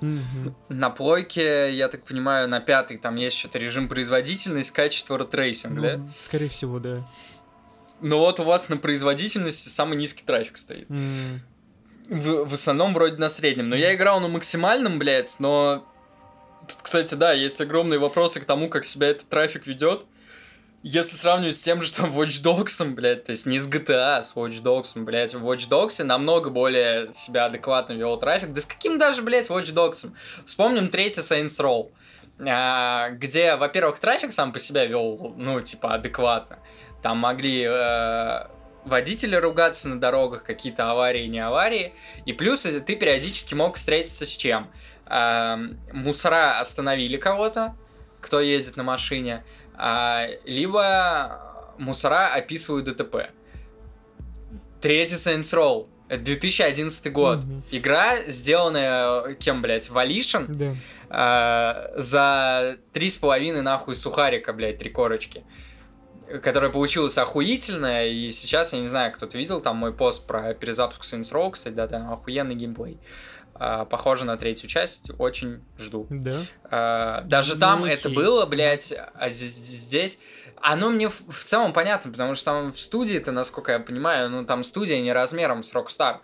На 0.69 0.89
плойке, 0.89 1.73
я 1.75 1.87
так 1.87 2.03
понимаю, 2.03 2.47
на 2.47 2.59
пятый 2.59 2.97
там 2.97 3.15
есть 3.15 3.37
что-то 3.37 3.57
режим 3.57 3.89
производительность, 3.89 4.71
качество, 4.71 5.17
рейтрейсинг, 5.17 5.73
Ну, 5.73 5.81
да? 5.81 5.99
скорее 6.19 6.49
всего, 6.49 6.79
да. 6.79 7.03
Но 8.01 8.19
вот 8.19 8.39
у 8.39 8.43
вас 8.43 8.69
на 8.69 8.77
производительности 8.77 9.69
самый 9.69 9.97
низкий 9.97 10.23
трафик 10.23 10.57
стоит. 10.57 10.87
В, 12.07 12.45
в 12.49 12.53
основном 12.53 12.93
вроде 12.93 13.15
на 13.17 13.29
среднем. 13.29 13.69
Но 13.69 13.75
я 13.75 13.95
играл 13.95 14.19
на 14.19 14.27
максимальном, 14.27 14.99
блядь, 14.99 15.35
но... 15.39 15.87
Тут, 16.67 16.77
кстати, 16.81 17.15
да, 17.15 17.33
есть 17.33 17.59
огромные 17.61 17.99
вопросы 17.99 18.39
к 18.39 18.45
тому, 18.45 18.69
как 18.69 18.85
себя 18.85 19.09
этот 19.09 19.29
трафик 19.29 19.67
ведет. 19.67 20.05
Если 20.83 21.15
сравнивать 21.15 21.57
с 21.57 21.61
тем 21.61 21.81
же, 21.81 21.87
что 21.87 22.03
Watch 22.05 22.43
Dogs, 22.43 22.85
блядь, 22.93 23.23
то 23.23 23.31
есть 23.31 23.45
не 23.45 23.59
с 23.59 23.67
GTA, 23.67 24.17
а 24.17 24.21
с 24.21 24.35
Watch 24.35 24.61
Dogs, 24.61 24.91
блядь, 24.95 25.33
в 25.33 25.43
Watch 25.43 25.67
Dogs 25.67 26.03
намного 26.03 26.49
более 26.49 27.11
себя 27.11 27.45
адекватно 27.45 27.93
вел 27.93 28.17
трафик. 28.17 28.53
Да 28.53 28.61
с 28.61 28.65
каким 28.65 28.99
даже, 28.99 29.21
блядь, 29.21 29.49
Watch 29.49 29.73
Dogs? 29.73 30.11
Вспомним 30.45 30.89
третий 30.89 31.21
Saints 31.21 31.59
Row, 31.59 31.91
а, 32.39 33.09
где, 33.09 33.55
во-первых, 33.55 33.99
трафик 33.99 34.31
сам 34.33 34.53
по 34.53 34.59
себе 34.59 34.87
вел, 34.87 35.33
ну, 35.37 35.59
типа, 35.61 35.95
адекватно. 35.95 36.59
Там 37.01 37.17
могли 37.19 37.63
э, 37.67 38.47
водители 38.85 39.35
ругаться 39.35 39.89
на 39.89 39.99
дорогах, 39.99 40.43
какие-то 40.43 40.89
аварии, 40.91 41.27
не 41.27 41.39
аварии. 41.39 41.93
И 42.25 42.33
плюс 42.33 42.65
э, 42.65 42.79
ты 42.79 42.95
периодически 42.95 43.53
мог 43.53 43.75
встретиться 43.75 44.25
с 44.25 44.29
чем? 44.29 44.71
Эм, 45.07 45.79
мусора 45.93 46.59
остановили 46.59 47.17
кого-то, 47.17 47.75
кто 48.21 48.39
едет 48.39 48.75
на 48.75 48.83
машине, 48.83 49.43
а, 49.75 50.27
либо 50.45 51.75
мусора 51.77 52.33
описывают 52.33 52.85
ДТП. 52.85 53.29
Третий 54.81 55.15
Saints 55.15 55.53
Row. 55.53 55.87
Это 56.07 56.23
2011 56.23 57.11
год. 57.11 57.43
Мгм. 57.43 57.63
Игра, 57.71 58.21
сделанная 58.27 59.21
э, 59.23 59.33
кем, 59.35 59.61
блядь, 59.61 59.89
Валишин, 59.89 60.45
Да. 60.49 60.75
а, 61.09 61.91
за 61.95 62.77
три 62.93 63.09
с 63.09 63.17
половиной 63.17 63.61
нахуй 63.61 63.95
сухарика, 63.95 64.53
блядь, 64.53 64.77
три 64.77 64.89
корочки. 64.91 65.43
Которая 66.43 66.71
получилась 66.71 67.17
охуительная, 67.17 68.07
и 68.07 68.31
сейчас, 68.31 68.73
я 68.73 68.79
не 68.79 68.87
знаю, 68.87 69.11
кто-то 69.13 69.37
видел 69.37 69.61
там 69.61 69.77
мой 69.77 69.93
пост 69.93 70.25
про 70.27 70.53
перезапуск 70.53 71.01
Saints 71.03 71.31
Row, 71.33 71.51
кстати, 71.51 71.73
да, 71.73 71.87
там 71.87 72.11
охуенный 72.11 72.55
геймплей. 72.55 72.99
А, 73.57 73.85
похоже 73.85 74.25
на 74.25 74.35
третью 74.35 74.69
часть, 74.69 75.11
очень 75.17 75.61
жду. 75.79 76.07
Да. 76.09 76.41
А, 76.65 77.21
даже 77.21 77.53
Ну, 77.53 77.59
там 77.61 77.83
окей. 77.83 77.95
это 77.95 78.09
было, 78.09 78.45
блядь, 78.45 78.93
а 79.13 79.29
здесь... 79.29 80.19
Оно 80.61 80.89
мне 80.89 81.09
в, 81.09 81.21
в 81.29 81.43
целом 81.43 81.73
понятно, 81.73 82.11
потому 82.11 82.35
что 82.35 82.45
там 82.45 82.71
в 82.73 82.79
студии-то, 82.79 83.31
насколько 83.31 83.71
я 83.71 83.79
понимаю, 83.79 84.29
ну 84.29 84.45
там 84.45 84.63
студия 84.63 84.99
не 84.99 85.13
размером 85.13 85.63
с 85.63 85.73
Rockstar. 85.73 86.17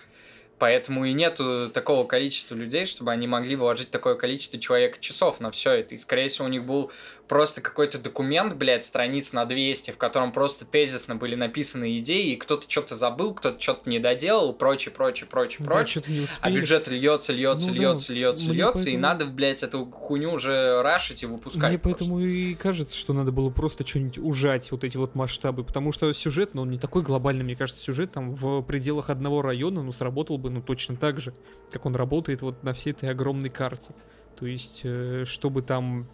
Поэтому 0.57 1.05
и 1.05 1.13
нету 1.13 1.69
такого 1.73 2.05
количества 2.05 2.53
людей, 2.53 2.85
чтобы 2.85 3.11
они 3.11 3.25
могли 3.27 3.55
вложить 3.55 3.89
такое 3.89 4.13
количество 4.13 4.59
человек 4.59 4.99
часов 4.99 5.39
на 5.39 5.49
все 5.49 5.71
это. 5.71 5.95
И, 5.95 5.97
скорее 5.97 6.27
всего, 6.27 6.45
у 6.45 6.49
них 6.49 6.65
был 6.65 6.91
просто 7.31 7.61
какой-то 7.61 7.97
документ, 7.97 8.55
блядь, 8.55 8.83
страниц 8.83 9.31
на 9.31 9.45
200, 9.45 9.91
в 9.91 9.97
котором 9.97 10.33
просто 10.33 10.65
тезисно 10.65 11.15
были 11.15 11.35
написаны 11.35 11.97
идеи, 11.99 12.33
и 12.33 12.35
кто-то 12.35 12.69
что-то 12.69 12.93
забыл, 12.93 13.33
кто-то 13.33 13.57
что-то 13.57 13.89
не 13.89 13.99
доделал, 13.99 14.51
прочее, 14.51 14.93
прочее, 14.93 15.29
прочее, 15.29 15.59
Да, 15.61 15.71
прочее. 15.71 16.03
А 16.41 16.51
бюджет 16.51 16.89
льется, 16.89 17.31
льется, 17.31 17.67
Ну 17.69 17.73
да, 17.73 17.79
льется, 17.79 18.11
льется, 18.11 18.45
мне 18.49 18.55
льется, 18.55 18.81
и 18.81 18.83
поэтому- 18.97 19.01
надо, 19.01 19.25
блядь, 19.27 19.63
эту 19.63 19.85
хуйню 19.85 20.33
уже 20.33 20.81
рашить 20.81 21.23
и 21.23 21.25
выпускать. 21.25 21.69
Мне 21.69 21.79
просто. 21.79 21.99
поэтому 21.99 22.19
и 22.19 22.53
кажется, 22.53 22.97
что 22.97 23.13
надо 23.13 23.31
было 23.31 23.49
просто 23.49 23.87
что-нибудь 23.87 24.17
ужать, 24.17 24.69
вот 24.69 24.83
эти 24.83 24.97
вот 24.97 25.15
масштабы, 25.15 25.63
потому 25.63 25.93
что 25.93 26.11
сюжет, 26.11 26.53
ну, 26.53 26.63
он 26.63 26.69
не 26.69 26.79
такой 26.79 27.01
глобальный, 27.01 27.45
мне 27.45 27.55
кажется, 27.55 27.81
сюжет 27.81 28.11
там 28.11 28.35
в 28.35 28.61
пределах 28.63 29.09
одного 29.09 29.41
района, 29.41 29.81
ну, 29.83 29.93
сработал 29.93 30.37
бы, 30.37 30.49
ну, 30.49 30.61
точно 30.61 30.97
так 30.97 31.21
же, 31.21 31.33
как 31.71 31.85
он 31.85 31.95
работает 31.95 32.41
вот 32.41 32.61
на 32.63 32.73
всей 32.73 32.91
этой 32.91 33.09
огромной 33.09 33.49
карте. 33.49 33.93
То 34.37 34.45
есть, 34.45 34.81
э, 34.83 35.23
чтобы 35.25 35.61
там 35.61 36.09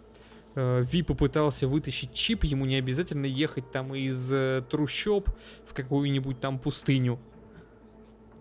Ви 0.90 1.02
попытался 1.02 1.68
вытащить 1.68 2.12
чип, 2.14 2.44
ему 2.44 2.66
не 2.66 2.76
обязательно 2.76 3.26
ехать 3.26 3.70
там 3.70 3.94
из 3.94 4.32
э, 4.32 4.62
трущоб 4.68 5.28
в 5.66 5.74
какую-нибудь 5.74 6.40
там 6.40 6.58
пустыню. 6.58 7.18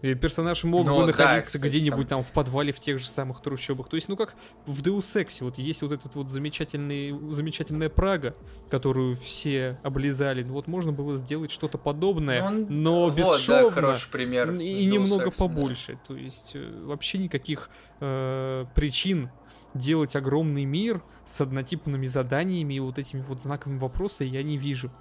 И 0.04 0.14
персонаж 0.14 0.64
мог 0.64 0.86
Ну, 0.86 0.94
бы 0.96 1.02
да, 1.02 1.08
находиться 1.08 1.58
кстати, 1.58 1.70
где-нибудь 1.72 2.08
там- 2.08 2.20
там 2.20 2.24
в 2.24 2.32
подвале 2.32 2.72
в 2.72 2.80
тех 2.80 3.00
же 3.00 3.08
самых 3.08 3.42
трущобах. 3.42 3.90
То 3.90 3.96
есть, 3.96 4.08
ну 4.10 4.16
как 4.16 4.36
в 4.68 4.84
Deus 4.84 5.16
Ex, 5.16 5.44
вот 5.44 5.58
есть 5.58 5.82
вот 5.82 5.92
этот 5.92 6.14
вот 6.14 6.30
замечательный, 6.30 7.16
замечательная 7.32 7.90
Прага, 7.90 8.36
которую 8.70 9.16
все 9.16 9.80
облизали. 9.82 10.44
Вот 10.44 10.68
можно 10.68 10.92
было 10.92 11.18
сделать 11.18 11.50
что-то 11.52 11.80
подобное, 11.80 12.42
Ну, 12.42 12.48
он- 12.48 12.66
но 12.84 13.04
вот, 13.06 13.16
да, 13.16 13.22
бесшовно. 13.24 13.72
хороший 13.72 14.12
пример. 14.12 14.52
И 14.52 14.86
Deus 14.86 14.92
немного 14.92 15.26
Ex, 15.26 15.32
да. 15.32 15.38
побольше. 15.46 16.00
То 16.08 16.16
есть 16.16 16.52
э, 16.54 16.84
вообще 16.86 17.18
никаких 17.18 17.72
э, 18.00 18.66
причин 18.76 19.32
делать 19.78 20.16
огромный 20.16 20.66
мир 20.66 21.02
с 21.26 21.40
однотипными 21.42 22.08
заданиями 22.08 22.76
и 22.76 22.80
вот 22.80 22.98
этими 23.00 23.22
вот 23.22 23.40
знаками 23.42 23.78
вопроса 23.78 24.24
я 24.24 24.44
не 24.44 24.58
вижу. 24.58 24.92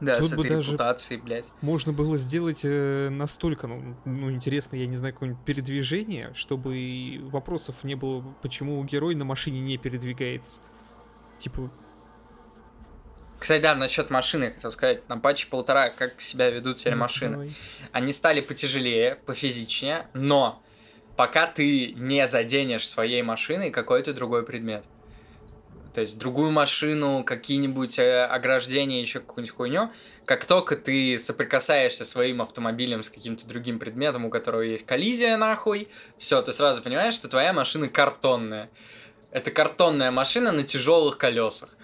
Да, 0.00 0.18
Тут 0.18 0.26
с 0.30 0.34
бы 0.34 0.44
этой 0.44 0.56
даже- 0.56 0.72
репутацией, 0.72 1.20
блядь. 1.20 1.52
Можно 1.60 1.92
было 1.92 2.18
сделать 2.18 2.60
э, 2.64 3.08
настолько, 3.10 3.66
ну, 3.66 3.96
ну, 4.04 4.30
интересно, 4.30 4.76
я 4.76 4.86
не 4.86 4.96
знаю, 4.96 5.14
какое-нибудь 5.14 5.44
передвижение, 5.44 6.32
чтобы 6.34 7.20
вопросов 7.30 7.76
не 7.84 7.94
было, 7.94 8.22
почему 8.42 8.82
герой 8.84 9.14
на 9.14 9.24
машине 9.24 9.60
не 9.60 9.78
передвигается. 9.78 10.60
Типа, 11.38 11.70
Кстати, 13.38 13.62
да, 13.62 13.74
насчет 13.74 14.10
машины, 14.10 14.50
хотел 14.52 14.72
сказать, 14.72 15.08
на 15.08 15.16
патче 15.18 15.46
полтора, 15.48 15.88
как 15.90 16.20
себя 16.20 16.50
ведут 16.50 16.76
теперь 16.76 16.94
ну, 16.94 17.00
машины. 17.00 17.32
давай. 17.32 17.56
Они 17.92 18.12
стали 18.12 18.40
потяжелее, 18.40 19.16
пофизичнее, 19.26 20.08
но 20.12 20.62
пока 21.16 21.46
ты 21.46 21.92
не 21.92 22.26
заденешь 22.26 22.88
своей 22.88 23.22
машиной 23.22 23.70
какой-то 23.70 24.12
другой 24.12 24.44
предмет. 24.44 24.84
То 25.94 26.00
есть 26.00 26.18
другую 26.18 26.50
машину, 26.50 27.22
какие-нибудь 27.22 28.00
э, 28.00 28.24
ограждения, 28.24 29.00
еще 29.00 29.20
какую-нибудь 29.20 29.56
хуйню. 29.56 29.92
Как 30.24 30.44
только 30.44 30.74
ты 30.74 31.16
соприкасаешься 31.20 32.04
своим 32.04 32.42
автомобилем 32.42 33.04
с 33.04 33.10
каким-то 33.10 33.46
другим 33.46 33.78
предметом, 33.78 34.24
у 34.24 34.30
которого 34.30 34.62
есть 34.62 34.84
коллизия 34.84 35.36
нахуй, 35.36 35.86
все, 36.18 36.42
ты 36.42 36.52
сразу 36.52 36.82
понимаешь, 36.82 37.14
что 37.14 37.28
твоя 37.28 37.52
машина 37.52 37.88
картонная. 37.88 38.70
Это 39.30 39.52
картонная 39.52 40.10
машина 40.10 40.50
на 40.50 40.64
тяжелых 40.64 41.16
колесах. 41.16 41.76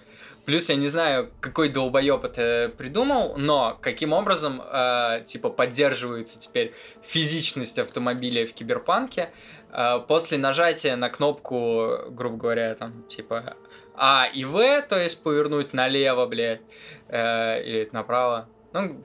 Плюс 0.44 0.68
я 0.68 0.76
не 0.76 0.88
знаю, 0.88 1.30
какой 1.40 1.68
долбоеб 1.68 2.24
это 2.24 2.72
придумал, 2.76 3.36
но 3.36 3.78
каким 3.80 4.12
образом, 4.12 4.62
э, 4.62 5.22
типа, 5.26 5.50
поддерживается 5.50 6.38
теперь 6.38 6.74
физичность 7.02 7.78
автомобиля 7.78 8.46
в 8.46 8.52
киберпанке. 8.52 9.30
Э, 9.72 10.00
после 10.06 10.38
нажатия 10.38 10.96
на 10.96 11.10
кнопку, 11.10 11.98
грубо 12.08 12.36
говоря, 12.36 12.74
там, 12.74 13.02
типа, 13.04 13.56
А 13.94 14.28
и 14.32 14.44
В, 14.44 14.82
то 14.82 14.98
есть 14.98 15.22
повернуть 15.22 15.72
налево, 15.74 16.26
блядь, 16.26 16.62
э, 17.08 17.62
или 17.62 17.88
направо. 17.92 18.48
Ну, 18.72 19.04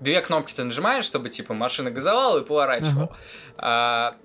две 0.00 0.20
кнопки 0.20 0.54
ты 0.54 0.64
нажимаешь, 0.64 1.04
чтобы, 1.04 1.28
типа, 1.28 1.54
машина 1.54 1.90
газовала 1.90 2.40
и 2.40 2.44
поворачивала. 2.44 3.16
А, 3.56 4.16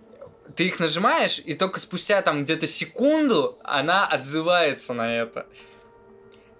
ты 0.56 0.66
их 0.68 0.80
нажимаешь, 0.80 1.42
и 1.44 1.54
только 1.54 1.80
спустя 1.80 2.22
там 2.22 2.44
где-то 2.44 2.68
секунду 2.68 3.58
она 3.64 4.06
отзывается 4.06 4.94
на 4.94 5.16
это. 5.16 5.48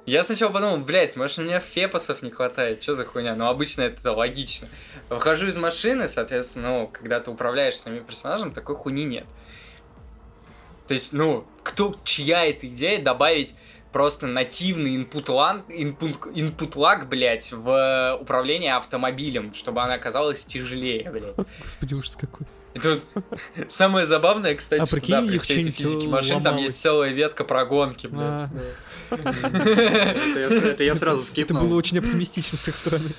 Я 0.06 0.24
сначала 0.24 0.52
подумал, 0.52 0.78
блядь, 0.80 1.16
может, 1.16 1.40
у 1.40 1.44
меня 1.44 1.60
фепосов 1.62 2.22
не 2.22 2.30
хватает, 2.30 2.84
что 2.84 2.96
за 2.96 3.06
хуйня? 3.06 3.36
Но 3.36 3.50
обычно 3.50 3.84
это 3.84 4.12
логично. 4.12 4.68
Выхожу 5.10 5.48
из 5.48 5.56
машины, 5.56 6.08
соответственно, 6.10 6.70
ну, 6.70 6.88
когда 6.88 7.22
ты 7.22 7.32
управляешь 7.32 7.78
самим 7.78 8.04
персонажем, 8.04 8.52
такой 8.52 8.76
хуйни 8.76 9.06
нет. 9.06 9.26
То 10.88 10.94
есть, 10.94 11.14
ну, 11.14 11.48
кто, 11.64 11.96
чья 12.04 12.46
это 12.46 12.68
идея 12.68 13.02
добавить 13.02 13.56
просто 13.94 14.28
нативный 14.28 14.98
input 14.98 15.28
lag, 15.28 15.66
input, 15.70 16.34
input 16.34 16.74
lag, 16.74 17.06
блядь, 17.06 17.54
в 17.54 18.18
управление 18.20 18.76
автомобилем, 18.76 19.54
чтобы 19.54 19.82
она 19.82 19.94
оказалась 19.94 20.44
тяжелее, 20.44 21.10
блядь. 21.12 21.36
Господи, 21.62 21.94
ужас 21.94 22.18
какой. 22.20 22.46
И 22.74 22.80
тут 22.80 23.04
самое 23.70 24.06
забавное, 24.06 24.56
кстати, 24.56 24.82
А 24.82 24.86
что 24.86 25.00
да, 25.08 25.22
при 25.22 25.38
всей 25.38 25.62
этой 25.62 25.72
физике 25.72 26.08
машин 26.08 26.38
там 26.38 26.54
ломалось. 26.56 26.64
есть 26.64 26.82
целая 26.82 27.12
ветка 27.12 27.44
про 27.44 27.66
гонки, 27.66 28.08
блядь. 28.08 28.22
А. 28.22 28.50
Я, 28.54 28.62
это 29.16 30.84
я 30.84 30.96
сразу 30.96 31.20
Это 31.22 31.28
скипнул. 31.28 31.64
было 31.64 31.76
очень 31.76 31.98
оптимистично 32.00 32.58
с 32.58 32.68
их 32.68 32.76
стороны. 32.76 33.10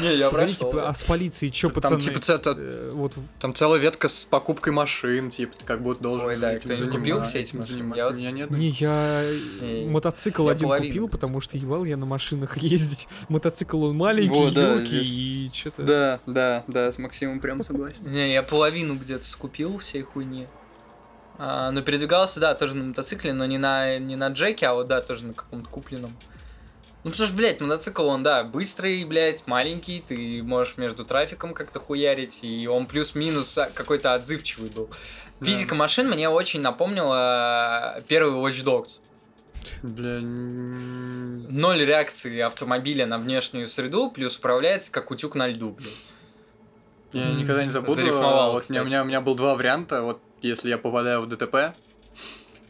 Не, 0.00 0.16
я 0.16 0.30
прошел. 0.30 0.54
типа, 0.70 0.88
а 0.88 0.94
с 0.94 1.02
полицией 1.02 1.52
что, 1.52 1.68
Там, 1.68 1.82
пацаны? 1.98 2.00
типа, 2.00 2.20
Э, 2.56 2.90
вот 2.94 3.14
там 3.38 3.52
целая 3.54 3.78
ветка 3.78 4.08
с 4.08 4.24
покупкой 4.24 4.72
машин, 4.72 5.28
типа, 5.28 5.54
ты 5.58 5.64
как 5.66 5.82
будто 5.82 6.02
должен 6.02 6.28
Ой, 6.28 6.38
да, 6.38 6.54
этим 6.54 6.72
заниматься, 6.74 7.28
все 7.28 7.40
эти 7.40 7.48
этим 7.50 7.58
машины? 7.58 7.76
заниматься. 7.78 8.54
Не, 8.54 8.70
я 8.70 9.24
мотоцикл 9.90 10.48
один 10.48 10.68
купил, 10.68 11.08
потому 11.08 11.42
что 11.42 11.58
ебал 11.58 11.84
я 11.84 11.98
на 11.98 12.06
машинах 12.06 12.56
ездить. 12.62 13.08
Мотоцикл 13.28 13.84
он 13.84 13.96
маленький, 13.96 14.34
Вот, 14.34 14.54
да, 14.54 14.72
ёлкий, 14.74 15.02
и 15.02 15.50
что-то... 15.54 15.82
Да, 15.82 16.20
да, 16.26 16.64
да, 16.66 16.90
с 16.90 16.96
Максимом 16.98 17.40
прям 17.40 17.62
согласен. 17.62 18.10
Не, 18.10 18.32
я 18.32 18.42
половину 18.42 18.94
где-то 18.94 19.26
скупил 19.26 19.76
всей 19.78 20.00
хуйни. 20.02 20.46
А, 21.38 21.70
но 21.70 21.82
передвигался, 21.82 22.40
да, 22.40 22.54
тоже 22.54 22.74
на 22.74 22.84
мотоцикле, 22.84 23.32
но 23.32 23.44
не 23.46 23.58
на, 23.58 23.98
не 23.98 24.16
на 24.16 24.28
джеке, 24.28 24.66
а 24.66 24.74
вот, 24.74 24.86
да, 24.86 25.00
тоже 25.00 25.26
на 25.26 25.34
каком-то 25.34 25.68
купленном. 25.68 26.16
Ну, 27.04 27.10
потому 27.10 27.28
что, 27.28 27.36
блядь, 27.36 27.60
мотоцикл, 27.60 28.06
он, 28.06 28.22
да, 28.22 28.42
быстрый, 28.42 29.04
блядь, 29.04 29.46
маленький, 29.46 30.02
ты 30.06 30.42
можешь 30.42 30.76
между 30.76 31.04
трафиком 31.04 31.54
как-то 31.54 31.78
хуярить, 31.78 32.42
и 32.42 32.66
он 32.66 32.86
плюс-минус 32.86 33.56
а, 33.58 33.70
какой-то 33.72 34.14
отзывчивый 34.14 34.70
был. 34.70 34.90
Да. 35.38 35.46
Физика 35.46 35.74
машин 35.74 36.08
мне 36.08 36.28
очень 36.28 36.62
напомнила 36.62 38.02
первый 38.08 38.40
Watch 38.40 38.64
Dogs. 38.64 39.00
Бля, 39.82 40.20
Ноль 40.20 41.84
реакции 41.84 42.40
автомобиля 42.40 43.06
на 43.06 43.18
внешнюю 43.18 43.68
среду, 43.68 44.10
плюс 44.10 44.36
управляется 44.36 44.90
как 44.90 45.10
утюг 45.10 45.34
на 45.34 45.48
льду, 45.48 45.70
блядь. 45.70 46.06
я 47.12 47.32
никогда 47.32 47.64
не 47.64 47.70
забуду. 47.70 47.94
зарифмовал, 47.94 48.52
вот 48.52 48.64
у 48.68 48.72
меня, 48.72 48.82
у, 48.82 48.84
кстати. 48.84 48.86
меня, 48.86 49.02
у 49.02 49.04
меня 49.04 49.20
был 49.20 49.34
два 49.34 49.54
варианта. 49.54 50.02
Вот 50.02 50.20
если 50.46 50.70
я 50.70 50.78
попадаю 50.78 51.20
в 51.20 51.26
ДТП, 51.26 51.76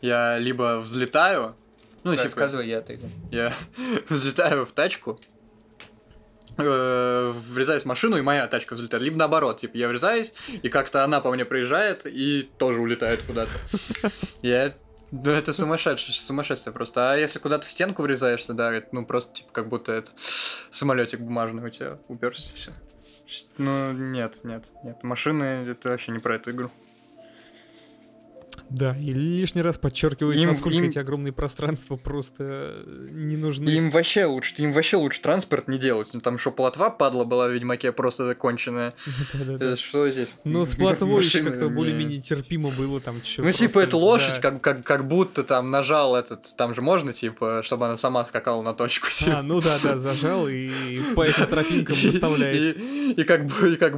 я 0.01 0.39
либо 0.39 0.79
взлетаю, 0.79 1.57
ну, 2.05 2.13
типа, 2.13 2.25
Рассказывай, 2.25 2.69
я 2.69 2.79
отойду. 2.79 3.09
я 3.33 3.53
взлетаю 4.09 4.65
в 4.65 4.71
тачку, 4.71 5.19
э, 6.57 7.33
врезаюсь 7.35 7.83
в 7.83 7.87
машину, 7.87 8.17
и 8.17 8.21
моя 8.23 8.47
тачка 8.47 8.75
взлетает. 8.75 9.03
Либо 9.03 9.17
наоборот, 9.17 9.59
типа, 9.59 9.77
я 9.77 9.89
врезаюсь, 9.89 10.33
и 10.63 10.69
как-то 10.69 11.03
она 11.03 11.21
по 11.21 11.33
мне 11.33 11.45
проезжает, 11.45 12.07
и 12.07 12.49
тоже 12.59 12.79
улетает 12.79 13.23
куда-то. 13.23 13.51
Я... 14.43 14.77
Ну, 15.11 15.31
это 15.31 15.53
сумасшедшее, 15.53 16.15
сумасшествие 16.15 16.73
просто. 16.73 17.13
А 17.13 17.17
если 17.17 17.39
куда-то 17.39 17.67
в 17.67 17.71
стенку 17.71 18.03
врезаешься, 18.03 18.55
да, 18.55 18.73
это, 18.73 18.89
ну, 18.93 19.05
просто, 19.05 19.35
типа, 19.35 19.49
как 19.53 19.69
будто 19.69 19.93
это 19.93 20.11
самолетик 20.71 21.21
бумажный 21.21 21.65
у 21.65 21.71
тебя 21.71 21.99
уперся, 22.09 22.51
все. 22.55 22.73
Ну, 23.59 23.93
нет, 23.93 24.45
нет, 24.45 24.71
нет. 24.85 25.03
Машины, 25.03 25.67
это 25.69 25.91
вообще 25.91 26.13
не 26.13 26.19
про 26.19 26.37
эту 26.37 26.53
игру. 26.53 26.71
Да, 28.71 28.97
и 28.97 29.13
лишний 29.13 29.63
раз 29.63 29.79
подчеркивает, 29.79 30.39
Им- 30.39 30.49
насколько 30.49 30.77
им- 30.79 30.85
эти 30.85 30.99
огромные 30.99 31.33
пространства 31.33 31.97
просто 31.97 32.45
э, 32.87 33.09
не 33.11 33.37
нужны. 33.37 33.69
Им 33.71 33.91
вообще 33.91 34.25
лучше, 34.25 34.55
им 34.59 34.73
вообще 34.73 34.97
лучше 34.97 35.21
транспорт 35.21 35.69
не 35.69 35.79
делать. 35.79 36.09
Ну, 36.13 36.21
Там 36.21 36.39
что, 36.39 36.51
плотва 36.51 36.91
падла 36.91 37.25
была 37.25 37.49
в 37.49 37.53
Ведьмаке 37.53 37.93
просто 37.93 38.27
законченная. 38.27 38.95
Э, 39.61 39.77
Что 39.77 40.11
здесь? 40.11 40.33
Но 40.45 40.65
с 40.65 40.75
еще 41.19 41.39
Машины 41.39 41.51
как-то 41.51 41.67
не- 41.67 41.73
более-менее 41.75 42.21
терпимо 42.21 42.71
было 42.71 43.01
там 43.01 43.21
Ну, 43.39 43.53
типа, 43.53 43.81
это 43.81 43.97
лошадь, 43.97 44.41
как, 44.41 44.61
как, 44.61 44.85
как 44.85 45.07
будто 45.09 45.45
там 45.45 45.69
нажал 45.69 46.17
этот, 46.17 46.45
там 46.57 46.75
же 46.75 46.81
можно, 46.81 47.13
типа, 47.13 47.63
чтобы 47.65 47.87
она 47.87 47.97
сама 47.97 48.25
скакала 48.25 48.63
на 48.63 48.75
точку. 48.75 49.09
А, 49.09 49.25
типа. 49.25 49.43
ну 49.43 49.61
да, 49.61 49.77
да, 49.83 49.99
зажал 49.99 50.49
и 50.49 50.71
по 51.15 51.23
этим 51.23 51.47
тропинкам 51.47 51.97
доставляет. 52.03 52.77
И, 52.77 53.25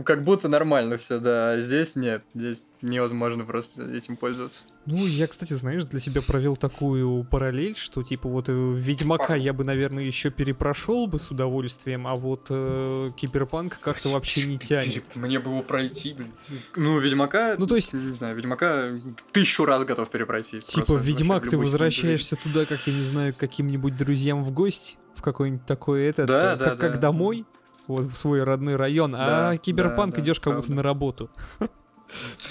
как 0.02 0.22
будто 0.22 0.48
нормально 0.48 0.98
все, 0.98 1.18
да. 1.18 1.52
А 1.52 1.61
здесь 1.61 1.96
нет. 1.96 2.22
Здесь 2.34 2.62
невозможно 2.83 3.45
просто 3.45 3.83
этим 3.91 4.16
пользоваться. 4.16 4.64
Ну, 4.87 4.97
я, 5.07 5.26
кстати, 5.26 5.53
знаешь, 5.53 5.85
для 5.85 6.01
себя 6.01 6.22
провел 6.22 6.57
такую 6.57 7.24
параллель, 7.24 7.76
что, 7.76 8.03
типа, 8.03 8.29
вот 8.29 8.49
э, 8.49 8.53
Ведьмака 8.53 9.35
я 9.35 9.53
бы, 9.53 9.64
наверное, 9.64 10.05
еще 10.05 10.31
перепрошел 10.31 11.07
бы 11.07 11.18
с 11.18 11.31
удовольствием, 11.31 12.07
а 12.07 12.14
вот 12.14 12.47
э, 12.51 13.11
Киберпанк 13.16 13.79
как-то 13.81 14.09
вообще 14.11 14.47
не 14.47 14.59
тянет. 14.59 15.14
Мне 15.16 15.39
бы 15.39 15.51
его 15.51 15.62
пройти, 15.62 16.14
блин. 16.14 16.33
Ну, 16.76 16.99
Ведьмака, 16.99 17.57
Ну, 17.59 17.66
то 17.66 17.76
есть- 17.76 17.93
не 17.93 18.14
знаю, 18.14 18.37
Ведьмака 18.37 18.93
тысячу 19.33 19.64
раз 19.64 19.85
готов 19.85 20.11
перепройти. 20.11 20.61
Типа, 20.61 20.87
Просто 20.87 21.07
Ведьмак, 21.07 21.43
вообще 21.43 21.51
ты 21.51 21.59
возвращаешься 21.59 22.37
туда, 22.37 22.64
как, 22.64 22.79
я 22.87 22.93
не 22.95 23.03
знаю, 23.03 23.35
к 23.35 23.37
каким-нибудь 23.37 23.97
друзьям 23.97 24.45
в 24.45 24.53
гости, 24.53 24.97
в 25.16 25.22
какой-нибудь 25.22 25.66
такой 25.66 26.05
этот, 26.07 26.26
Да, 26.29 26.55
э, 26.55 26.57
да, 26.57 26.64
как, 26.64 26.79
как 26.79 26.93
да. 26.95 26.99
домой, 27.01 27.45
вот 27.89 28.07
в 28.07 28.16
свой 28.16 28.43
родной 28.45 28.76
район, 28.76 29.12
Да, 29.12 29.51
а 29.51 29.57
Киберпанк 29.57 30.14
да, 30.14 30.20
да, 30.20 30.24
идешь 30.24 30.41
как 30.41 30.57
будто 30.57 30.72
на 30.72 30.83
работу. 30.83 31.31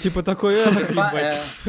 Типа 0.00 0.22
такой, 0.22 0.62
«Ах, 0.62 0.68
Киберпанк, 0.72 1.12
ебать, 1.14 1.60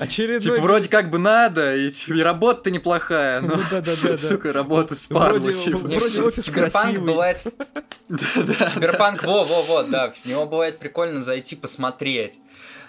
очередной... 0.00 0.40
Типа, 0.40 0.60
вроде 0.60 0.88
как 0.88 1.10
бы 1.10 1.18
надо, 1.18 1.76
и, 1.76 1.88
и 1.90 2.20
работа-то 2.20 2.70
неплохая, 2.72 3.40
но, 3.40 3.54
Ну 3.56 4.16
сука, 4.18 4.52
работа 4.52 4.94
с 4.96 5.08
Вроде- 5.08 5.52
типа. 5.52 5.78
вроде 5.78 6.22
офис 6.22 6.44
красивый. 6.46 6.98
бывает... 6.98 7.44
Киберпанк, 8.08 9.22
во-во-во, 9.24 9.84
да, 9.84 10.10
в 10.10 10.24
него 10.26 10.46
бывает 10.46 10.78
прикольно 10.78 11.22
зайти 11.22 11.56
посмотреть. 11.56 12.38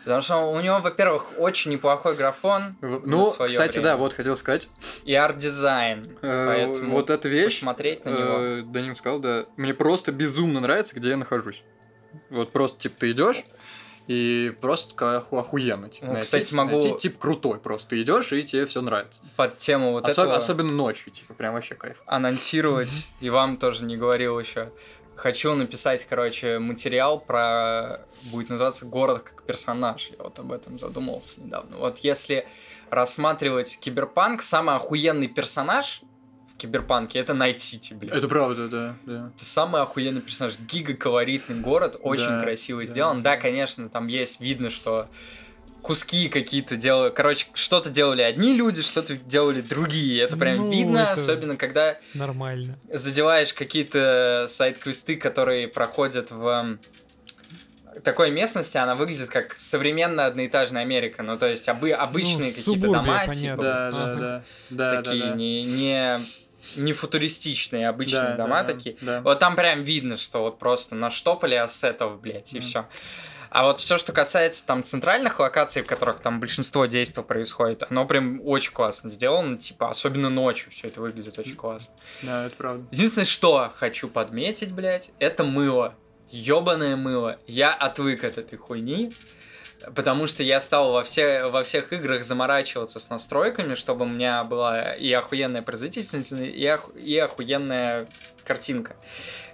Потому 0.03 0.21
что 0.21 0.37
у 0.51 0.59
него, 0.61 0.79
во-первых, 0.79 1.33
очень 1.37 1.71
неплохой 1.71 2.15
графон. 2.15 2.77
Ну, 2.81 3.29
кстати, 3.29 3.73
время. 3.73 3.83
да, 3.83 3.97
вот 3.97 4.13
хотел 4.13 4.37
сказать. 4.37 4.69
И 5.03 5.13
арт-дизайн. 5.13 6.05
э, 6.21 6.45
Поэтому 6.47 6.93
вот 6.95 7.09
эта 7.09 7.27
вещь, 7.27 7.55
посмотреть 7.59 8.05
на 8.05 8.09
него. 8.11 8.37
э, 8.39 8.61
Данил 8.63 8.95
сказал, 8.95 9.19
да, 9.19 9.45
мне 9.57 9.73
просто 9.73 10.13
безумно 10.13 10.61
нравится, 10.61 10.95
где 10.95 11.09
я 11.09 11.17
нахожусь. 11.17 11.61
Вот 12.29 12.53
просто, 12.53 12.79
типа, 12.79 12.95
ты 12.99 13.11
идешь, 13.11 13.43
и 14.07 14.55
просто 14.61 15.17
охуенно. 15.17 15.89
Типа, 15.89 16.07
Ну, 16.13 16.21
кстати, 16.21 16.53
могу- 16.53 16.79
найти 16.79 16.97
тип 16.97 17.17
крутой 17.17 17.59
просто. 17.59 17.89
Ты 17.89 18.01
идешь, 18.01 18.31
и 18.33 18.43
тебе 18.43 18.65
все 18.65 18.81
нравится. 18.81 19.23
Под 19.35 19.57
тему 19.57 19.91
вот 19.91 20.05
Осо- 20.05 20.23
этого 20.23 20.35
Особенно 20.37 20.71
ночью, 20.71 21.11
типа, 21.11 21.33
прям 21.33 21.53
вообще 21.53 21.75
кайф. 21.75 22.01
анонсировать, 22.05 23.05
и 23.19 23.29
вам 23.29 23.57
тоже 23.57 23.83
не 23.85 23.97
говорил 23.97 24.39
еще. 24.39 24.71
Хочу 25.15 25.55
написать, 25.55 26.05
короче, 26.05 26.59
материал 26.59 27.19
про... 27.19 28.01
Будет 28.31 28.49
называться 28.49 28.85
«Город 28.85 29.23
как 29.23 29.43
персонаж». 29.43 30.11
Я 30.15 30.23
вот 30.23 30.37
об 30.37 30.51
этом 30.51 30.77
задумывался 30.77 31.41
недавно. 31.41 31.77
Вот 31.77 31.97
если 31.99 32.47
рассматривать 32.91 33.79
киберпанк, 33.79 34.41
самый 34.41 34.75
охуенный 34.75 35.27
персонаж 35.27 36.01
киберпанке— 36.57 37.19
это 37.19 37.33
Найт 37.33 37.59
Сити, 37.61 37.93
блядь. 37.93 38.15
Это 38.17 38.27
правда, 38.27 38.67
да, 38.67 38.95
да. 39.05 39.31
Это 39.35 39.45
самый 39.45 39.81
охуенный 39.81 40.21
персонаж. 40.21 40.57
Гига-колоритный 40.59 41.57
город, 41.59 41.97
очень 42.01 42.27
Да, 42.29 42.41
красиво 42.41 42.79
да, 42.83 42.85
сделан. 42.85 43.21
Да, 43.21 43.35
да. 43.35 43.37
конечно, 43.41 43.89
там 43.89 44.07
есть, 44.07 44.39
видно, 44.41 44.69
что 44.69 45.07
куски 45.81 46.27
какие-то 46.27 46.75
делают. 46.75 47.13
Короче, 47.13 47.45
что-то 47.53 47.89
делали 47.89 48.21
одни 48.21 48.53
люди, 48.53 48.81
что-то 48.81 49.15
делали 49.17 49.61
другие. 49.61 50.21
Это 50.23 50.35
прям 50.35 50.57
Ну, 50.57 50.71
видно, 50.71 50.99
это- 50.99 51.11
особенно 51.13 51.55
когда 51.55 51.97
Нормально. 52.13 52.77
задеваешь 52.91 53.53
какие-то 53.53 54.47
сайт-квесты, 54.49 55.15
которые 55.15 55.67
проходят 55.69 56.31
в 56.31 56.77
такой 58.03 58.29
местности, 58.31 58.77
она 58.77 58.95
выглядит 58.95 59.29
как 59.29 59.57
современная 59.57 60.25
одноэтажная 60.27 60.81
Америка. 60.83 61.23
Ну, 61.23 61.37
то 61.37 61.47
есть 61.47 61.67
обы- 61.67 61.91
обычные 61.91 62.49
Ну, 62.51 62.55
какие-то 62.55 62.87
дома, 62.87 63.03
понятно. 63.25 63.33
типа, 63.33 63.61
Да, 63.61 63.91
да, 63.91 64.15
да. 64.15 64.43
Да, 64.69 65.01
такие 65.01 65.23
да, 65.23 65.29
да. 65.31 65.35
Не, 65.35 65.63
не, 65.63 66.19
не 66.75 66.93
футуристичные, 66.93 67.87
обычные 67.89 68.35
Да, 68.35 68.35
дома 68.37 68.63
да, 68.63 68.73
такие. 68.73 68.97
да. 69.01 69.21
Вот 69.21 69.39
там 69.39 69.55
прям 69.55 69.83
видно, 69.83 70.17
что 70.17 70.39
вот 70.39 70.59
просто 70.59 70.95
наштопали 70.95 71.55
ассетов, 71.55 72.19
блядь, 72.21 72.53
и 72.53 72.57
Мгм. 72.59 72.67
все. 72.67 72.87
А 73.49 73.63
вот 73.63 73.79
все, 73.79 73.97
что 73.97 74.11
касается 74.11 74.65
там 74.65 74.83
центральных 74.83 75.39
локаций, 75.39 75.81
в 75.81 75.85
которых 75.87 76.19
там 76.19 76.41
большинство 76.41 76.85
действий 76.85 77.23
происходит, 77.23 77.83
оно 77.89 78.05
прям 78.05 78.41
очень 78.43 78.73
классно 78.73 79.09
сделано, 79.09 79.57
типа, 79.57 79.89
особенно 79.89 80.29
ночью 80.29 80.69
все 80.71 80.87
это 80.87 80.99
выглядит 80.99 81.39
очень 81.39 81.55
классно. 81.55 81.95
Да, 82.21 82.45
это 82.47 82.55
правда. 82.57 82.85
Единственное, 82.91 83.25
что 83.25 83.71
хочу 83.73 84.09
подметить, 84.09 84.73
блядь, 84.73 85.11
это 85.19 85.45
мыло. 85.45 85.95
Ёбаное 86.29 86.97
мыло. 86.97 87.39
Я 87.47 87.73
отвык 87.73 88.25
от 88.25 88.37
этой 88.37 88.57
хуйни, 88.57 89.13
потому 89.95 90.27
что 90.27 90.43
я 90.43 90.59
стал 90.59 90.91
во, 90.91 91.03
все, 91.03 91.47
во 91.47 91.63
всех 91.63 91.93
играх 91.93 92.23
заморачиваться 92.23 92.99
с 92.99 93.09
настройками, 93.09 93.75
чтобы 93.75 94.05
у 94.05 94.07
меня 94.07 94.43
была 94.43 94.93
и 94.93 95.11
охуенная 95.13 95.61
производительность, 95.61 96.31
и, 96.31 96.69
ох- 96.69 96.95
и 96.95 97.17
охуенная 97.17 98.07
картинка. 98.43 98.95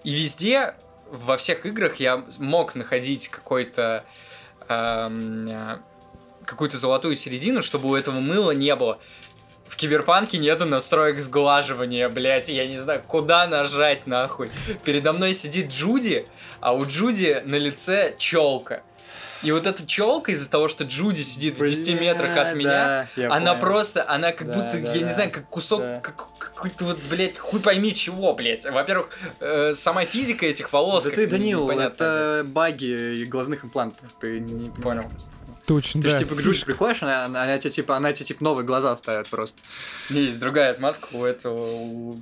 И 0.03 0.11
везде, 0.11 0.75
во 1.09 1.37
всех 1.37 1.65
играх 1.65 1.97
я 1.97 2.25
мог 2.39 2.75
находить 2.75 3.27
какой-то... 3.29 4.03
эм, 4.69 5.83
какую-то 6.45 6.77
золотую 6.77 7.15
середину, 7.15 7.61
чтобы 7.61 7.89
у 7.89 7.95
этого 7.95 8.19
мыла 8.19 8.51
не 8.51 8.75
было. 8.75 8.99
В 9.65 9.75
Киберпанке 9.75 10.37
нету 10.37 10.65
настроек 10.65 11.19
сглаживания, 11.19 12.09
блядь, 12.09 12.49
я 12.49 12.67
не 12.67 12.77
знаю, 12.77 13.01
куда 13.07 13.47
нажать, 13.47 14.05
нахуй. 14.05 14.49
Передо 14.83 15.13
мной 15.13 15.33
сидит 15.33 15.69
Джуди, 15.69 16.27
а 16.59 16.73
у 16.73 16.85
Джуди 16.85 17.41
на 17.45 17.55
лице 17.55 18.15
челка. 18.17 18.83
И 19.43 19.51
вот 19.51 19.67
эта 19.67 19.85
челка 19.85 20.31
из-за 20.31 20.49
того, 20.49 20.69
что 20.69 20.83
Джуди 20.85 21.21
сидит 21.21 21.57
в 21.59 21.65
10 21.65 21.99
метрах 21.99 22.37
от 22.37 22.55
меня, 22.55 23.07
да, 23.15 23.21
я 23.21 23.31
она 23.31 23.51
понял. 23.53 23.59
просто, 23.61 24.09
она 24.09 24.31
как 24.31 24.47
Да, 24.47 24.53
будто, 24.53 24.79
да, 24.81 24.91
я 24.93 25.01
не 25.01 25.11
знаю, 25.11 25.31
как 25.31 25.49
кусок, 25.49 25.81
Да. 25.81 25.99
как, 25.99 26.27
какой-то 26.37 26.85
вот, 26.85 26.99
блядь, 27.09 27.37
хуй 27.37 27.59
пойми 27.59 27.93
чего, 27.93 28.33
блядь. 28.33 28.63
Во-первых, 28.65 29.09
э, 29.39 29.73
сама 29.75 30.05
физика 30.05 30.45
этих 30.45 30.71
волос. 30.71 31.03
Да 31.03 31.09
ты, 31.11 31.27
Данил, 31.27 31.63
непонятно, 31.65 32.03
это 32.03 32.43
баги 32.47 33.25
глазных 33.25 33.65
имплантов. 33.65 34.05
Ты 34.19 34.39
не 34.39 34.69
Понял. 34.69 35.11
Точно, 35.65 36.01
Ты 36.01 36.07
да. 36.09 36.13
же 36.13 36.19
типа 36.25 36.35
к 36.35 36.41
Джуди 36.41 36.65
приходишь, 36.65 37.03
она, 37.03 37.23
она, 37.25 37.43
она 37.43 37.57
тебе 37.57 37.71
типа, 37.71 37.95
она 37.95 38.11
тебе 38.11 38.25
типа 38.25 38.43
новые 38.43 38.65
глаза 38.65 38.95
ставит 38.97 39.29
просто. 39.29 39.61
блядь. 40.09 40.23
Есть 40.23 40.39
другая 40.41 40.71
отмазка 40.71 41.07
у 41.13 41.23
этого, 41.23 41.61
у, 41.65 42.15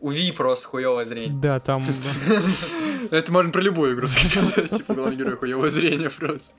у 0.00 0.10
Ви 0.12 0.32
просто 0.32 0.68
хуевое 0.68 1.04
зрение. 1.06 1.40
Да, 1.40 1.60
там... 1.60 1.84
Это 3.10 3.32
можно 3.32 3.50
про 3.50 3.60
любую 3.62 3.94
игру 3.94 4.06
сказать. 4.08 4.70
Типа 4.70 4.94
главный 4.94 5.16
герой 5.16 5.36
хуевое 5.36 5.70
зрение 5.70 6.10
просто. 6.10 6.54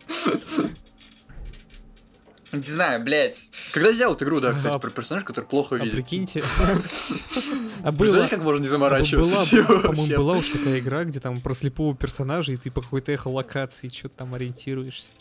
Не 2.51 2.63
знаю, 2.63 3.03
блядь. 3.03 3.51
Когда 3.73 3.93
сделают 3.93 4.23
игру, 4.23 4.39
да, 4.39 4.53
кстати, 4.53 4.79
про 4.79 4.89
персонажа, 4.89 5.25
который 5.25 5.45
плохо 5.45 5.75
А 5.75 5.79
видит. 5.79 5.93
прикиньте. 5.93 6.43
А 7.81 7.91
было... 7.93 7.99
Представляете, 7.99 8.35
как 8.35 8.43
можно 8.43 8.61
не 8.61 8.67
заморачиваться? 8.67 9.55
Была, 9.55 9.73
ним 9.73 9.81
по-моему, 9.83 10.17
была 10.17 10.33
уж 10.33 10.49
такая 10.49 10.79
игра, 10.79 11.05
где 11.05 11.21
там 11.21 11.37
про 11.37 11.53
слепого 11.53 11.95
персонажа, 11.95 12.51
и 12.51 12.57
ты 12.57 12.71
по 12.71 12.81
какой-то 12.81 13.13
эхолокации 13.13 13.87
что-то 13.87 14.17
там 14.17 14.33
ориентируешься. 14.35 15.11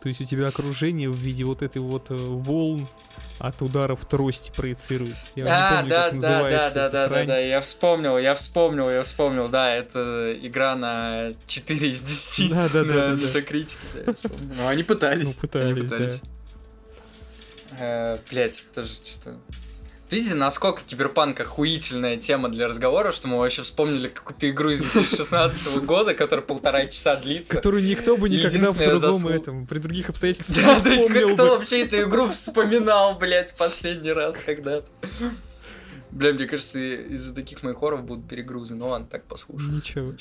То 0.00 0.08
есть 0.08 0.20
у 0.20 0.24
тебя 0.24 0.46
окружение 0.46 1.10
в 1.10 1.16
виде 1.16 1.44
вот 1.44 1.62
этой 1.62 1.82
вот 1.82 2.10
э, 2.10 2.14
волн 2.14 2.86
от 3.40 3.60
ударов 3.62 4.04
трости 4.04 4.52
проецируется. 4.54 5.32
Я 5.34 5.44
не 5.44 5.50
А, 5.50 5.76
помню, 5.76 5.90
да, 5.90 6.10
как 6.10 6.20
да, 6.20 6.28
называется 6.28 6.74
да, 6.74 6.88
да, 6.88 7.08
да, 7.08 7.14
да, 7.14 7.24
да, 7.24 7.38
я 7.38 7.60
вспомнил, 7.60 8.18
я 8.18 8.34
вспомнил, 8.34 8.90
я 8.90 9.02
вспомнил, 9.02 9.48
да, 9.48 9.74
это 9.74 10.36
игра 10.40 10.76
на 10.76 11.32
4 11.46 11.90
из 11.90 12.02
10 12.02 12.50
Да, 12.50 12.68
да, 12.68 12.84
да, 12.84 12.94
на 13.08 13.16
да, 13.16 13.16
да. 13.16 14.04
Да. 14.06 14.14
Ну, 14.56 14.68
они 14.68 14.82
пытались. 14.84 15.26
Ну, 15.26 15.32
пытались, 15.40 15.72
Они 15.72 15.80
пытались. 15.82 16.22
Э, 17.78 18.18
Блять, 18.30 18.66
тоже 18.74 18.92
что-то... 19.04 19.38
Видите, 20.10 20.34
насколько 20.36 20.82
киберпанк 20.86 21.38
охуительная 21.40 22.16
тема 22.16 22.48
для 22.48 22.66
разговора, 22.66 23.12
что 23.12 23.28
мы 23.28 23.38
вообще 23.38 23.62
вспомнили 23.62 24.08
какую-то 24.08 24.48
игру 24.48 24.70
из 24.70 24.80
2016 24.80 25.84
года, 25.84 26.14
которая 26.14 26.44
полтора 26.44 26.86
часа 26.86 27.16
длится. 27.16 27.56
Которую 27.56 27.84
никто 27.84 28.16
бы 28.16 28.28
никогда 28.28 28.72
в 28.72 28.78
другом 28.78 29.28
этом, 29.28 29.66
при 29.66 29.78
других 29.78 30.08
обстоятельствах 30.08 30.56
не 30.56 30.76
вспомнил 30.76 31.34
кто 31.34 31.44
бы. 31.44 31.50
вообще 31.58 31.84
эту 31.84 32.02
игру 32.04 32.28
вспоминал, 32.28 33.18
блядь, 33.18 33.54
последний 33.56 34.12
раз 34.12 34.38
когда-то? 34.38 34.88
Бля, 36.10 36.32
мне 36.32 36.46
кажется, 36.46 36.80
из-за 36.80 37.34
таких 37.34 37.62
моих 37.62 37.76
хоров 37.76 38.02
будут 38.02 38.26
перегрузы. 38.26 38.74
Ну 38.74 38.88
ладно, 38.88 39.06
так 39.06 39.24
послушай. 39.24 39.68
Ничего. 39.68 40.14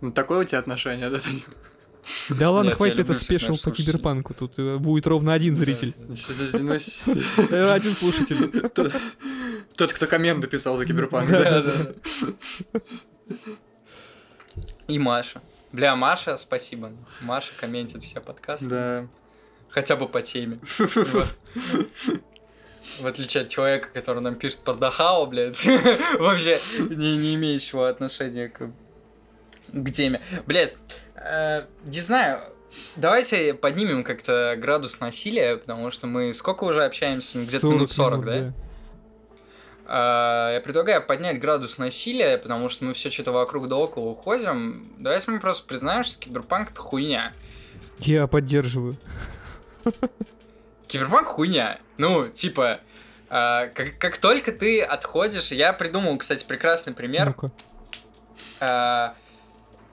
Ну, 0.00 0.12
такое 0.12 0.40
у 0.40 0.44
тебя 0.44 0.58
отношение, 0.58 1.08
да, 1.08 1.18
Данил? 1.18 1.42
Да 2.30 2.50
ладно, 2.50 2.72
хватит 2.72 2.98
это 3.00 3.12
наших 3.12 3.62
по 3.62 3.70
киберпанку. 3.70 4.34
Тут 4.34 4.58
э, 4.58 4.76
будет 4.78 5.06
ровно 5.06 5.32
один 5.32 5.54
зритель. 5.56 5.94
Э, 7.50 7.70
Один 7.72 7.90
слушатель. 7.90 8.70
Тот- 9.76 9.92
кто 9.92 10.06
комменты 10.06 10.46
писал 10.46 10.76
за 10.78 10.86
киберпанк. 10.86 11.30
Да, 11.30 11.62
да. 11.62 11.72
И 14.88 14.98
Маша. 14.98 15.42
Бля, 15.72 15.94
Маша, 15.96 16.36
спасибо. 16.38 16.90
Маша 17.20 17.50
комментит 17.60 18.02
все 18.02 18.20
подкасты. 18.20 18.68
Да. 18.68 19.06
Хотя 19.68 19.96
бы 19.96 20.08
по 20.08 20.22
теме. 20.22 20.58
В 23.00 23.06
отличие 23.06 23.42
от 23.42 23.48
человека, 23.50 23.90
который 23.92 24.22
нам 24.22 24.34
пишет 24.34 24.60
под 24.60 24.78
Дахао, 24.80 25.26
блядь, 25.26 25.62
вообще 26.18 26.56
не, 26.90 27.16
не 27.18 27.34
имеющего 27.34 27.86
отношения 27.88 28.48
к, 28.48 28.70
к 29.72 29.90
теме. 29.92 30.22
Блядь, 30.46 30.74
не 31.84 32.00
знаю, 32.00 32.40
давайте 32.96 33.54
поднимем 33.54 34.04
как-то 34.04 34.54
градус 34.58 35.00
насилия, 35.00 35.56
потому 35.56 35.90
что 35.90 36.06
мы 36.06 36.32
сколько 36.32 36.64
уже 36.64 36.84
общаемся? 36.84 37.38
Ну, 37.38 37.44
Где-то 37.44 37.66
минут 37.66 37.90
40, 37.90 38.24
да? 38.24 38.52
А, 39.86 40.52
Я 40.54 40.60
предлагаю 40.60 41.04
поднять 41.06 41.40
градус 41.40 41.78
насилия, 41.78 42.36
потому 42.38 42.68
что 42.68 42.84
мы 42.84 42.92
все 42.92 43.10
что-то 43.10 43.32
вокруг 43.32 43.68
да 43.68 43.76
около 43.76 44.10
уходим. 44.10 44.92
Давайте 44.98 45.30
мы 45.30 45.40
просто 45.40 45.66
признаем, 45.66 46.04
что 46.04 46.18
киберпанк 46.20 46.70
это 46.72 46.80
хуйня. 46.80 47.32
Я 47.98 48.26
поддерживаю. 48.26 48.96
Киберпанк 50.86 51.26
хуйня. 51.26 51.78
Ну, 51.96 52.28
типа, 52.28 52.80
а, 53.30 53.66
как, 53.68 53.98
как 53.98 54.18
только 54.18 54.52
ты 54.52 54.82
отходишь, 54.82 55.50
я 55.50 55.72
придумал, 55.72 56.16
кстати, 56.16 56.44
прекрасный 56.44 56.92
пример, 56.94 57.26
Ну-ка. 57.26 57.50
а, 58.60 59.14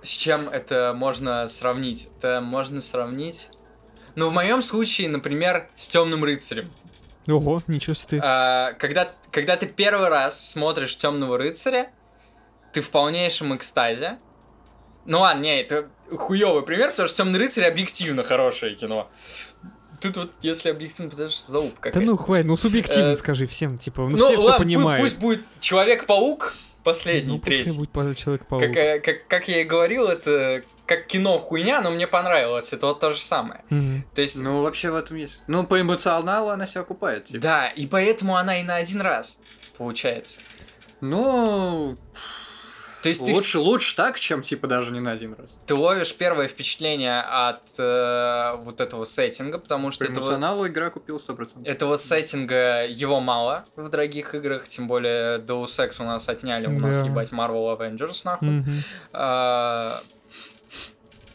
с 0.06 0.10
чем 0.10 0.47
это 0.49 0.93
можно 0.95 1.47
сравнить. 1.47 2.10
Это 2.18 2.39
можно 2.41 2.82
сравнить. 2.82 3.49
Ну, 4.16 4.30
в 4.30 4.34
моем 4.34 4.62
случае, 4.64 5.10
например, 5.10 5.68
с 5.76 5.89
темным 5.89 6.24
рыцарем. 6.24 6.70
Ого, 7.28 7.62
ничего 7.68 7.95
себе. 7.95 8.22
А, 8.24 8.74
когда, 8.74 9.12
когда 9.32 9.58
ты 9.58 9.66
первый 9.66 10.08
раз 10.10 10.51
смотришь 10.51 10.95
темного 10.95 11.38
рыцаря, 11.38 11.89
ты 12.72 12.82
в 12.82 12.89
полнейшем 12.91 13.56
экстазе. 13.56 14.18
Ну 15.06 15.20
ладно, 15.22 15.41
не, 15.41 15.60
это 15.62 15.88
хуёвый 16.10 16.64
пример, 16.64 16.91
потому 16.91 17.08
что 17.08 17.18
темный 17.18 17.39
рыцарь 17.39 17.66
объективно 17.66 18.24
хорошее 18.24 18.76
кино. 18.76 19.10
Тут 20.01 20.18
вот, 20.18 20.32
если 20.41 20.70
объективно, 20.70 21.10
потому 21.12 21.30
что 21.30 21.51
залупа 21.51 21.76
Да 21.76 21.82
какая 21.91 22.06
ну 22.06 22.18
хватит, 22.18 22.45
ну 22.45 22.58
субъективно 22.58 23.12
Э, 23.12 23.16
скажи 23.16 23.47
всем, 23.47 23.78
типа, 23.78 24.01
ну, 24.03 24.10
Ну, 24.10 24.18
все 24.18 24.28
все 24.28 24.38
ладно, 24.41 24.56
пу- 24.56 24.66
понимают. 24.66 25.01
пусть 25.01 25.18
будет 25.18 25.45
Человек-паук 25.62 26.53
последний, 26.86 27.33
Ну, 27.33 27.39
третий. 27.39 27.75
будет 27.75 27.89
по- 27.91 28.15
Человек-паук. 28.15 28.63
Как, 28.63 28.77
э, 28.77 28.99
как, 29.01 29.27
как 29.27 29.47
я 29.49 29.59
и 29.59 29.63
говорил, 29.65 30.07
это 30.07 30.63
как 30.86 31.07
кино 31.07 31.38
хуйня, 31.39 31.81
но 31.81 31.91
мне 31.91 32.07
понравилось. 32.07 32.71
Это 32.71 32.86
вот 32.88 32.99
то 33.01 33.09
же 33.11 33.19
самое. 33.19 33.61
Мгм. 33.69 34.05
То 34.15 34.21
есть, 34.21 34.38
Ну, 34.39 34.61
вообще 34.61 34.91
в 34.91 34.95
этом 34.95 35.17
есть. 35.17 35.41
Ну, 35.47 35.65
по 35.65 35.81
эмоционалу 35.81 36.49
она 36.49 36.65
себя 36.67 36.81
окупает. 36.81 37.25
типа. 37.25 37.41
да, 37.41 37.67
и 37.67 37.86
поэтому 37.88 38.38
она 38.38 38.61
и 38.61 38.63
на 38.63 38.75
один 38.75 39.01
раз 39.01 39.39
получается. 39.77 40.39
Ну, 41.01 41.97
То 43.06 43.10
есть 43.10 43.24
ты, 43.26 43.34
лучше, 43.34 43.60
лучше 43.60 43.95
так, 43.95 44.20
чем 44.20 44.41
типа 44.41 44.66
даже 44.68 44.91
не 44.91 44.99
на 44.99 45.12
один 45.12 45.36
раз. 45.38 45.58
ты 45.68 45.76
ловишь 45.76 46.16
первое 46.16 46.47
впечатление 46.47 47.22
от 47.22 47.62
э, 47.78 48.56
вот 48.64 48.82
этого 48.82 49.06
сеттинга, 49.06 49.60
потому 49.60 49.91
что 49.91 50.06
По 50.06 50.12
этого, 50.12 50.24
эмоционалу 50.24 50.68
игра 50.68 50.89
купил 50.89 51.18
100%. 51.18 51.68
этого 51.68 51.97
сеттинга 51.97 52.86
его 52.88 53.20
мало 53.20 53.64
в 53.76 53.89
дорогих 53.89 54.34
играх, 54.34 54.68
тем 54.68 54.88
более 54.88 55.38
Deus 55.38 55.66
Ex 55.78 56.01
у 56.01 56.03
нас 56.03 56.28
отняли, 56.28 56.66
у 56.66 56.80
нас 56.80 56.95
Да. 56.97 57.03
ебать 57.06 57.32
Marvel 57.32 57.78
Avengers 57.78 58.22
нахуй. 58.24 58.49
Мгм. 58.49 58.84
А, 59.14 60.01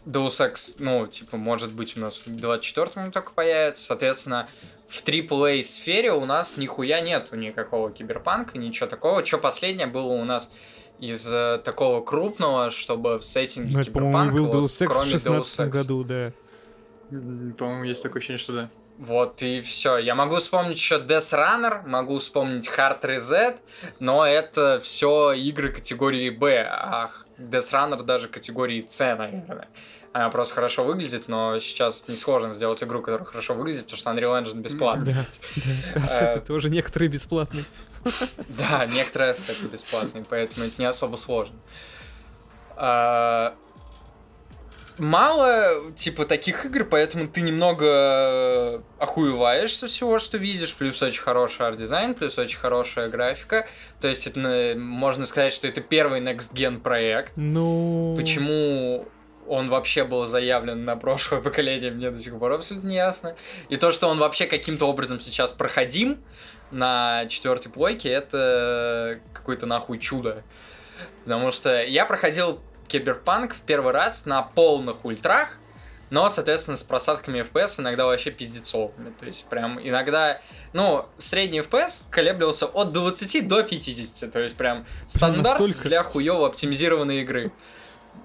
Deus 0.07 0.41
Ex, 0.41 0.77
ну, 0.79 1.07
типа, 1.07 1.37
может 1.37 1.73
быть, 1.73 1.97
у 1.97 2.01
нас 2.01 2.23
в 2.27 2.29
24-м 2.29 3.13
только 3.13 3.31
появится. 3.33 3.85
Соответственно, 3.85 4.49
в 4.89 5.03
AAA 5.05 5.63
сфере 5.63 6.13
у 6.13 6.25
нас 6.25 6.57
нихуя 6.57 7.01
нету 7.01 7.37
никакого 7.37 7.93
киберпанка, 7.93 8.59
ничего 8.59 8.89
такого. 8.89 9.25
Что 9.25 9.39
последнее 9.39 9.87
было 9.87 10.13
у 10.15 10.25
нас 10.25 10.51
из 11.01 11.27
э, 11.33 11.61
такого 11.65 12.03
крупного, 12.03 12.71
чтобы 12.71 13.19
в 13.19 13.25
сеттинге 13.25 13.73
Ну, 13.73 13.81
это, 13.81 13.91
киберпанка, 13.91 14.35
был 14.35 14.47
вот, 14.47 14.57
Deus 14.57 14.81
Ex 14.81 14.85
в 14.85 14.89
кроме 14.89 15.11
Deus 15.11 15.13
16 15.13 15.61
Ex. 15.61 15.69
году, 15.71 16.05
да. 16.05 16.33
По-моему, 17.09 17.85
есть 17.85 18.03
такое 18.03 18.21
ощущение, 18.21 18.39
что 18.39 18.53
да. 18.53 18.71
Вот 18.99 19.43
и 19.43 19.63
все. 19.63 19.97
Я 19.97 20.15
могу 20.15 20.37
вспомнить 20.37 20.77
еще 20.77 20.97
Death 20.97 21.33
Runner, 21.33 21.87
могу 21.89 22.19
вспомнить 22.19 22.69
Hard 22.69 23.01
Reset, 23.01 23.57
но 23.99 24.27
это 24.27 24.79
все 24.83 25.33
игры 25.33 25.73
категории 25.73 26.29
Б, 26.29 26.69
а 26.71 27.11
Ghostrunner 27.39 28.03
даже 28.03 28.29
категории 28.29 28.85
С, 28.87 29.17
наверное. 29.17 29.69
Она 30.13 30.29
просто 30.29 30.57
хорошо 30.57 30.85
выглядит, 30.85 31.29
но 31.29 31.59
сейчас 31.61 32.09
несложно 32.09 32.53
сделать 32.53 32.83
игру, 32.83 33.01
которая 33.01 33.25
хорошо 33.25 33.55
выглядит, 33.55 33.85
потому 33.85 33.97
что 33.97 34.11
Unreal 34.11 34.43
Engine 34.43 34.61
бесплатный. 34.61 35.15
Да, 35.15 35.25
да. 35.95 36.03
Э, 36.21 36.25
Это 36.37 36.41
тоже 36.47 36.69
некоторые 36.69 37.09
бесплатные. 37.09 37.65
Да, 38.49 38.87
некоторые, 38.87 39.35
кстати, 39.35 39.65
бесплатные, 39.71 40.25
поэтому 40.29 40.67
это 40.67 40.77
не 40.79 40.87
особо 40.87 41.17
сложно. 41.17 41.57
А, 42.77 43.55
Мало, 45.01 45.91
типа, 45.97 46.27
таких 46.27 46.67
игр, 46.67 46.85
поэтому 46.85 47.27
ты 47.27 47.41
немного 47.41 48.83
охуеваешь 48.99 49.75
со 49.75 49.89
всего, 49.89 50.19
что 50.19 50.37
видишь, 50.37 50.75
плюс 50.75 51.01
очень 51.01 51.23
хороший 51.23 51.67
арт-дизайн, 51.67 52.13
плюс 52.13 52.37
очень 52.37 52.59
хорошая 52.59 53.09
графика. 53.09 53.67
То 54.03 54.09
есть, 54.09 54.27
это, 54.27 54.75
можно 54.77 55.25
сказать, 55.25 55.55
что 55.55 55.67
это 55.67 55.81
первый 55.81 56.21
next-gen 56.21 56.81
проект. 56.81 57.33
Ну... 57.37 58.15
Почему 58.15 59.09
он 59.49 59.71
вообще 59.71 60.05
был 60.05 60.27
заявлен 60.27 60.85
на 60.85 60.97
прошлое 60.97 61.41
поколение, 61.41 61.91
мне 61.91 62.11
до 62.11 62.21
сих 62.21 62.39
пор 62.39 62.53
абсолютно 62.53 62.89
не 62.89 62.97
ясно. 62.97 63.37
И 63.71 63.77
то, 63.77 63.93
что 63.93 64.07
он 64.07 64.19
вообще 64.19 64.45
каким-то 64.45 64.85
образом 64.85 65.19
сейчас 65.21 65.53
проходим 65.53 66.23
на 66.71 67.27
четвертой 67.27 67.71
плойке, 67.71 68.11
это 68.11 69.21
какое-то 69.33 69.67
нахуй 69.67 69.99
чудо. 69.99 70.43
Потому 71.25 71.51
что 71.51 71.83
я 71.85 72.07
проходил 72.07 72.61
Киберпанк 72.89 73.55
в 73.55 73.61
первый 73.61 73.93
раз 73.93 74.27
на 74.27 74.43
полных 74.43 75.05
ультрах, 75.05 75.59
но, 76.11 76.29
соответственно, 76.29 76.77
с 76.77 76.83
просадками 76.83 77.41
FPS 77.41 77.81
иногда 77.81 78.05
вообще 78.05 78.33
пиздецовыми. 78.33 79.13
То 79.19 79.27
есть, 79.27 79.47
прям 79.47 79.79
иногда, 79.81 80.41
ну, 80.73 81.07
средний 81.19 81.61
FPS 81.61 82.05
колеблился 82.11 82.67
от 82.67 82.93
20 82.93 83.47
до 83.47 83.63
50. 83.63 84.33
То 84.33 84.41
есть, 84.41 84.57
прям 84.57 84.87
стандарт 85.07 85.61
настолько? 85.61 85.89
для 85.89 86.03
хуево 86.03 86.47
оптимизированной 86.49 87.21
игры. 87.21 87.53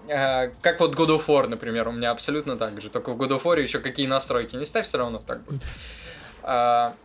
Э, 0.08 0.50
Как 0.62 0.80
вот 0.80 0.96
God 0.96 1.10
of 1.10 1.26
War, 1.28 1.48
например, 1.48 1.88
у 1.88 1.92
меня 1.92 2.10
абсолютно 2.10 2.58
так 2.58 2.82
же. 2.82 2.90
Только 2.90 3.12
в 3.12 3.22
God 3.22 3.30
of 3.40 3.44
War 3.44 3.62
еще 3.62 3.78
какие 3.80 4.08
настройки 4.08 4.56
не 4.56 4.66
ставь, 4.66 4.88
все 4.88 4.98
равно 4.98 5.20
так 5.20 5.44
будет. 5.44 5.62
А, 6.42 6.96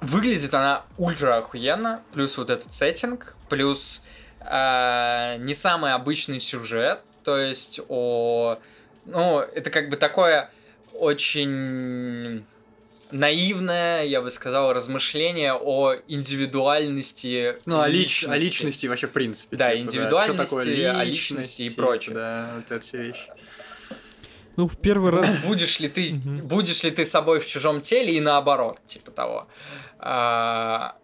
Выглядит 0.00 0.54
она 0.54 0.84
ультра 0.96 1.36
охуенно, 1.36 2.02
плюс 2.12 2.38
вот 2.38 2.50
этот 2.50 2.72
сеттинг, 2.72 3.36
плюс 3.48 4.04
а, 4.40 5.36
не 5.36 5.52
самый 5.54 5.92
обычный 5.92 6.40
сюжет, 6.40 7.00
то 7.24 7.36
есть 7.38 7.80
о... 7.88 8.58
Ну, 9.04 9.40
это 9.40 9.70
как 9.70 9.90
бы 9.90 9.96
такое 9.96 10.50
очень 10.94 12.44
наивное, 13.10 14.04
я 14.04 14.22
бы 14.22 14.30
сказал, 14.30 14.72
размышление 14.72 15.52
о 15.52 15.96
индивидуальности 16.08 17.56
Ну, 17.66 17.80
о, 17.80 17.88
лич- 17.88 18.28
о 18.28 18.36
личности 18.36 18.86
вообще 18.86 19.06
в 19.06 19.12
принципе. 19.12 19.56
Да, 19.56 19.70
типа, 19.70 19.80
индивидуальности, 19.82 20.54
Чё 20.54 20.60
такое 20.60 21.00
о 21.00 21.04
личности 21.04 21.62
и 21.62 21.68
типа, 21.68 21.82
прочее. 21.82 22.14
Да, 22.14 22.50
вот 22.56 22.70
это 22.70 22.80
все 22.80 22.98
вещи. 23.02 23.26
Ну, 24.56 24.66
в 24.66 24.76
первый 24.78 25.10
раз... 25.12 25.38
Будешь 25.46 25.80
ли 25.80 25.88
ты, 25.88 26.12
Мгм. 26.14 26.46
будешь 26.48 26.82
ли 26.82 26.90
ты 26.90 27.06
собой 27.06 27.40
в 27.40 27.46
чужом 27.46 27.80
теле 27.80 28.16
и 28.16 28.20
наоборот, 28.20 28.78
типа 28.86 29.10
того. 29.10 29.46
А, 29.98 30.96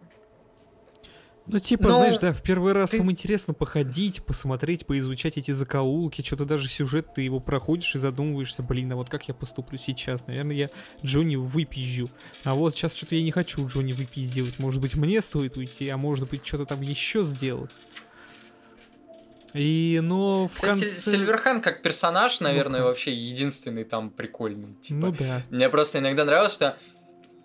Ну, 1.49 1.59
типа, 1.59 1.87
Ну, 1.87 1.95
знаешь, 1.95 2.17
да, 2.17 2.33
в 2.33 2.43
первый 2.43 2.73
раз 2.73 2.89
ты- 2.89 2.97
там 2.97 3.09
интересно 3.09 3.53
походить, 3.53 4.21
посмотреть, 4.25 4.85
поизучать 4.85 5.37
эти 5.37 5.51
закоулки, 5.51 6.21
что-то 6.21 6.43
даже 6.43 6.67
сюжет, 6.67 7.13
ты 7.13 7.21
его 7.21 7.39
проходишь 7.39 7.95
и 7.95 7.99
задумываешься, 7.99 8.63
блин, 8.63 8.91
а 8.91 8.97
вот 8.97 9.09
как 9.09 9.29
я 9.29 9.33
поступлю 9.33 9.77
сейчас? 9.77 10.27
Наверное, 10.27 10.55
я 10.57 10.69
Джонни 11.05 11.37
выпизжу. 11.37 12.09
А 12.43 12.53
вот 12.53 12.75
сейчас 12.75 12.93
что-то 12.93 13.15
я 13.15 13.23
не 13.23 13.31
хочу 13.31 13.65
Джонни 13.65 13.93
выпиздивать. 13.93 14.59
Может 14.59 14.81
быть, 14.81 14.95
мне 14.97 15.21
стоит 15.21 15.55
уйти, 15.55 15.87
а 15.87 15.95
может 15.95 16.29
быть, 16.29 16.45
что-то 16.45 16.65
там 16.65 16.81
еще 16.81 17.23
сделать. 17.23 17.71
И, 19.53 19.99
но 20.03 20.47
в 20.47 20.55
Кстати, 20.55 20.81
конце... 20.81 21.11
Сильверхан 21.11 21.61
как 21.61 21.81
персонаж, 21.81 22.39
наверное, 22.41 22.81
Ну-ка. 22.81 22.89
вообще 22.89 23.13
единственный 23.13 23.83
там 23.83 24.09
прикольный. 24.09 24.75
Типа. 24.81 24.99
Ну 24.99 25.11
да. 25.11 25.41
Мне 25.49 25.69
просто 25.69 25.99
иногда 25.99 26.25
нравилось, 26.25 26.53
что... 26.53 26.77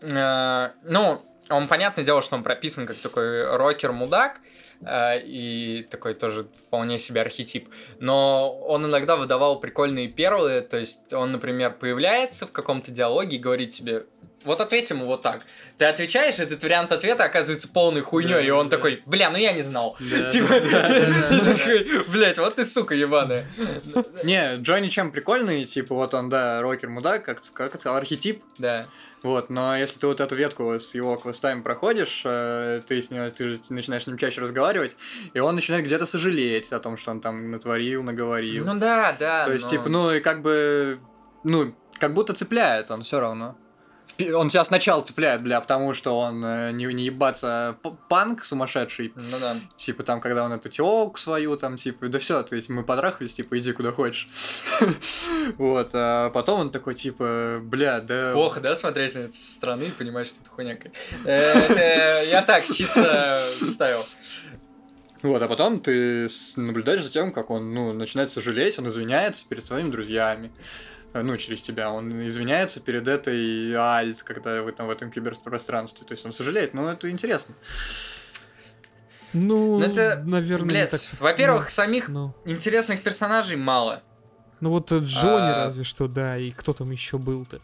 э, 0.00 0.70
ну, 0.84 1.22
он, 1.50 1.68
понятное 1.68 2.04
дело, 2.04 2.22
что 2.22 2.36
он 2.36 2.42
прописан 2.42 2.86
как 2.86 2.96
такой 2.96 3.44
рокер-мудак, 3.56 4.40
э, 4.80 5.20
и 5.24 5.86
такой 5.90 6.14
тоже 6.14 6.48
вполне 6.66 6.98
себе 6.98 7.20
архетип. 7.20 7.68
Но 8.00 8.52
он 8.58 8.86
иногда 8.86 9.16
выдавал 9.16 9.60
прикольные 9.60 10.08
перлы, 10.08 10.60
то 10.62 10.78
есть 10.78 11.12
он, 11.12 11.32
например, 11.32 11.72
появляется 11.72 12.46
в 12.46 12.52
каком-то 12.52 12.90
диалоге 12.90 13.36
и 13.36 13.40
говорит 13.40 13.70
тебе, 13.70 14.06
вот 14.44 14.60
ответь 14.60 14.90
ему 14.90 15.04
вот 15.04 15.22
так. 15.22 15.42
Ты 15.78 15.84
отвечаешь, 15.86 16.38
этот 16.38 16.62
вариант 16.62 16.92
ответа 16.92 17.24
оказывается 17.24 17.68
полной 17.68 18.00
хуйней, 18.02 18.34
Да, 18.34 18.40
и 18.40 18.50
он 18.50 18.68
да. 18.68 18.76
такой, 18.76 19.02
бля, 19.06 19.30
ну 19.30 19.36
я 19.38 19.52
не 19.52 19.62
знал. 19.62 19.96
Да, 20.00 20.28
Типа, 20.30 20.52
и 20.54 22.10
блядь, 22.10 22.38
вот 22.38 22.54
ты 22.56 22.66
сука 22.66 22.94
ебаная. 22.94 23.46
Не, 24.24 24.56
Джонни 24.56 24.88
чем 24.88 25.10
прикольный, 25.12 25.64
типа, 25.64 25.94
вот 25.94 26.14
он, 26.14 26.28
да, 26.28 26.60
рокер-мудак, 26.60 27.24
как, 27.24 27.40
как 27.54 27.80
сказал, 27.80 27.96
архетип, 27.96 28.42
Да. 28.58 28.86
Вот, 29.22 29.50
но 29.50 29.76
если 29.76 30.00
ты 30.00 30.08
вот 30.08 30.20
эту 30.20 30.34
ветку 30.34 30.72
с 30.80 30.96
его 30.96 31.14
квестами 31.14 31.62
проходишь, 31.62 32.22
э, 32.24 32.82
ты 32.84 33.00
с 33.00 33.12
ним, 33.12 33.30
ты 33.30 33.56
начинаешь 33.70 34.02
с 34.02 34.06
ним 34.08 34.18
чаще 34.18 34.40
разговаривать, 34.40 34.96
и 35.32 35.38
он 35.38 35.54
начинает 35.54 35.84
где-то 35.84 36.06
сожалеть 36.06 36.72
о 36.72 36.80
том, 36.80 36.96
что 36.96 37.12
он 37.12 37.20
там 37.20 37.52
натворил, 37.52 38.02
наговорил. 38.02 38.64
Ну 38.66 38.80
да, 38.80 39.12
да. 39.16 39.44
То 39.44 39.52
есть, 39.52 39.66
но- 39.66 39.70
типа, 39.70 39.88
ну 39.88 40.12
и 40.12 40.18
как 40.18 40.42
бы, 40.42 40.98
ну, 41.44 41.72
как 42.00 42.14
будто 42.14 42.32
цепляет 42.32 42.90
он 42.90 43.04
все 43.04 43.20
равно. 43.20 43.56
Он 44.30 44.48
тебя 44.48 44.64
сначала 44.64 45.00
цепляет, 45.02 45.42
бля, 45.42 45.60
потому 45.60 45.94
что 45.94 46.18
он 46.18 46.44
э, 46.44 46.72
не, 46.72 46.86
не 46.86 47.04
ебаться 47.04 47.76
панк 48.08 48.44
сумасшедший, 48.44 49.12
Ну 49.14 49.38
да. 49.40 49.56
типа 49.76 50.02
там, 50.02 50.20
когда 50.20 50.44
он 50.44 50.52
эту 50.52 50.68
телку 50.68 51.18
свою, 51.18 51.56
там, 51.56 51.76
типа, 51.76 52.08
да 52.08 52.18
все, 52.18 52.42
то 52.42 52.56
есть 52.56 52.68
мы 52.68 52.84
подрахались, 52.84 53.34
типа, 53.34 53.58
иди 53.58 53.72
куда 53.72 53.92
хочешь. 53.92 54.28
Вот, 55.58 55.90
а 55.94 56.30
потом 56.30 56.60
он 56.60 56.70
такой, 56.70 56.94
типа, 56.94 57.58
бля, 57.62 58.00
да... 58.00 58.32
Плохо, 58.32 58.60
да, 58.60 58.76
смотреть 58.76 59.14
на 59.14 59.20
это 59.20 59.32
со 59.32 59.54
стороны 59.54 59.84
и 59.84 59.90
понимать, 59.90 60.28
что 60.28 60.40
это 60.40 60.50
хуйня. 60.50 60.78
Э, 61.24 62.24
Я 62.30 62.42
так 62.42 62.62
чисто 62.64 63.38
вставил. 63.40 64.04
Вот, 65.22 65.40
а 65.42 65.46
потом 65.48 65.78
ты 65.80 66.28
наблюдаешь 66.56 67.02
за 67.02 67.08
тем, 67.08 67.32
как 67.32 67.50
он, 67.50 67.72
ну, 67.72 67.92
начинает 67.92 68.30
сожалеть, 68.30 68.78
он 68.78 68.88
извиняется 68.88 69.44
перед 69.48 69.64
своими 69.64 69.90
друзьями. 69.90 70.50
Э, 71.12 71.22
Ну, 71.22 71.36
через 71.36 71.62
тебя. 71.62 71.90
Он 71.90 72.26
извиняется 72.26 72.80
перед 72.80 73.06
этой 73.08 73.72
Альт, 73.74 74.22
когда 74.22 74.62
вы 74.62 74.72
там 74.72 74.86
в 74.86 74.90
этом 74.90 75.10
киберпространстве. 75.10 76.06
То 76.06 76.12
есть 76.12 76.24
он 76.24 76.32
сожалеет, 76.32 76.74
но 76.74 76.90
это 76.90 77.10
интересно. 77.10 77.54
Ну, 79.32 79.78
Ну, 79.78 79.84
это, 79.84 80.22
наверное, 80.24 80.64
не 80.64 80.68
Блять, 80.70 80.90
так... 80.90 81.20
во-первых, 81.20 81.70
самих 81.70 82.08
Ну, 82.08 82.34
интересных 82.44 83.02
персонажей 83.02 83.56
мало. 83.56 84.02
ну 84.60 84.70
вот 84.70 84.92
э, 84.92 84.98
Джонни 84.98 85.50
А. 85.52 85.64
разве 85.66 85.84
что, 85.84 86.06
да, 86.06 86.36
и 86.36 86.50
кто 86.50 86.72
там 86.74 86.90
еще 86.90 87.16
был-то? 87.18 87.60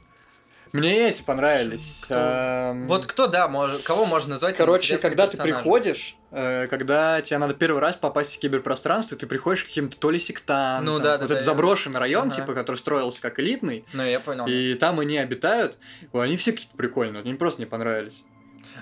Мне 0.73 1.09
эти 1.09 1.23
понравились. 1.23 2.03
Кто? 2.05 2.15
Эм, 2.15 2.87
Вот 2.89 3.07
кто, 3.07 3.27
да, 3.27 3.49
мож- 3.49 3.83
кого 3.85 4.05
можно 4.07 4.31
назвать 4.33 4.57
Короче, 4.57 4.99
когда 4.99 5.27
ты 5.27 5.37
персонажем? 5.37 5.57
приходишь, 5.63 6.17
э, 6.31 6.67
когда 6.69 7.21
тебе 7.21 7.39
надо 7.39 7.55
первый 7.55 7.81
раз 7.81 7.97
попасть 7.97 8.37
в 8.37 8.39
киберпространство, 8.39 9.17
ты 9.17 9.27
приходишь 9.27 9.65
к 9.65 9.69
каким-то 9.69 9.97
то 9.99 10.11
ли 10.11 10.19
сектантам, 10.19 10.85
Ну 10.85 10.99
да, 10.99 11.05
да, 11.05 11.11
вот 11.13 11.19
да, 11.21 11.25
этот 11.27 11.37
я- 11.39 11.43
заброшенный 11.43 11.99
район, 12.01 12.29
Ага. 12.29 12.37
типа, 12.37 12.55
который 12.55 12.77
строился 12.77 13.23
как 13.23 13.39
элитный, 13.41 13.85
Ну, 13.93 14.05
я 14.05 14.21
понял. 14.21 14.47
и 14.47 14.75
там 14.75 15.01
они 15.01 15.17
обитают, 15.19 15.79
Ой, 16.13 16.25
они 16.27 16.37
все 16.37 16.53
какие-то 16.53 16.77
прикольные, 16.77 17.23
мне 17.23 17.35
просто 17.35 17.61
не 17.63 17.67
понравились. 17.67 18.23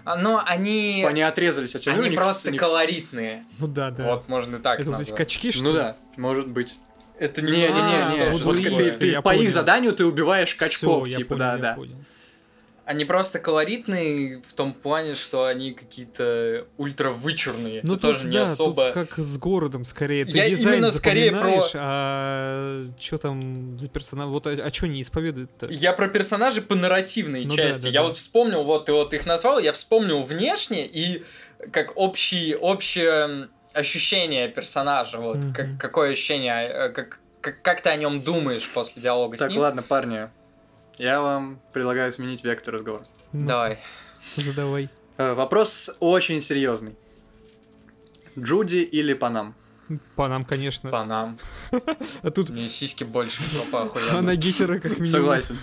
А, 0.04 0.14
Но 0.16 0.42
они, 0.46 0.92
Типа 0.94 1.08
они 1.08 1.22
отрезались, 1.22 1.74
оттянули. 1.74 2.00
они 2.02 2.10
них 2.10 2.18
просто 2.20 2.50
них 2.50 2.60
колоритные. 2.60 3.46
Ну 3.58 3.66
да, 3.66 3.90
да. 3.90 4.04
Вот 4.04 4.28
можно 4.28 4.58
так 4.58 4.78
это 4.80 4.90
вот 4.90 4.96
эти 5.00 5.10
назвать. 5.10 5.16
качки, 5.18 5.50
что 5.52 5.64
Ну 5.64 5.72
ли? 5.72 5.78
да, 5.78 5.96
может 6.16 6.46
быть. 6.48 6.78
Это 7.18 7.40
Не, 7.42 7.50
не, 7.50 7.56
не, 7.58 7.68
А, 7.70 8.12
не. 8.12 8.30
тоже 8.30 8.44
Вот 8.44 8.56
ты, 8.98 9.22
по 9.22 9.34
их 9.34 9.52
заданию 9.52 9.92
ты 9.92 10.04
убиваешь 10.04 10.54
качков, 10.54 11.08
типа, 11.08 11.36
да, 11.36 11.56
да. 11.56 11.78
Они 12.84 13.04
просто 13.04 13.40
колоритные 13.40 14.40
в 14.46 14.52
том 14.52 14.72
плане, 14.72 15.16
что 15.16 15.44
они 15.46 15.72
какие-то 15.72 16.68
ультра 16.76 17.10
вычурные. 17.10 17.80
Ну 17.82 17.96
тоже 17.96 18.28
не 18.28 18.36
особо. 18.38 18.92
тут 18.92 18.94
как 18.94 19.18
с 19.18 19.38
городом 19.38 19.84
скорее. 19.84 20.24
Ты 20.24 20.38
Я 20.38 20.48
дизайн 20.48 20.76
именно 20.76 20.92
скорее 20.92 21.32
про- 21.32 21.68
а 21.74 22.86
что 22.96 23.18
там 23.18 23.80
за 23.80 23.88
персонаж? 23.88 24.28
Вот 24.28 24.46
а, 24.46 24.70
что 24.72 24.86
не 24.86 25.02
исповедуют-то? 25.02 25.66
Я 25.66 25.92
про 25.94 26.06
персонажей 26.06 26.62
по 26.62 26.76
нарративной 26.76 27.44
Ну 27.44 27.56
да, 27.56 27.62
части. 27.64 27.82
да, 27.82 27.88
я 27.88 28.00
да. 28.02 28.06
вот 28.06 28.16
вспомнил, 28.18 28.62
вот 28.62 28.84
ты 28.84 28.92
вот 28.92 29.12
их 29.14 29.26
назвал, 29.26 29.58
я 29.58 29.72
вспомнил 29.72 30.22
внешне 30.22 30.86
и 30.86 31.24
как 31.72 31.92
общий, 31.96 32.54
общее 32.54 33.48
ощущение 33.76 34.48
персонажа. 34.48 35.18
Вот 35.18 35.36
Мгм. 35.38 35.52
как, 35.54 35.66
какое 35.78 36.12
ощущение, 36.12 36.68
э, 36.68 36.88
как, 36.90 37.20
как, 37.40 37.62
как 37.62 37.80
ты 37.82 37.90
о 37.90 37.96
нем 37.96 38.20
думаешь 38.20 38.68
после 38.72 39.02
диалога 39.02 39.36
с 39.36 39.40
Так, 39.40 39.50
ним. 39.50 39.60
ладно, 39.60 39.82
парни. 39.82 40.28
Я 40.98 41.20
вам 41.20 41.60
предлагаю 41.72 42.12
сменить 42.12 42.42
вектор 42.44 42.74
разговора. 42.74 43.04
Ну, 43.32 43.46
Давай. 43.46 43.78
Задавай. 44.36 44.88
Э, 45.18 45.34
Вопрос 45.34 45.90
очень 46.00 46.40
серьезный. 46.40 46.96
Джуди 48.38 48.78
или 48.78 49.14
Панам? 49.14 49.54
По 50.16 50.28
нам, 50.28 50.44
конечно. 50.44 50.90
По 50.90 51.04
нам. 51.04 51.38
А 52.22 52.30
тут 52.30 52.50
Мне 52.50 52.68
сиськи 52.68 53.04
больше 53.04 53.40
жопа 53.40 53.84
охуенно. 53.84 54.18
она 54.18 54.34
гитера 54.34 54.78
как 54.78 54.92
минимум. 54.98 55.10
Согласен. 55.10 55.58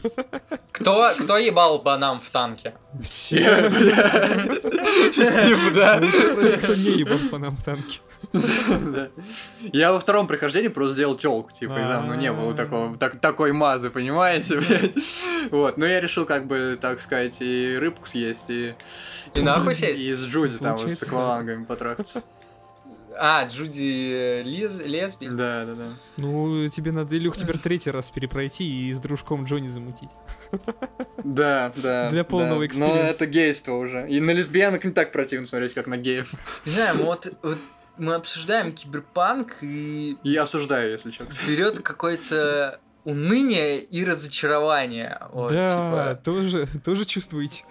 Кто, 0.72 1.10
кто 1.20 1.38
ебал 1.38 1.80
банам 1.80 2.22
в 2.22 2.30
танке? 2.30 2.74
Все. 3.02 3.70
Спасибо, 5.14 5.72
да. 5.76 6.02
Спроси, 6.02 6.58
кто 6.58 6.76
не 6.76 7.00
ебал 7.00 7.18
по 7.32 7.38
нам 7.38 7.58
в 7.58 7.64
танке. 7.64 8.00
Я 9.74 9.92
во 9.92 10.00
втором 10.00 10.28
прохождении 10.28 10.70
просто 10.70 10.94
сделал 10.94 11.16
телку, 11.16 11.52
типа, 11.52 11.74
и 11.74 11.88
там, 11.88 12.08
ну, 12.08 12.16
не 12.16 12.32
было 12.32 12.54
такого, 12.54 12.98
так- 12.98 13.20
такой 13.20 13.52
мазы, 13.52 13.90
понимаете, 13.90 14.58
блядь? 14.60 15.26
Вот, 15.52 15.78
но 15.78 15.86
я 15.86 16.00
решил, 16.00 16.26
как 16.26 16.48
бы, 16.48 16.78
так 16.80 17.02
сказать, 17.02 17.38
и 17.42 17.76
рыбку 17.78 18.06
съесть, 18.08 18.50
и... 18.50 18.76
И 19.36 19.42
нахуй 19.42 19.76
сесть? 19.76 20.00
И 20.00 20.14
с 20.14 20.26
Джуди 20.26 20.58
там 20.58 20.78
с 20.90 21.04
аквалангами 21.04 21.66
потрахаться. 21.66 22.24
А, 23.20 23.46
Джуди 23.48 24.42
Лез, 24.44 24.80
Лесби? 24.84 25.28
Да, 25.28 25.66
да, 25.66 25.74
да. 25.76 25.88
Ну, 26.18 26.68
тебе 26.70 26.92
надо, 26.92 27.18
Илюх, 27.18 27.38
теперь 27.38 27.58
третий 27.58 27.92
раз 27.92 28.10
перепройти 28.10 28.88
и 28.88 28.92
с 28.92 29.00
дружком 29.00 29.46
Джонни 29.46 29.68
замутить. 29.68 30.10
Да, 31.24 31.72
да. 31.76 32.10
Для 32.10 32.24
да. 32.24 32.30
полного 32.30 32.60
Но 32.60 32.66
экспириенса. 32.66 33.00
это 33.24 33.26
гейство 33.26 33.74
уже. 33.74 34.08
И 34.10 34.20
на 34.20 34.32
лесбиянок 34.32 34.84
не 34.84 34.92
так 34.92 35.12
противно 35.12 35.46
смотреть, 35.46 35.74
как 35.74 35.88
на 35.88 35.98
геев. 35.98 36.34
Не 36.66 36.72
знаю, 36.72 36.98
мы 37.00 37.04
вот, 37.06 37.34
вот 37.42 37.58
мы 37.98 38.16
обсуждаем 38.16 38.74
киберпанк 38.74 39.58
и 39.62 40.18
И 40.24 40.36
осуждаю, 40.36 40.92
если 40.92 41.12
честно. 41.12 41.30
берет 41.48 41.80
какое-то 41.82 42.80
уныние 43.04 43.82
и 43.82 44.04
разочарование. 44.06 45.20
Вот, 45.32 45.52
да, 45.52 46.16
типа, 46.16 46.22
тоже, 46.24 46.68
тоже 46.86 47.06
чувствуете, 47.06 47.66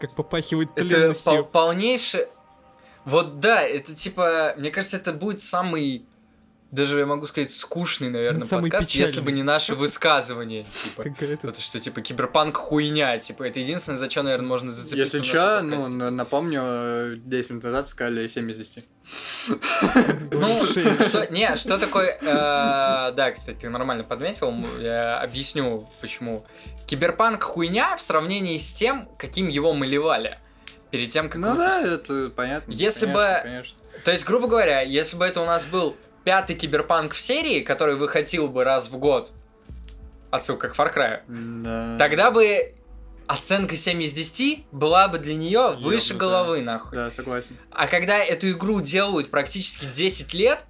как 0.00 0.14
попахивает 0.14 0.70
это 0.74 0.80
пол- 0.82 0.88
тленностью. 0.88 1.44
полнейшее... 1.44 2.28
Вот 3.04 3.40
да, 3.40 3.62
это 3.62 3.94
типа, 3.94 4.54
мне 4.56 4.70
кажется, 4.70 4.96
это 4.96 5.12
будет 5.12 5.40
самый, 5.40 6.04
даже 6.70 6.98
я 6.98 7.06
могу 7.06 7.26
сказать, 7.26 7.50
скучный, 7.50 8.10
наверное, 8.10 8.46
Самый 8.46 8.64
подкаст, 8.64 8.88
печальный. 8.88 9.06
если 9.06 9.20
бы 9.20 9.32
не 9.32 9.42
наши 9.42 9.74
высказывания, 9.74 10.64
типа. 10.64 11.04
Вот 11.42 11.56
что, 11.56 11.80
типа, 11.80 12.02
киберпанк 12.02 12.56
хуйня, 12.56 13.16
типа, 13.18 13.44
это 13.44 13.60
единственное, 13.60 13.96
за 13.96 14.10
что, 14.10 14.22
наверное, 14.22 14.48
можно 14.48 14.70
зацепиться 14.70 15.18
Если 15.18 15.36
нашем 15.36 15.98
ну, 15.98 16.10
напомню, 16.10 16.60
э, 16.62 17.16
10 17.24 17.50
минут 17.50 17.64
назад 17.64 17.88
сказали 17.88 18.28
7 18.28 18.50
из 18.50 18.58
10. 18.58 18.84
Ну, 20.32 20.48
шесть. 20.66 21.08
что, 21.08 21.26
не, 21.32 21.56
что 21.56 21.78
такое... 21.78 22.18
э, 22.20 23.12
да, 23.16 23.30
кстати, 23.30 23.60
ты 23.60 23.68
нормально 23.70 24.04
подметил, 24.04 24.54
я 24.80 25.18
объясню, 25.20 25.88
почему. 26.02 26.44
Киберпанк 26.86 27.42
хуйня 27.42 27.96
в 27.96 28.02
сравнении 28.02 28.58
с 28.58 28.72
тем, 28.74 29.08
каким 29.16 29.48
его 29.48 29.72
малевали. 29.72 30.38
Перед 30.90 31.10
тем, 31.10 31.28
как 31.28 31.40
Ну 31.40 31.56
да, 31.56 31.80
выпустить. 31.82 31.92
это 32.10 32.30
понятно. 32.34 32.70
Если 32.72 33.06
конечно, 33.06 33.14
бы- 33.14 33.40
Конечно. 33.42 33.76
То 34.04 34.10
есть, 34.12 34.24
грубо 34.24 34.46
говоря, 34.48 34.80
если 34.82 35.16
бы 35.16 35.24
это 35.26 35.40
у 35.40 35.46
нас 35.46 35.66
был 35.66 35.96
пятый 36.24 36.54
киберпанк 36.56 37.12
в 37.12 37.20
серии, 37.20 37.60
который 37.60 37.96
выходил 37.96 38.48
бы 38.48 38.64
раз 38.64 38.88
в 38.88 38.96
год, 38.96 39.32
отсылка 40.30 40.68
к 40.68 40.76
Far 40.76 40.94
Cry, 40.94 41.20
Да. 41.62 41.96
тогда 41.98 42.30
бы 42.30 42.74
оценка 43.26 43.76
7 43.76 44.02
из 44.02 44.12
10 44.14 44.64
была 44.72 45.08
бы 45.08 45.18
для 45.18 45.34
нее 45.34 45.76
выше 45.80 46.12
Ёбнутая. 46.12 46.18
головы, 46.18 46.62
нахуй. 46.62 46.96
Да, 46.98 47.10
согласен. 47.10 47.56
А 47.70 47.86
когда 47.86 48.16
эту 48.18 48.48
игру 48.50 48.80
делают 48.80 49.30
практически 49.30 49.84
10 49.86 50.32
лет, 50.34 50.64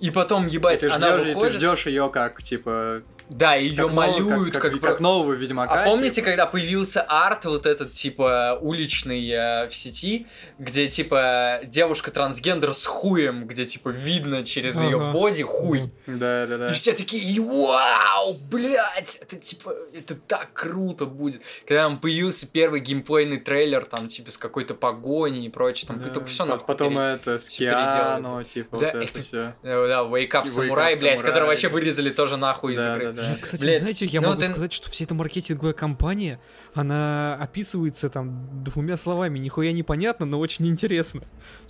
и 0.00 0.10
потом, 0.10 0.46
И 0.46 0.50
ебать, 0.50 0.80
ты 0.80 0.90
она 0.90 1.08
ждешь, 1.16 1.20
и 1.20 1.24
ты 1.30 1.34
выходит... 1.34 1.52
ждешь 1.54 1.86
ее 1.86 2.10
как, 2.10 2.42
типа, 2.42 3.02
Да, 3.28 3.54
ее 3.54 3.84
как, 3.84 3.92
малюют, 3.92 4.52
как, 4.52 4.62
как, 4.62 4.72
как, 4.72 4.80
как 4.80 5.00
нового 5.00 5.32
Ведьмака. 5.32 5.82
А 5.82 5.84
помните, 5.84 6.16
типа? 6.16 6.26
когда 6.28 6.46
появился 6.46 7.02
арт 7.02 7.44
вот 7.46 7.66
этот, 7.66 7.92
типа, 7.92 8.58
уличный 8.60 9.28
э, 9.28 9.68
в 9.68 9.74
сети, 9.74 10.26
где, 10.58 10.86
типа, 10.88 11.60
девушка-трансгендер 11.64 12.72
с 12.74 12.84
хуем, 12.86 13.46
где, 13.46 13.64
типа, 13.64 13.88
видно 13.88 14.44
через 14.44 14.80
ее 14.80 14.96
Ага. 14.96 15.12
боди 15.12 15.42
хуй. 15.42 15.82
Да, 16.06 16.46
да, 16.46 16.56
да. 16.58 16.68
И 16.68 16.72
все 16.72 16.92
такие, 16.92 17.22
«И 17.22 17.40
вау, 17.40 18.34
блядь, 18.50 19.16
это, 19.20 19.36
типа, 19.36 19.74
это 19.92 20.14
так 20.14 20.48
круто 20.52 21.06
будет. 21.06 21.40
Когда 21.66 21.84
там 21.84 21.98
появился 21.98 22.46
первый 22.46 22.80
геймплейный 22.80 23.38
трейлер, 23.38 23.84
там, 23.84 24.08
типа, 24.08 24.30
с 24.30 24.36
какой-то 24.38 24.74
погоней 24.74 25.46
и 25.46 25.48
прочее, 25.48 25.88
там, 25.88 26.00
Да. 26.00 26.10
только 26.10 26.28
все 26.28 26.44
нахуй 26.44 26.66
Потом 26.66 26.94
пере- 26.94 27.14
это 27.14 27.38
с. 27.38 27.48
Киану, 27.48 28.42
типа, 28.44 28.78
Да, 28.78 28.86
вот 28.86 28.94
это 28.94 28.98
это- 29.12 29.22
все. 29.22 29.54
Да, 29.62 29.70
Wake 30.02 30.30
Up 30.30 30.44
Samurai, 30.44 30.98
блядь, 30.98 31.22
который 31.22 31.46
вообще 31.48 31.68
вырезали 31.68 32.10
тоже 32.10 32.36
нахуй 32.36 32.74
из 32.74 32.82
Да, 32.82 32.94
игры. 32.94 33.12
да, 33.12 33.15
да. 33.16 33.36
Кстати, 33.40 33.62
Блядь, 33.62 33.80
знаете, 33.80 34.06
я 34.06 34.20
ну 34.20 34.28
могу 34.28 34.40
ты- 34.40 34.46
сказать, 34.46 34.72
что 34.72 34.90
вся 34.90 35.04
эта 35.04 35.14
маркетинговая 35.14 35.72
компания, 35.72 36.40
она 36.74 37.34
описывается 37.36 38.08
там 38.08 38.60
двумя 38.62 38.96
словами, 38.96 39.38
нихуя 39.38 39.72
непонятно, 39.72 40.26
но 40.26 40.38
очень 40.38 40.66
интересно. 40.68 41.22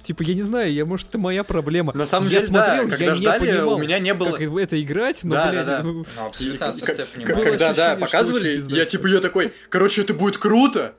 Типа, 0.03 0.23
я 0.23 0.35
не 0.35 0.43
знаю, 0.43 0.73
я, 0.73 0.85
может, 0.85 1.09
это 1.09 1.19
моя 1.19 1.43
проблема. 1.45 1.93
На 1.95 2.07
самом 2.07 2.29
я 2.29 2.41
деле, 2.41 2.53
да, 2.53 2.67
смотрел, 2.77 2.89
когда 2.91 3.05
я 3.05 3.11
не 3.13 3.17
ждали, 3.19 3.41
понимал, 3.51 3.75
у 3.75 3.79
меня 3.79 3.99
не 3.99 4.15
было... 4.15 4.33
как 4.37 4.49
в 4.49 4.57
это 4.57 4.83
играть, 4.83 5.25
но, 5.25 5.35
Да, 5.35 5.51
блядь, 5.51 5.67
да, 5.67 5.77
да. 5.79 5.83
ну, 5.83 6.05
Ну, 6.17 6.27
абсолютно 6.27 6.69
отсутствие 6.71 7.07
понимания. 7.07 7.43
Когда, 7.51 7.73
да, 7.73 7.97
показывали, 7.97 8.63
я 8.75 8.85
типа 8.85 9.07
я 9.07 9.21
такой, 9.21 9.53
короче, 9.69 10.03
это 10.03 10.15
будет 10.15 10.37
круто, 10.39 10.95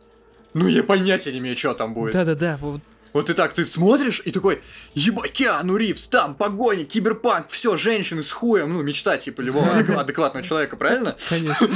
ну 0.54 0.68
я 0.68 0.84
понятия 0.84 1.32
не 1.32 1.40
имею, 1.40 1.56
что 1.56 1.74
там 1.74 1.94
будет. 1.94 2.14
да-да-да, 2.14 2.58
вот 2.62 2.82
Вот 3.18 3.32
и 3.32 3.34
так 3.34 3.52
ты 3.52 3.66
смотришь 3.66 4.22
и 4.26 4.32
такой, 4.32 4.62
ебать, 4.94 5.32
Киану 5.32 5.76
Ривз, 5.76 6.08
там, 6.08 6.36
погони, 6.36 6.84
киберпанк, 6.84 7.50
все, 7.50 7.76
женщины 7.76 8.22
с 8.22 8.32
хуем, 8.32 8.72
ну, 8.72 8.84
мечта, 8.84 9.18
типа, 9.18 9.42
любого 9.42 9.66
адек- 9.66 9.96
адекватного 9.96 10.46
человека, 10.46 10.78
правильно? 10.78 11.18
конечно. 11.28 11.68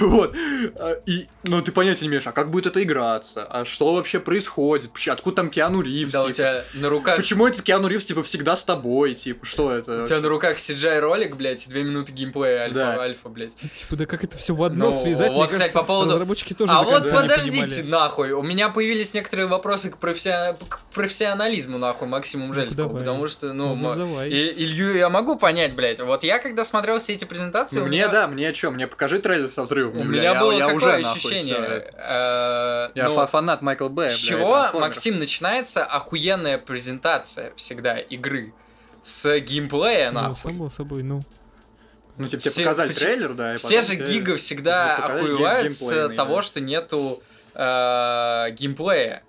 Вот. 0.00 0.34
А, 0.76 0.92
И, 1.06 1.26
ну, 1.44 1.60
ты 1.60 1.72
понятия 1.72 2.02
не 2.04 2.08
имеешь, 2.08 2.26
а 2.26 2.32
как 2.32 2.50
будет 2.50 2.66
это 2.66 2.82
играться, 2.82 3.44
а 3.44 3.66
что 3.66 3.94
вообще 3.94 4.18
происходит, 4.18 4.86
Вообще, 4.88 5.10
откуда 5.12 5.36
там 5.36 5.50
Киану 5.50 5.82
Ривз, 5.82 6.12
Да, 6.12 6.22
у 6.24 6.26
типа? 6.28 6.34
тебя 6.36 6.64
на 6.74 6.88
руках 6.88 7.16
Почему 7.18 7.46
этот 7.46 7.60
Киану 7.62 7.88
Ривз, 7.88 8.06
типа, 8.06 8.22
всегда 8.22 8.56
с 8.56 8.64
тобой, 8.64 9.12
типа, 9.14 9.44
что 9.44 9.72
это? 9.72 10.04
У 10.04 10.06
тебя 10.06 10.20
на 10.20 10.28
руках 10.28 10.56
CGI 10.56 11.00
ролик, 11.00 11.36
блядь, 11.36 11.66
и 11.66 11.70
две 11.70 11.82
минуты 11.82 12.12
геймплея 12.12 12.62
альфа, 12.62 13.00
альфа, 13.02 13.28
блядь. 13.28 13.54
Типа, 13.56 13.96
да 13.96 14.06
как 14.06 14.24
это 14.24 14.38
все 14.38 14.54
в 14.54 14.62
одно 14.62 14.90
Ну, 14.90 15.02
связать, 15.02 15.32
вот, 15.32 15.52
кстати, 15.52 15.72
по 15.72 15.82
поводу- 15.82 16.12
разработчики 16.12 16.54
тоже 16.54 16.72
а 16.72 16.82
вот 16.82 17.10
подождите, 17.10 17.82
нахуй, 17.82 18.30
у 18.32 18.42
меня 18.42 18.68
появились 18.70 19.12
некоторые 19.14 19.46
вопросы 19.46 19.90
к, 19.90 19.97
профессия- 20.00 20.56
к 20.68 20.80
профессионализму, 20.94 21.78
нахуй, 21.78 22.08
Максиму 22.08 22.52
Жельскому, 22.52 22.88
давай. 22.88 23.00
потому 23.00 23.28
что, 23.28 23.52
ну, 23.52 23.74
Ну, 23.74 23.94
давай. 23.94 24.30
и- 24.30 24.64
Илью 24.64 24.96
я 24.96 25.08
могу 25.08 25.36
понять, 25.36 25.74
блядь, 25.74 26.00
вот 26.00 26.24
я 26.24 26.38
когда 26.38 26.64
смотрел 26.64 26.98
все 27.00 27.12
эти 27.14 27.24
презентации, 27.24 27.80
Мне, 27.80 27.88
меня, 27.98 28.08
да, 28.08 28.28
мне 28.28 28.52
что, 28.54 28.70
мне 28.70 28.86
покажи 28.86 29.18
трейлер 29.18 29.48
со 29.48 29.62
взрывом, 29.62 30.00
у 30.00 30.04
меня 30.04 30.22
я- 30.32 30.40
было 30.40 30.52
я 30.52 30.66
какое 30.66 30.76
уже, 30.76 30.98
нахуй, 30.98 31.18
ощущение, 31.18 31.54
всё 31.54 31.64
это. 31.64 32.90
э, 32.94 32.98
Я 32.98 33.08
ну, 33.08 33.14
фа- 33.14 33.26
фанат 33.26 33.62
Майкла 33.62 33.88
Бэя, 33.88 34.10
с 34.10 34.16
чего. 34.16 34.66
Максим, 34.74 35.18
начинается 35.18 35.84
охуенная 35.84 36.58
презентация 36.58 37.52
всегда 37.56 37.98
игры 37.98 38.52
с 39.02 39.38
геймплея, 39.40 40.10
Ну, 40.10 40.20
нахуй. 40.20 40.52
само 40.52 40.68
собой, 40.70 41.02
ну. 41.02 41.22
Ну, 42.16 42.26
типа, 42.26 42.42
тебе 42.42 42.50
Все- 42.50 42.62
показали 42.64 42.88
поч- 42.88 42.98
трейлер, 42.98 43.32
да, 43.34 43.54
и 43.54 43.56
Все 43.58 43.80
же 43.80 43.94
тебе 43.94 44.06
гига 44.06 44.36
всегда 44.36 44.96
охуевают 44.96 45.72
с 45.72 46.08
того, 46.16 46.36
да. 46.36 46.42
что 46.42 46.60
нету 46.60 47.22
э, 47.60 48.50
геймплея. 48.52 49.22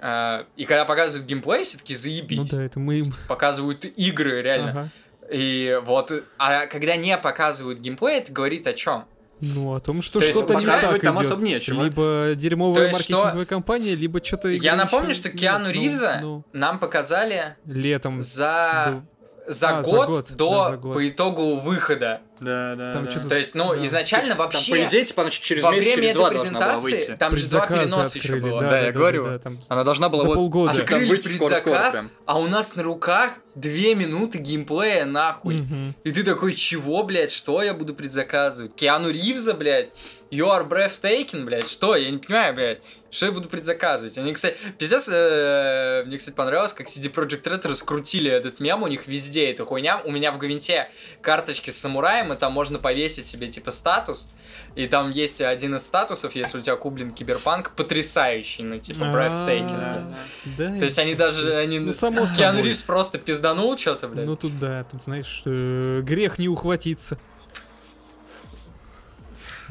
Э, 0.00 0.44
и 0.56 0.64
когда 0.64 0.84
показывают 0.84 1.26
геймплей, 1.28 1.64
все-таки 1.64 1.94
Ну 1.94 1.98
заебись. 1.98 2.48
да, 2.50 2.62
это 2.62 2.78
мы 2.78 3.00
им... 3.00 3.12
Показывают 3.28 3.84
игры, 3.84 4.42
реально. 4.42 4.70
Ага. 4.70 4.88
И 5.32 5.78
вот, 5.84 6.12
а 6.38 6.66
когда 6.66 6.96
не 6.96 7.16
показывают 7.18 7.80
геймплей, 7.80 8.18
это 8.18 8.32
говорит 8.32 8.66
о 8.66 8.72
чем? 8.72 9.04
Ну, 9.40 9.74
о 9.74 9.78
том, 9.80 10.02
что 10.02 10.18
То 10.18 10.26
что-то 10.26 10.54
не 10.54 10.66
так 10.66 11.00
там 11.00 11.14
идёт. 11.16 11.26
особо 11.26 11.42
нечего. 11.42 11.84
Либо 11.84 12.32
дерьмовая 12.34 12.88
есть 12.88 13.02
что- 13.04 13.12
маркетинговая 13.14 13.46
компания, 13.46 13.94
либо 13.94 14.24
что-то... 14.24 14.48
Я 14.48 14.74
напомню, 14.74 15.14
что 15.14 15.30
Киану 15.30 15.70
Ривза 15.70 16.18
Ну, 16.20 16.44
нам 16.52 16.78
показали 16.80 17.56
летом. 17.64 18.20
за, 18.20 18.84
был- 18.88 19.02
за, 19.48 19.78
А, 19.78 19.82
за 19.82 19.90
год 19.90 20.06
год, 20.08 20.30
до, 20.32 20.50
да, 20.64 20.70
за 20.70 20.76
год. 20.76 20.94
по 20.94 21.08
итогу 21.08 21.56
выхода 21.56 22.20
Да, 22.40 22.74
да, 22.76 22.92
Там 22.92 23.04
да. 23.06 23.10
что-то- 23.10 23.28
То 23.30 23.36
есть, 23.38 23.54
ну, 23.56 23.74
Да. 23.74 23.84
изначально 23.86 24.28
Там, 24.30 24.38
вообще... 24.38 24.70
по 24.72 24.82
идее, 24.84 25.02
типа, 25.04 25.22
она 25.22 25.30
чуть 25.30 25.42
через 25.42 25.64
во 25.64 25.72
месяц, 25.72 25.84
время 25.84 25.96
через 25.96 26.10
этой 26.10 26.14
два 26.14 26.30
должна 26.30 26.50
была 26.50 26.60
презентации 26.60 26.92
выйти. 27.08 27.18
там 27.18 27.36
же 27.36 27.48
два 27.48 27.66
переноса 27.66 28.18
еще 28.18 28.28
открыли, 28.34 28.40
было. 28.50 28.60
Да, 28.60 28.80
я 28.80 28.92
говорю. 28.92 29.38
там 29.40 29.60
Она 29.68 29.84
должна 29.84 30.08
была 30.08 30.22
за 30.22 30.28
вот... 30.28 30.34
полгода. 30.36 30.72
Типа, 30.74 30.86
там 30.86 30.94
Открыли 30.94 31.10
выйти 31.10 31.28
скоро-скоро 31.28 31.60
предзаказ, 31.74 31.94
прям. 31.96 32.10
а 32.26 32.38
у 32.38 32.46
нас 32.46 32.76
на 32.76 32.82
руках 32.84 33.32
две 33.56 33.94
минуты 33.96 34.38
геймплея 34.38 35.04
нахуй. 35.04 35.56
Мгм. 35.56 35.96
И 36.04 36.10
ты 36.12 36.22
такой, 36.22 36.54
чего, 36.54 37.02
блядь, 37.02 37.32
что 37.32 37.60
я 37.62 37.74
буду 37.74 37.92
предзаказывать? 37.94 38.74
Киану 38.76 39.10
Ривза, 39.10 39.54
блядь? 39.54 39.90
You 40.30 40.46
are 40.50 40.68
breathtaking, 40.68 41.44
блядь, 41.44 41.70
что? 41.70 41.96
Я 41.96 42.10
не 42.10 42.18
понимаю, 42.18 42.54
блядь, 42.54 42.82
что 43.10 43.26
я 43.26 43.32
буду 43.32 43.48
предзаказывать? 43.48 44.18
Они, 44.18 44.34
кстати, 44.34 44.56
пиздец, 44.76 45.08
э, 45.10 46.04
мне, 46.04 46.18
кстати, 46.18 46.34
понравилось, 46.34 46.74
как 46.74 46.86
CD 46.86 47.10
Projekt 47.10 47.44
Red 47.44 47.66
раскрутили 47.66 48.30
этот 48.30 48.60
мем, 48.60 48.82
у 48.82 48.88
них 48.88 49.06
везде 49.06 49.50
эта 49.50 49.64
хуйня. 49.64 50.02
У 50.04 50.10
меня 50.10 50.30
в 50.32 50.38
Гвинте 50.38 50.90
карточки 51.22 51.70
с 51.70 51.78
самураем, 51.78 52.30
и 52.34 52.36
там 52.36 52.52
можно 52.52 52.78
повесить 52.78 53.26
себе, 53.26 53.48
типа, 53.48 53.70
статус. 53.70 54.28
И 54.74 54.86
там 54.86 55.10
есть 55.10 55.40
один 55.40 55.76
из 55.76 55.86
статусов, 55.86 56.34
если 56.34 56.58
у 56.58 56.60
тебя 56.60 56.76
куплен 56.76 57.10
киберпанк, 57.10 57.70
потрясающий, 57.70 58.64
ну, 58.64 58.78
типа, 58.78 59.04
breathtaking, 59.04 59.70
А, 59.72 60.10
блядь. 60.44 60.72
Да. 60.72 60.78
То 60.78 60.84
есть 60.84 60.98
они 60.98 61.14
даже, 61.14 61.56
они... 61.56 61.78
Ну, 61.78 61.94
само 61.94 62.26
Киану. 62.36 62.62
Ривз 62.62 62.82
просто 62.82 63.18
пизданул 63.18 63.78
что-то, 63.78 64.08
блядь. 64.08 64.26
Ну 64.26 64.36
тут 64.36 64.58
да, 64.58 64.84
тут 64.84 65.02
знаешь, 65.02 65.42
э, 65.46 66.02
грех 66.02 66.38
не 66.38 66.48
ухватиться. 66.48 67.18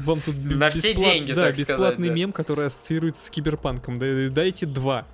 Вам 0.00 0.18
тут 0.20 0.36
На 0.44 0.70
все 0.70 0.92
бесплат- 0.94 1.02
деньги, 1.12 1.32
да, 1.32 1.46
так 1.46 1.56
сказать, 1.56 1.68
бесплатный 1.76 2.08
да. 2.08 2.14
мем, 2.14 2.32
который 2.32 2.66
ассоциируется 2.66 3.26
с 3.26 3.30
киберпанком. 3.30 3.96
Да- 3.98 4.28
Дайте 4.30 4.66
два. 4.66 5.06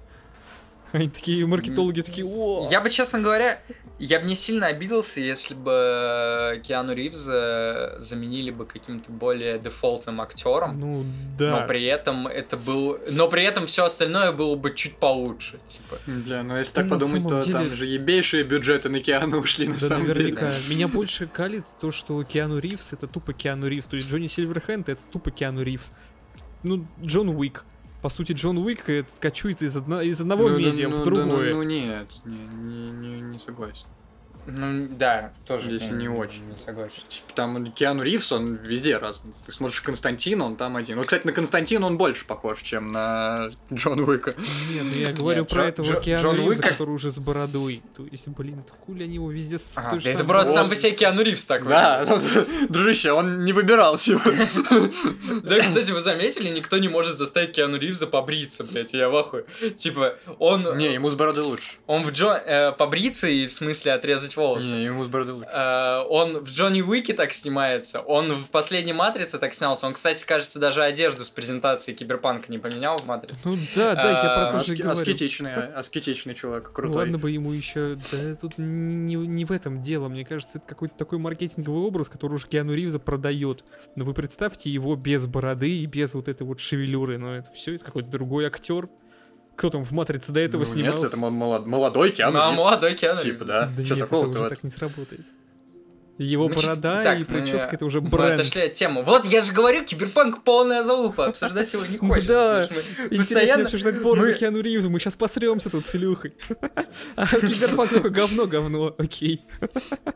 Они 0.92 1.08
такие, 1.08 1.44
маркетологи 1.46 2.02
такие, 2.02 2.24
о! 2.26 2.68
Я 2.70 2.80
бы, 2.80 2.88
честно 2.90 3.18
говоря, 3.20 3.58
я 3.98 4.18
бы 4.20 4.26
не 4.26 4.34
сильно 4.34 4.66
обиделся, 4.66 5.20
если 5.20 5.54
бы 5.54 6.60
Киану 6.64 6.94
Ривза 6.94 7.94
заменили 7.98 8.50
бы 8.50 8.66
каким-то 8.66 9.12
более 9.12 9.58
дефолтным 9.58 10.20
актером. 10.20 10.80
Ну, 10.80 11.04
да. 11.38 11.60
Но 11.60 11.66
при 11.66 11.84
этом 11.84 12.26
это 12.26 12.56
был. 12.56 12.98
Но 13.10 13.28
при 13.28 13.44
этом 13.44 13.66
все 13.66 13.84
остальное 13.84 14.32
было 14.32 14.56
бы 14.56 14.74
чуть 14.74 14.96
получше. 14.96 15.60
Типа. 15.66 15.98
Бля, 16.06 16.42
ну 16.42 16.56
если 16.58 16.74
Да 16.74 16.82
так 16.82 16.90
на 16.90 16.98
подумать, 16.98 17.28
то 17.28 17.52
там 17.52 17.64
деле- 17.64 17.76
же 17.76 17.86
ебейшие 17.86 18.42
бюджеты 18.44 18.88
на 18.88 19.00
Киану 19.00 19.38
ушли 19.38 19.68
на 19.68 19.74
Да, 19.74 19.78
самом 19.80 20.08
наверняка. 20.08 20.48
деле. 20.48 20.74
Меня 20.76 20.88
больше 20.88 21.26
калит 21.26 21.64
то, 21.80 21.90
что 21.92 22.22
Киану 22.24 22.58
Ривз 22.58 22.92
это 22.92 23.06
тупо 23.06 23.32
Киану 23.32 23.68
Ривз. 23.68 23.86
То 23.86 23.96
есть 23.96 24.08
Джонни 24.08 24.26
Сильверхенд 24.26 24.88
это 24.88 25.00
тупо 25.12 25.30
Киану 25.30 25.62
Ривз. 25.62 25.92
Ну, 26.62 26.86
Джон 27.02 27.28
Уик. 27.28 27.64
По 28.04 28.10
сути, 28.10 28.32
Джон 28.32 28.58
Уик 28.58 28.84
качует 29.18 29.62
из, 29.62 29.74
одно- 29.74 30.02
из 30.02 30.20
одного 30.20 30.50
Ну, 30.50 30.56
да, 30.56 30.60
медиа 30.60 30.90
ну, 30.90 30.96
в 30.96 30.98
да, 30.98 31.04
ну, 31.06 31.10
другое. 31.10 31.54
Ну, 31.54 31.62
нет, 31.62 32.10
не, 32.26 32.36
не, 32.36 32.90
не, 32.90 33.20
не 33.22 33.38
согласен. 33.38 33.86
Ну 34.46 34.88
да, 34.90 35.32
тоже. 35.46 35.68
Здесь 35.68 35.90
не 35.90 36.08
очень. 36.08 36.44
Не 36.48 36.56
согласен. 36.56 37.02
Типа, 37.08 37.32
там 37.34 37.72
Киану 37.72 38.02
Ривз, 38.02 38.32
он 38.32 38.56
везде 38.56 38.98
разный. 38.98 39.32
Ты 39.46 39.52
смотришь 39.52 39.80
Константина, 39.80 40.44
он 40.44 40.56
там 40.56 40.76
один. 40.76 40.96
Вот, 40.96 41.06
кстати, 41.06 41.26
на 41.26 41.32
Константина 41.32 41.86
он 41.86 41.96
больше 41.96 42.26
похож, 42.26 42.60
чем 42.62 42.92
на 42.92 43.50
Джон 43.72 44.00
Уика. 44.00 44.34
Не, 44.72 44.82
ну 44.82 44.94
я 44.94 45.12
говорю 45.12 45.40
Нет, 45.42 45.50
про 45.50 45.62
Джо- 45.64 45.68
этого 45.68 45.86
Джо- 45.86 46.00
Киану 46.02 46.22
Джон 46.22 46.36
Ривза, 46.36 46.62
Уик- 46.62 46.68
который 46.68 46.90
уже 46.90 47.10
с 47.10 47.18
бородой. 47.18 47.82
То 47.96 48.06
есть, 48.10 48.28
блин, 48.28 48.62
хули 48.86 49.04
они 49.04 49.14
его 49.14 49.30
везде 49.30 49.58
же 49.58 49.64
да 50.02 50.10
это 50.10 50.24
просто 50.24 50.52
сам 50.52 50.68
по 50.68 50.76
себе 50.76 50.92
Киану 50.92 51.22
Ривз 51.22 51.44
так 51.46 51.66
Да, 51.66 52.06
дружище, 52.68 53.12
он 53.12 53.44
не 53.44 53.52
выбирал 53.52 53.98
сегодня. 53.98 54.44
выглядит. 54.44 55.44
Да, 55.44 55.60
кстати, 55.60 55.90
вы 55.90 56.00
заметили, 56.00 56.48
никто 56.48 56.78
не 56.78 56.88
может 56.88 57.16
заставить 57.18 57.52
Киану 57.52 57.78
Ривза 57.78 58.06
побриться, 58.06 58.64
блядь, 58.64 58.92
я 58.94 59.08
в 59.08 59.16
ахуе. 59.16 59.44
Типа, 59.76 60.16
он, 60.38 60.76
Не, 60.78 60.92
ему 60.94 61.10
с 61.10 61.14
бородой 61.14 61.44
лучше. 61.44 61.72
он 61.86 62.02
в 62.02 62.12
Джо... 62.12 62.34
э, 62.44 62.72
побриться 62.72 63.26
и 63.28 63.46
в 63.46 63.52
смысле 63.52 63.92
отрезать 63.92 64.33
волосы. 64.36 64.72
Не, 64.72 64.84
ему 64.84 65.04
с 65.04 65.08
бородой 65.08 65.34
лучше. 65.34 65.50
Э, 65.52 66.04
он 66.08 66.38
в 66.44 66.50
Джонни 66.50 66.82
Уике 66.82 67.14
так 67.14 67.32
снимается, 67.32 68.00
он 68.00 68.32
в 68.32 68.50
последней 68.50 68.92
Матрице 68.92 69.38
так 69.38 69.54
снялся. 69.54 69.86
Он, 69.86 69.94
кстати, 69.94 70.24
кажется, 70.24 70.58
даже 70.58 70.82
одежду 70.82 71.24
с 71.24 71.30
презентации 71.30 71.92
Киберпанка 71.92 72.50
не 72.50 72.58
поменял 72.58 72.98
в 72.98 73.06
Матрице. 73.06 73.48
Ну 73.48 73.56
да, 73.74 73.94
да, 73.94 74.10
я 74.10 74.50
про 74.50 74.58
то 74.58 74.64
же 74.64 74.74
говорю. 74.74 74.92
Аскетичный, 74.92 75.72
аскетичный 75.72 76.34
чувак, 76.34 76.72
крутой. 76.72 76.96
ладно 76.96 77.18
бы 77.18 77.30
ему 77.30 77.52
еще, 77.52 77.96
да 78.12 78.34
тут 78.34 78.58
не, 78.58 79.14
не 79.14 79.44
в 79.44 79.52
этом 79.52 79.82
дело, 79.82 80.08
мне 80.08 80.24
кажется, 80.24 80.58
это 80.58 80.66
какой-то 80.66 80.94
такой 80.96 81.18
маркетинговый 81.18 81.82
образ, 81.82 82.08
который 82.08 82.34
уж 82.34 82.46
Киану 82.46 82.72
Ривза 82.72 82.98
продает. 82.98 83.64
Но 83.96 84.04
вы 84.04 84.14
представьте 84.14 84.70
его 84.70 84.96
без 84.96 85.26
бороды 85.26 85.78
и 85.78 85.86
без 85.86 86.14
вот 86.14 86.28
этой 86.28 86.44
вот 86.44 86.60
шевелюры, 86.60 87.18
но 87.18 87.34
это 87.34 87.50
все 87.52 87.74
это 87.74 87.84
какой-то 87.84 88.08
другой 88.08 88.46
актер. 88.46 88.88
Кто 89.56 89.70
там 89.70 89.84
в 89.84 89.92
Матрице 89.92 90.32
до 90.32 90.40
этого 90.40 90.60
Ну, 90.60 90.64
снимался? 90.66 90.98
Нет, 90.98 91.06
это 91.08 91.16
мол- 91.16 91.30
молод- 91.30 91.66
молодой 91.66 92.10
Киану 92.10 92.38
Ну, 92.38 92.42
а 92.44 92.50
Ривз. 92.50 92.58
молодой 92.64 92.94
Киану 92.94 93.20
Типа, 93.22 93.44
да? 93.44 93.70
Да 93.76 93.84
Что 93.84 93.94
нет, 93.94 94.04
такого 94.04 94.22
это 94.22 94.30
уже 94.30 94.38
то 94.40 94.48
так 94.48 94.64
не 94.64 94.70
сработает. 94.70 95.20
Его 96.16 96.46
Значит, 96.46 96.64
борода 96.64 97.02
так, 97.02 97.16
и 97.16 97.18
мы- 97.20 97.24
прическа 97.24 97.70
это 97.72 97.84
уже 97.84 98.00
Мы 98.00 98.08
бренд. 98.08 98.34
отошли 98.40 98.62
от 98.62 98.72
темы. 98.74 99.02
Вот 99.02 99.24
я 99.26 99.42
же 99.42 99.52
говорю, 99.52 99.84
Киберпанк 99.84 100.44
полная 100.44 100.84
залупа, 100.84 101.26
обсуждать 101.26 101.72
его 101.72 101.84
не 101.86 101.98
Ну 102.00 102.08
хочется. 102.08 102.28
да. 102.28 102.68
мы 103.10 103.16
Постоянно... 103.18 103.64
обсуждать 103.64 104.00
бороду 104.00 104.28
мы- 104.28 104.34
Киану 104.34 104.60
Ривза, 104.60 104.90
мы 104.90 105.00
сейчас 105.00 105.16
посремся 105.16 105.70
тут 105.70 105.84
с 105.86 105.94
Илюхой. 105.96 106.34
А 107.16 107.26
Киберпанк 107.26 107.90
такой 107.90 108.10
говно, 108.10 108.46
говно, 108.46 108.94
окей. 108.96 109.42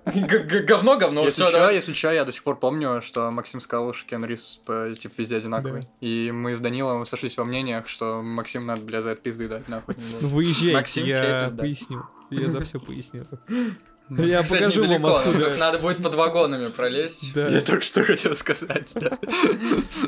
Г- 0.07 0.39
г- 0.45 0.63
Говно, 0.63 0.99
говно, 0.99 1.25
если 1.25 1.43
всё, 1.43 1.51
что, 1.51 1.59
да. 1.59 1.71
если 1.73 1.93
что, 1.93 2.13
я 2.13 2.25
до 2.25 2.33
сих 2.33 2.43
пор 2.45 2.59
помню, 2.59 3.03
что 3.03 3.31
Максим 3.33 3.61
сказал, 3.61 3.93
что 3.93 4.07
Киану 4.09 4.27
Ривз 4.27 4.61
по- 4.65 4.95
типа 4.95 5.15
везде 5.19 5.37
одинаковый. 5.39 5.89
И 6.01 6.31
мы 6.33 6.55
с 6.55 6.61
Данилом 6.61 7.07
сошлись 7.07 7.37
во 7.37 7.45
мнениях, 7.45 7.89
что 7.89 8.23
Максим 8.23 8.67
надо, 8.67 8.83
бля, 8.83 9.03
за 9.03 9.11
это 9.11 9.21
пизды 9.21 9.49
дать, 9.49 9.69
нахуй. 9.69 9.97
Ну 10.21 10.43
тебе 10.45 10.71
я 10.73 11.49
поясню. 11.49 12.05
Я 12.31 12.49
за 12.51 12.61
все 12.61 12.79
поясню. 12.79 13.25
Я 14.11 14.43
Кстати, 14.43 14.61
покажу 14.63 14.87
вам 14.89 15.07
откуда. 15.07 15.41
Только 15.41 15.59
надо 15.59 15.79
будет 15.79 16.03
под 16.03 16.15
вагонами 16.15 16.69
пролезть. 16.69 17.33
Да, 17.35 17.49
Я 17.49 17.61
только 17.61 17.83
что 17.85 18.03
хотел 18.05 18.35
сказать, 18.37 18.91
да. 18.95 19.19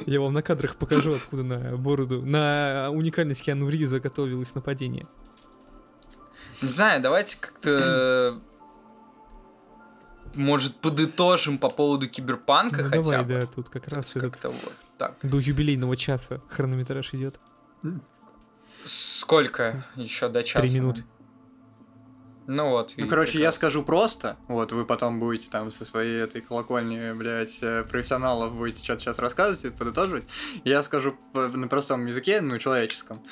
я 0.07 0.20
вам 0.20 0.32
на 0.32 0.42
кадрах 0.42 0.76
покажу, 0.76 1.14
откуда 1.16 1.42
на 1.42 1.76
бороду, 1.76 2.22
на 2.24 2.90
уникальность 2.90 3.42
Киану 3.42 3.68
Ривза 3.68 4.01
готовилось 4.01 4.55
нападение. 4.55 5.07
Не 6.62 6.68
знаю, 6.68 7.03
давайте 7.03 7.36
как-то... 7.40 8.38
Может, 10.34 10.76
подытожим 10.76 11.59
по 11.59 11.68
поводу 11.70 12.09
киберпанка 12.09 12.82
Ну, 12.84 12.88
хотя 12.88 13.03
давай, 13.03 13.24
бы? 13.24 13.34
да, 13.40 13.46
тут 13.46 13.68
как 13.68 13.88
раз 13.88 14.11
этот 14.14 14.30
Как-то 14.32 14.51
вот 14.51 14.72
так. 14.96 15.16
до 15.22 15.38
юбилейного 15.40 15.96
часа 15.96 16.40
хронометраж 16.48 17.12
идет. 17.14 17.40
Сколько 18.84 19.84
еще 19.96 20.28
до 20.28 20.42
часа? 20.44 20.61
Три 20.61 20.70
минуты. 20.78 21.05
Ну 22.47 22.70
вот. 22.70 22.95
Ну, 22.97 23.07
короче, 23.07 23.38
я 23.38 23.53
скажу 23.53 23.84
просто, 23.84 24.36
вот 24.49 24.72
вы 24.72 24.84
потом 24.84 25.20
будете 25.20 25.49
там 25.51 25.70
со 25.70 25.84
своей 25.84 26.20
этой 26.20 26.41
колокольни, 26.41 27.12
блядь, 27.12 27.59
э, 27.62 27.84
профессионалов 27.84 28.55
будете 28.55 28.82
что-то 28.82 29.01
сейчас 29.03 29.18
рассказывать 29.20 29.64
и 29.64 29.70
подытоживать. 29.76 30.24
Я 30.64 30.82
скажу 30.82 31.16
на 31.34 31.68
простом 31.68 32.07
языке, 32.07 32.41
ну, 32.41 32.59
человеческом. 32.59 33.22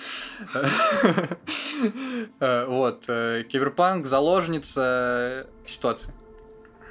Э, 2.40 2.66
Вот, 2.66 3.04
э, 3.08 3.44
киберпанк, 3.48 4.06
заложница 4.06 5.48
ситуации. 5.66 6.12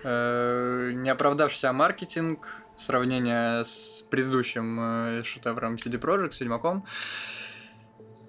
Э, 0.03 0.91
Неоправдавшийся 0.93 1.71
маркетинг, 1.73 2.47
сравнение 2.77 3.63
с 3.65 4.05
предыдущим 4.09 5.23
шедевром 5.23 5.75
CD 5.75 5.99
Projekt, 5.99 6.33
с 6.33 6.39
Ведьмаком. 6.41 6.85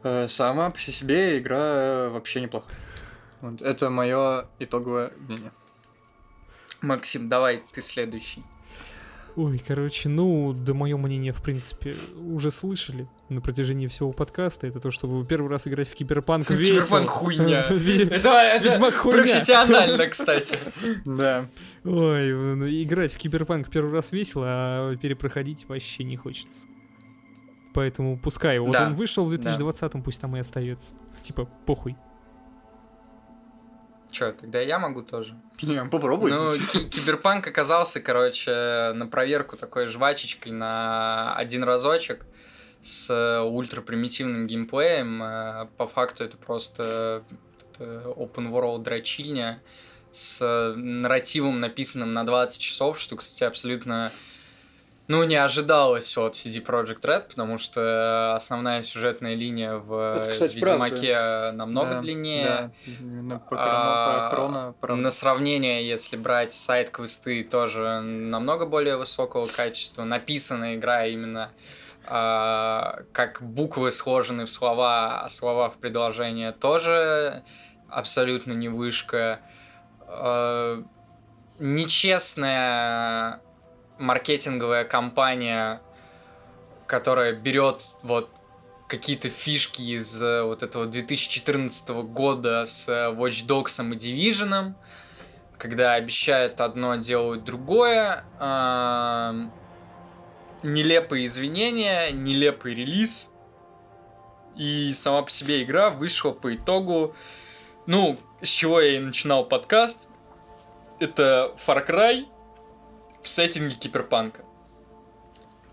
Э, 0.03 0.29
Сама 0.29 0.71
по 0.71 0.79
себе 0.79 1.39
игра 1.39 2.09
вообще 2.11 2.41
неплохая. 2.41 2.77
Вот, 3.41 3.63
это 3.63 3.91
мое 3.91 4.47
итоговое 4.59 5.13
мнение. 5.19 5.53
Максим, 6.81 7.29
давай, 7.29 7.63
ты 7.73 7.81
следующий. 7.81 8.43
Ой, 9.37 9.63
короче, 9.65 10.09
ну, 10.09 10.53
да 10.53 10.75
мое 10.75 10.97
мнение, 10.97 11.33
в 11.33 11.41
принципе, 11.43 11.95
уже 12.33 12.51
слышали 12.51 13.09
на 13.29 13.41
протяжении 13.41 13.87
всего 13.87 14.11
подкаста. 14.11 14.67
Это 14.67 14.81
то, 14.81 14.91
что 14.91 15.07
вы 15.07 15.25
первый 15.25 15.49
раз 15.49 15.69
играть 15.69 15.89
в 15.89 15.95
Киберпанк 15.95 16.51
весело. 16.51 16.81
Киберпанк 16.81 17.09
хуйня. 17.09 17.61
Это, 17.61 18.31
это 18.31 18.69
Ведьмак 18.69 18.95
хуйня. 18.95 19.23
профессионально, 19.23 20.09
кстати. 20.09 20.59
Да. 21.05 21.47
Ой, 21.85 22.83
играть 22.83 23.13
в 23.13 23.19
Киберпанк 23.19 23.71
первый 23.71 23.93
раз 23.93 24.11
весело, 24.11 24.45
а 24.49 24.97
перепроходить 24.97 25.69
вообще 25.69 26.03
не 26.03 26.17
хочется. 26.17 26.67
Поэтому 27.75 28.19
пускай. 28.19 28.59
Вот 28.59 28.75
он 28.75 28.95
вышел 28.95 29.25
в 29.25 29.39
да. 29.39 29.57
2020-м, 29.57 30.03
пусть 30.03 30.21
там 30.21 30.35
и 30.37 30.41
остается. 30.41 30.95
Типа, 31.23 31.49
похуй. 31.65 31.95
Че, 34.11 34.33
тогда 34.33 34.61
я 34.61 34.79
могу 34.79 35.03
тоже? 35.03 35.35
Не, 35.63 35.85
попробуй. 35.85 36.31
Ну, 36.31 36.53
ки- 36.57 36.89
Киберпанк 36.89 37.47
оказался, 37.47 38.01
короче, 38.01 38.93
на 38.95 39.07
проверку 39.07 39.57
такой 39.57 39.87
жвачечкой 39.87 40.53
на 40.53 41.35
один 41.37 41.63
разочек 41.65 42.25
с 42.81 43.11
э, 43.11 43.41
ультрапримитивным 43.41 44.47
геймплеем. 44.47 45.23
Э, 45.23 45.67
По 45.77 45.87
факту 45.87 46.25
это 46.25 46.37
просто 46.37 47.23
э, 47.79 48.13
open 48.17 48.51
world 48.51 48.83
дрочильня 48.83 49.63
с 50.11 50.73
нарративом, 50.75 51.61
написанным 51.61 52.15
на 52.15 52.25
20 52.25 52.61
часов, 52.63 52.99
что, 52.99 53.17
кстати, 53.17 53.45
абсолютно 53.45 54.11
ну, 55.09 55.25
не 55.25 55.37
ожидалось 55.37 56.17
от 56.19 56.35
CD 56.35 56.63
Projekt 56.63 57.01
Red, 57.01 57.29
потому 57.31 57.57
что 57.57 58.35
основная 58.35 58.83
сюжетная 58.83 59.35
линия 59.35 59.77
в 59.77 60.19
Это, 60.19 60.31
кстати, 60.31 60.57
Ведьмаке 60.57 61.15
правда. 61.15 61.53
намного 61.53 61.91
Да, 61.95 62.01
длиннее. 62.03 62.71
Да, 63.01 63.39
по, 63.39 63.57
А, 63.59 64.29
по 64.31 64.37
хроно, 64.37 64.75
правда. 64.79 65.03
На 65.03 65.11
сравнение, 65.11 65.89
если 65.89 66.19
брать 66.19 66.53
сайт-квесты, 66.53 67.43
тоже 67.43 68.01
намного 68.01 68.67
более 68.67 68.99
высокого 68.99 69.47
качества. 69.47 70.05
Написана 70.05 70.75
игра 70.75 71.07
именно 71.07 71.53
а, 72.05 73.01
как 73.13 73.43
буквы 73.43 73.93
сложены 73.93 74.45
в 74.45 74.51
слова, 74.51 75.23
а 75.23 75.29
слова 75.31 75.71
в 75.71 75.79
предложения 75.79 76.53
тоже 76.53 77.43
абсолютно 77.89 78.53
не 78.53 78.69
вышка. 78.69 79.41
А, 80.01 80.83
нечестная 81.59 83.41
маркетинговая 83.99 84.85
компания, 84.85 85.81
которая 86.87 87.33
берет 87.33 87.91
вот 88.03 88.31
какие-то 88.89 89.29
фишки 89.29 89.83
из 89.83 90.21
э, 90.23 90.43
вот 90.43 90.63
этого 90.63 90.87
2014 90.87 91.89
года 91.91 92.65
с 92.65 92.89
э, 92.89 93.13
Watch 93.13 93.47
Dogs 93.47 93.83
и 93.83 93.97
Division, 93.97 94.75
когда 95.59 95.95
обещают 95.95 96.61
одно, 96.61 96.97
делают 96.97 97.45
другое. 97.45 98.25
Нелепые 100.63 101.27
извинения, 101.27 102.11
нелепый 102.11 102.75
релиз. 102.75 103.31
И 104.57 104.93
сама 104.93 105.23
по 105.23 105.31
себе 105.31 105.63
игра 105.63 105.91
вышла 105.91 106.33
по 106.33 106.55
итогу, 106.55 107.15
ну, 107.87 108.19
с 108.43 108.49
чего 108.49 108.81
я 108.81 108.97
и 108.97 108.99
начинал 108.99 109.45
подкаст, 109.45 110.09
это 110.99 111.55
Far 111.65 111.87
Cry 111.87 112.27
в 113.23 113.29
сеттинге 113.29 113.75
киберпанка. 113.75 114.45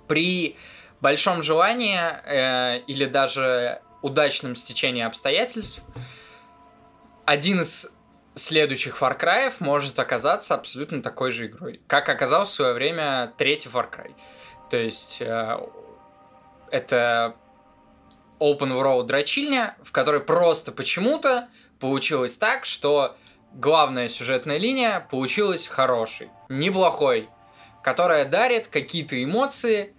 При 0.07 0.57
большом 1.01 1.43
желании 1.43 1.99
э, 1.99 2.79
или 2.87 3.05
даже 3.05 3.81
удачном 4.01 4.55
стечении 4.55 5.03
обстоятельств 5.03 5.81
один 7.25 7.61
из 7.61 7.91
следующих 8.35 9.01
Far 9.01 9.19
Cry 9.19 9.53
может 9.59 9.99
оказаться 9.99 10.53
абсолютно 10.55 11.01
такой 11.01 11.31
же 11.31 11.47
игрой, 11.47 11.81
как 11.87 12.09
оказался 12.09 12.51
в 12.51 12.55
свое 12.55 12.73
время 12.73 13.33
третий 13.37 13.69
Far 13.69 13.89
Cry. 13.89 14.13
То 14.69 14.77
есть 14.77 15.21
э, 15.21 15.57
это 16.71 17.35
open 18.39 18.73
world 18.73 19.05
дрочильня, 19.05 19.75
в 19.83 19.91
которой 19.91 20.21
просто 20.21 20.71
почему-то 20.71 21.47
получилось 21.79 22.37
так, 22.37 22.65
что 22.65 23.15
главная 23.53 24.09
сюжетная 24.09 24.57
линия 24.57 25.07
получилась 25.09 25.67
хорошей, 25.67 26.29
неплохой, 26.49 27.29
которая 27.85 28.25
дарит 28.25 28.67
какие-то 28.67 29.23
эмоции, 29.23 29.93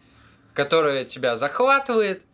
которая 0.54 1.04
тебя 1.04 1.36
захватывает, 1.36 2.24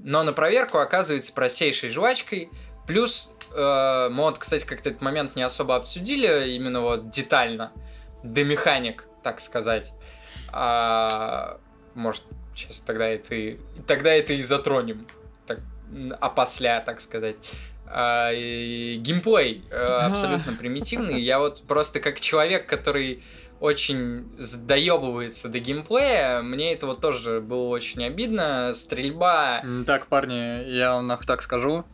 но 0.00 0.24
на 0.24 0.32
проверку 0.32 0.78
оказывается 0.78 1.32
простейшей 1.32 1.90
жвачкой. 1.90 2.50
Плюс 2.84 3.30
э, 3.54 4.08
мы 4.10 4.24
вот, 4.24 4.40
кстати, 4.40 4.66
как-то 4.66 4.88
этот 4.88 5.00
момент 5.00 5.36
не 5.36 5.42
особо 5.42 5.76
обсудили, 5.76 6.50
именно 6.50 6.80
вот 6.80 7.10
детально, 7.10 7.70
до 8.24 8.42
механик, 8.42 9.06
так 9.22 9.38
сказать. 9.38 9.92
А, 10.50 11.60
может, 11.94 12.24
сейчас 12.56 12.80
тогда 12.80 13.06
это 13.06 13.36
и, 13.36 13.56
тогда 13.86 14.12
это 14.12 14.34
и 14.34 14.42
затронем, 14.42 15.06
так, 15.46 15.60
опосля, 16.18 16.80
так 16.80 17.00
сказать. 17.00 17.36
А, 17.86 18.32
и 18.32 18.96
геймплей 18.96 19.62
э, 19.70 19.76
абсолютно 19.76 20.54
примитивный. 20.54 21.20
Я 21.20 21.38
вот 21.38 21.62
просто 21.68 22.00
как 22.00 22.18
человек, 22.18 22.66
который 22.66 23.22
очень 23.60 24.30
доебывается 24.64 25.48
до 25.48 25.58
геймплея, 25.58 26.42
мне 26.42 26.72
это 26.74 26.86
вот 26.86 27.00
тоже 27.00 27.40
было 27.40 27.68
очень 27.68 28.04
обидно. 28.04 28.72
Стрельба... 28.74 29.62
Так, 29.86 30.06
парни, 30.06 30.68
я 30.70 30.94
вам 30.94 31.06
нах- 31.10 31.26
так 31.26 31.42
скажу. 31.42 31.84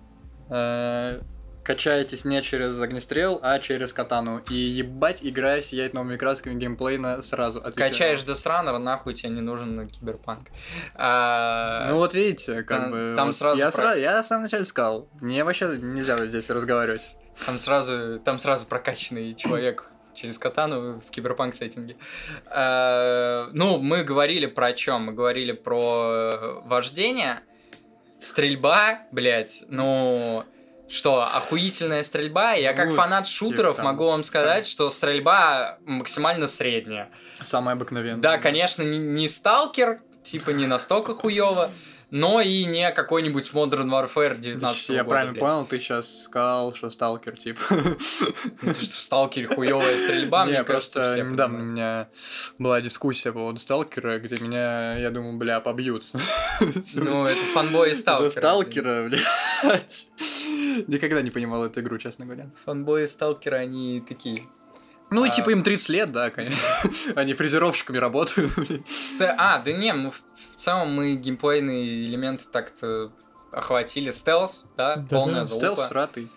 Э, 0.50 1.20
Качаетесь 1.62 2.26
не 2.26 2.42
через 2.42 2.78
огнестрел, 2.78 3.40
а 3.42 3.58
через 3.58 3.94
катану. 3.94 4.42
И 4.50 4.54
ебать, 4.54 5.20
игра 5.22 5.62
сияет 5.62 5.94
новыми 5.94 6.18
красками 6.18 6.52
геймплейно 6.60 7.22
сразу. 7.22 7.58
отвечаю. 7.60 7.90
Качаешь 7.90 8.20
Death 8.20 8.46
Runner, 8.46 8.76
нахуй 8.76 9.14
тебе 9.14 9.30
не 9.30 9.40
нужен 9.40 9.86
киберпанк. 9.86 10.48
А, 10.94 11.88
Ну 11.88 11.96
вот 11.96 12.12
видите, 12.12 12.62
как 12.64 12.82
Там- 12.82 12.90
бы... 12.90 13.14
там 13.16 13.26
вот 13.28 13.34
сразу 13.36 13.56
я, 13.56 13.70
про- 13.70 13.82
сра- 13.94 13.98
я 14.00 14.22
в 14.22 14.26
самом 14.26 14.42
начале 14.42 14.66
сказал, 14.66 15.08
мне 15.22 15.42
вообще 15.42 15.78
нельзя 15.80 16.24
здесь 16.26 16.50
разговаривать. 16.50 17.16
Там 17.46 17.56
сразу, 17.56 18.18
там 18.20 18.38
сразу 18.38 18.66
прокачанный 18.66 19.34
человек 19.34 19.90
через 20.14 20.38
катану 20.38 21.00
в 21.00 21.10
киберпанк 21.10 21.54
сеттинге. 21.54 21.96
А, 22.46 23.48
ну, 23.52 23.78
мы 23.78 24.04
говорили 24.04 24.46
про 24.46 24.72
чем? 24.72 25.06
Мы 25.06 25.12
говорили 25.12 25.52
про 25.52 26.62
вождение, 26.64 27.40
стрельба, 28.20 29.00
блять, 29.12 29.64
ну... 29.68 30.44
Что, 30.86 31.22
охуительная 31.22 32.02
стрельба? 32.02 32.52
Я 32.52 32.74
как 32.74 32.92
фанат 32.92 33.26
шутеров 33.26 33.78
могу 33.78 34.04
вам 34.04 34.22
сказать, 34.22 34.66
что 34.66 34.90
стрельба 34.90 35.78
максимально 35.86 36.46
средняя. 36.46 37.10
Самое 37.40 37.72
обыкновенное. 37.72 38.20
Да, 38.20 38.36
конечно, 38.36 38.82
не, 38.82 38.98
не 38.98 39.26
сталкер, 39.26 40.02
типа 40.22 40.50
не 40.50 40.66
настолько 40.66 41.14
хуево, 41.14 41.70
но 42.14 42.40
и 42.40 42.64
не 42.64 42.92
какой-нибудь 42.92 43.50
Modern 43.52 43.88
Warfare 43.90 44.38
19 44.38 44.88
Я 44.90 44.98
года, 44.98 45.08
правильно 45.08 45.32
блядь. 45.32 45.42
понял, 45.42 45.66
ты 45.66 45.80
сейчас 45.80 46.22
сказал, 46.22 46.72
что 46.72 46.88
сталкер, 46.92 47.36
типа. 47.36 47.60
Ну, 47.70 48.72
то, 48.72 48.82
что 48.82 48.96
в 48.96 49.00
сталкере 49.00 49.48
хуевая 49.48 49.96
стрельба, 49.96 50.44
Не, 50.44 50.52
мне 50.52 50.62
просто 50.62 51.20
недавно 51.20 51.58
у 51.58 51.62
меня 51.62 52.08
была 52.58 52.80
дискуссия 52.80 53.32
по 53.32 53.40
поводу 53.40 53.58
сталкера, 53.58 54.20
где 54.20 54.36
меня, 54.36 54.96
я 54.96 55.10
думал, 55.10 55.32
бля, 55.32 55.58
побьют. 55.58 56.04
Ну, 56.94 57.26
это 57.26 57.40
фанбои 57.52 57.94
сталкера. 57.94 58.30
За 58.30 58.38
сталкера, 58.38 59.08
блядь. 59.08 60.08
Никогда 60.86 61.20
не 61.20 61.30
понимал 61.30 61.64
эту 61.64 61.80
игру, 61.80 61.98
честно 61.98 62.26
говоря. 62.26 62.48
Фанбои 62.64 63.06
сталкера, 63.06 63.56
они 63.56 64.00
такие. 64.00 64.44
Ну, 65.14 65.24
и 65.24 65.28
А. 65.28 65.30
типа 65.30 65.50
им 65.50 65.62
30 65.62 65.88
лет, 65.90 66.12
да, 66.12 66.30
конечно. 66.30 66.60
Они 67.14 67.34
фрезеровщиками 67.34 67.98
работают. 67.98 68.52
А, 69.20 69.58
да 69.58 69.72
не, 69.72 69.92
ну, 69.92 70.10
в 70.10 70.56
целом 70.56 70.92
мы 70.92 71.14
геймплейные 71.14 72.04
элементы 72.06 72.44
так-то 72.50 73.12
охватили. 73.52 74.10
Стелс, 74.10 74.64
да, 74.76 75.04
полная 75.08 75.44
Стелс 75.44 75.60
залупа. 75.60 75.86
сратый. 75.86 76.30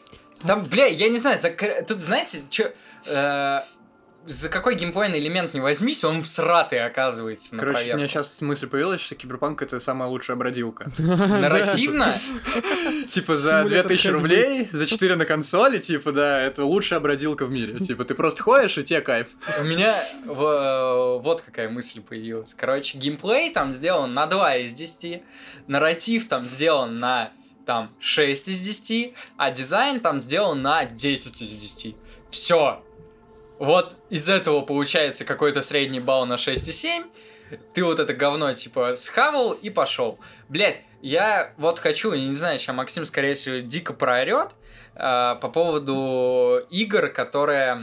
Там, 0.45 0.63
бля, 0.63 0.85
я 0.85 1.09
не 1.09 1.17
знаю, 1.17 1.39
тут, 1.87 1.99
знаете, 2.01 2.41
чё... 2.49 2.71
э, 4.27 4.29
за 4.29 4.49
какой 4.49 4.75
геймплейный 4.75 5.19
элемент 5.19 5.53
не 5.53 5.59
возьмись, 5.61 6.03
он 6.03 6.23
всратый 6.23 6.79
оказывается 6.79 7.55
на 7.55 7.59
Короче, 7.61 7.73
у 7.73 7.81
проверку. 7.81 7.97
меня 7.97 8.07
сейчас 8.07 8.41
мысль 8.41 8.67
появилась, 8.67 9.01
что 9.01 9.15
Киберпанк 9.15 9.61
это 9.61 9.79
самая 9.79 10.09
лучшая 10.09 10.35
бродилка. 10.37 10.91
Нарративно? 10.97 12.07
Типа 13.09 13.35
за 13.35 13.49
Симулятор 13.61 13.87
2000 13.87 14.03
ходьбы. 14.07 14.19
рублей, 14.19 14.67
за 14.71 14.85
4 14.85 15.15
на 15.15 15.25
консоли, 15.25 15.79
типа, 15.79 16.11
да, 16.11 16.41
это 16.41 16.65
лучшая 16.65 16.99
бродилка 16.99 17.45
в 17.45 17.51
мире. 17.51 17.79
Типа, 17.79 18.05
ты 18.05 18.13
просто 18.15 18.43
ходишь, 18.43 18.77
и 18.77 18.83
тебе 18.83 19.01
кайф. 19.01 19.29
У 19.61 19.63
меня 19.63 19.93
в- 20.25 21.19
вот 21.23 21.41
какая 21.41 21.69
мысль 21.69 22.01
появилась. 22.01 22.53
Короче, 22.53 22.97
геймплей 22.97 23.51
там 23.51 23.71
сделан 23.71 24.13
на 24.13 24.25
2 24.25 24.57
из 24.57 24.73
10, 24.73 25.23
нарратив 25.67 26.27
там 26.27 26.43
сделан 26.43 26.99
на 26.99 27.31
там 27.65 27.91
6 27.99 28.47
из 28.49 28.59
10, 28.59 29.13
а 29.37 29.51
дизайн 29.51 29.99
там 29.99 30.19
сделан 30.19 30.61
на 30.61 30.85
10 30.85 31.41
из 31.41 31.55
10. 31.55 31.95
Все. 32.29 32.83
Вот 33.59 33.95
из 34.09 34.29
этого 34.29 34.61
получается 34.61 35.25
какой-то 35.25 35.61
средний 35.61 35.99
балл 35.99 36.25
на 36.25 36.35
6,7. 36.35 37.05
Ты 37.73 37.83
вот 37.83 37.99
это 37.99 38.13
говно 38.13 38.53
типа 38.53 38.95
схавал 38.95 39.53
и 39.53 39.69
пошел. 39.69 40.19
Блять, 40.49 40.81
я 41.01 41.53
вот 41.57 41.79
хочу, 41.79 42.11
я 42.11 42.25
не 42.25 42.33
знаю, 42.35 42.59
сейчас 42.59 42.75
Максим, 42.75 43.05
скорее 43.05 43.35
всего, 43.35 43.57
дико 43.57 43.93
проорет 43.93 44.51
э, 44.95 45.35
по 45.41 45.49
поводу 45.49 46.65
игр, 46.69 47.07
которые 47.09 47.79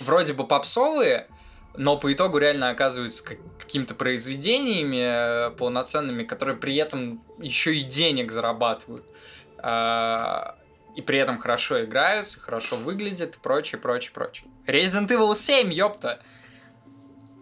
вроде 0.00 0.32
бы 0.32 0.46
попсовые, 0.46 1.28
но 1.76 1.96
по 1.96 2.12
итогу 2.12 2.38
реально 2.38 2.70
оказываются 2.70 3.22
как- 3.22 3.38
какими-то 3.58 3.94
произведениями 3.94 5.48
э, 5.48 5.50
полноценными, 5.52 6.24
которые 6.24 6.56
при 6.56 6.74
этом 6.76 7.22
еще 7.38 7.76
и 7.76 7.82
денег 7.82 8.32
зарабатывают. 8.32 9.04
А, 9.60 10.56
и 10.96 11.02
при 11.02 11.18
этом 11.18 11.38
хорошо 11.38 11.84
играются, 11.84 12.40
хорошо 12.40 12.76
выглядят 12.76 13.36
и 13.36 13.38
прочее, 13.38 13.80
прочее, 13.80 14.12
прочее. 14.12 14.48
Resident 14.68 15.08
Evil 15.08 15.34
7, 15.34 15.72
ёпта! 15.72 16.20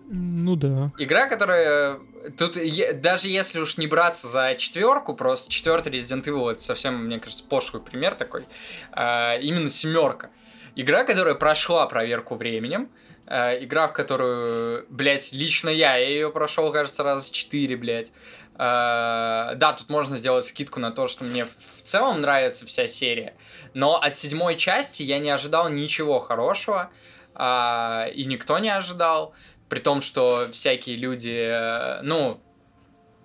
Ну 0.08 0.54
да. 0.56 0.92
Игра, 0.98 1.26
которая... 1.26 1.98
Тут 2.38 2.56
е- 2.56 2.92
даже 2.92 3.28
если 3.28 3.58
уж 3.58 3.76
не 3.76 3.86
браться 3.88 4.28
за 4.28 4.54
четверку, 4.56 5.14
просто 5.14 5.50
четвертый 5.50 5.92
Resident 5.92 6.24
Evil 6.24 6.50
это 6.52 6.62
совсем, 6.62 7.04
мне 7.06 7.18
кажется, 7.18 7.44
пошлый 7.44 7.82
пример 7.82 8.14
такой. 8.14 8.44
А, 8.92 9.36
именно 9.36 9.68
семерка. 9.70 10.30
Игра, 10.76 11.04
которая 11.04 11.34
прошла 11.34 11.86
проверку 11.86 12.36
временем. 12.36 12.88
а, 13.26 13.54
игра, 13.58 13.88
в 13.88 13.92
которую, 13.92 14.86
блядь, 14.88 15.32
лично 15.32 15.68
я, 15.68 15.96
я 15.96 16.08
ее 16.08 16.30
прошел, 16.30 16.70
кажется, 16.72 17.02
раз 17.02 17.30
четыре, 17.30 17.76
блядь. 17.76 18.12
А, 18.54 19.54
да, 19.56 19.72
тут 19.72 19.88
можно 19.88 20.16
сделать 20.16 20.44
скидку 20.44 20.78
на 20.78 20.92
то, 20.92 21.08
что 21.08 21.24
мне 21.24 21.44
в 21.44 21.82
целом 21.82 22.20
нравится 22.20 22.64
вся 22.66 22.86
серия. 22.86 23.34
Но 23.74 23.96
от 24.00 24.16
седьмой 24.16 24.54
части 24.56 25.02
я 25.02 25.18
не 25.18 25.30
ожидал 25.30 25.68
ничего 25.68 26.20
хорошего. 26.20 26.90
А, 27.36 28.06
и 28.14 28.24
никто 28.24 28.58
не 28.58 28.70
ожидал. 28.70 29.32
при 29.68 29.80
том, 29.80 30.00
что 30.00 30.46
всякие 30.52 30.96
люди, 30.96 31.36
э, 31.36 32.00
ну, 32.02 32.40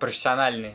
профессиональные 0.00 0.74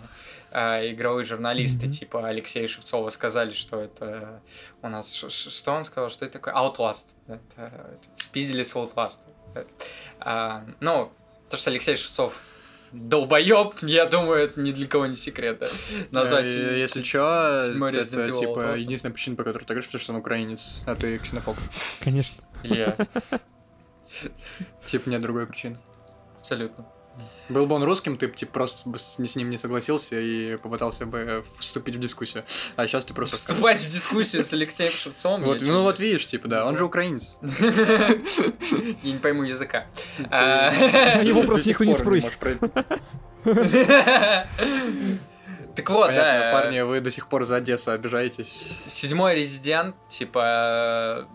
э, 0.51 0.91
игровые 0.93 1.25
журналисты, 1.25 1.87
Мгм. 1.87 1.91
типа 1.91 2.27
Алексея 2.29 2.67
Шевцова, 2.67 3.09
сказали, 3.09 3.51
что 3.51 3.81
это 3.81 4.41
у 4.81 4.87
нас... 4.87 5.13
Что 5.13 5.71
он 5.73 5.83
сказал? 5.83 6.09
Что 6.09 6.23
это 6.25 6.39
такое? 6.39 6.53
Outlast. 6.53 7.07
Это, 7.27 7.41
это 7.57 8.07
спиздили 8.15 8.63
с 8.63 8.73
Outlast. 8.75 9.19
Это, 9.53 9.67
а, 10.21 10.63
ну, 10.79 11.11
то, 11.49 11.57
что 11.57 11.69
Алексей 11.69 11.97
Шевцов 11.97 12.33
долбоеб, 12.93 13.73
я 13.81 14.05
думаю, 14.05 14.45
это 14.45 14.61
ни 14.61 14.71
для 14.71 14.87
кого 14.87 15.05
не 15.07 15.17
секрет. 15.17 15.59
да. 15.59 15.67
Назвать... 16.11 16.45
Э, 16.45 16.79
Если 16.79 17.01
чё, 17.01 17.61
седьмой 17.61 17.91
это 17.91 18.31
типа 18.31 18.73
единственная 18.77 19.13
причина, 19.13 19.35
по 19.35 19.43
которой 19.43 19.63
ты 19.65 19.73
говоришь, 19.73 19.87
потому 19.87 20.01
что 20.01 20.13
он 20.13 20.19
украинец, 20.19 20.81
а 20.85 20.95
ты 20.95 21.19
ксенофоб. 21.19 21.57
Конечно. 21.99 22.41
Я- 22.63 22.97
Типа 24.85 25.09
нет 25.09 25.21
другой 25.21 25.47
причины. 25.47 25.77
Абсолютно. 26.39 26.85
Был 27.49 27.65
бы 27.65 27.75
он 27.75 27.83
русским, 27.83 28.17
ты 28.17 28.27
бы 28.27 28.35
типа, 28.35 28.53
просто 28.53 28.89
бы 28.89 28.99
с, 28.99 29.17
с 29.17 29.35
ним 29.35 29.49
не 29.49 29.57
согласился 29.57 30.19
и 30.19 30.57
попытался 30.57 31.05
бы 31.05 31.45
вступить 31.57 31.95
в 31.95 31.99
дискуссию. 31.99 32.43
А 32.75 32.87
сейчас 32.87 33.05
ты 33.05 33.13
просто... 33.13 33.37
Вступать 33.37 33.79
в 33.79 33.87
дискуссию 33.87 34.43
с 34.43 34.53
Алексеем 34.53 34.91
Шевцовым... 34.91 35.43
Вот, 35.43 35.61
ну 35.61 35.81
вот 35.81 35.99
видишь, 35.99 36.27
типа, 36.27 36.47
да, 36.47 36.65
он 36.65 36.77
же 36.77 36.85
украинец. 36.85 37.37
Я 37.41 39.13
не 39.13 39.19
пойму 39.19 39.43
языка. 39.43 39.87
А, 40.29 40.71
его 41.23 41.43
просто 41.43 41.69
никто 41.69 41.85
не 41.85 41.93
спросит. 41.93 42.37
Так 45.75 45.91
вот, 45.91 46.09
да. 46.09 46.49
парни, 46.53 46.81
вы 46.81 47.01
до 47.01 47.11
сих 47.11 47.27
пор 47.27 47.45
за 47.45 47.57
Одессу 47.57 47.91
обижаетесь. 47.91 48.73
Седьмой 48.87 49.35
резидент, 49.35 49.95
типа, 50.09 51.27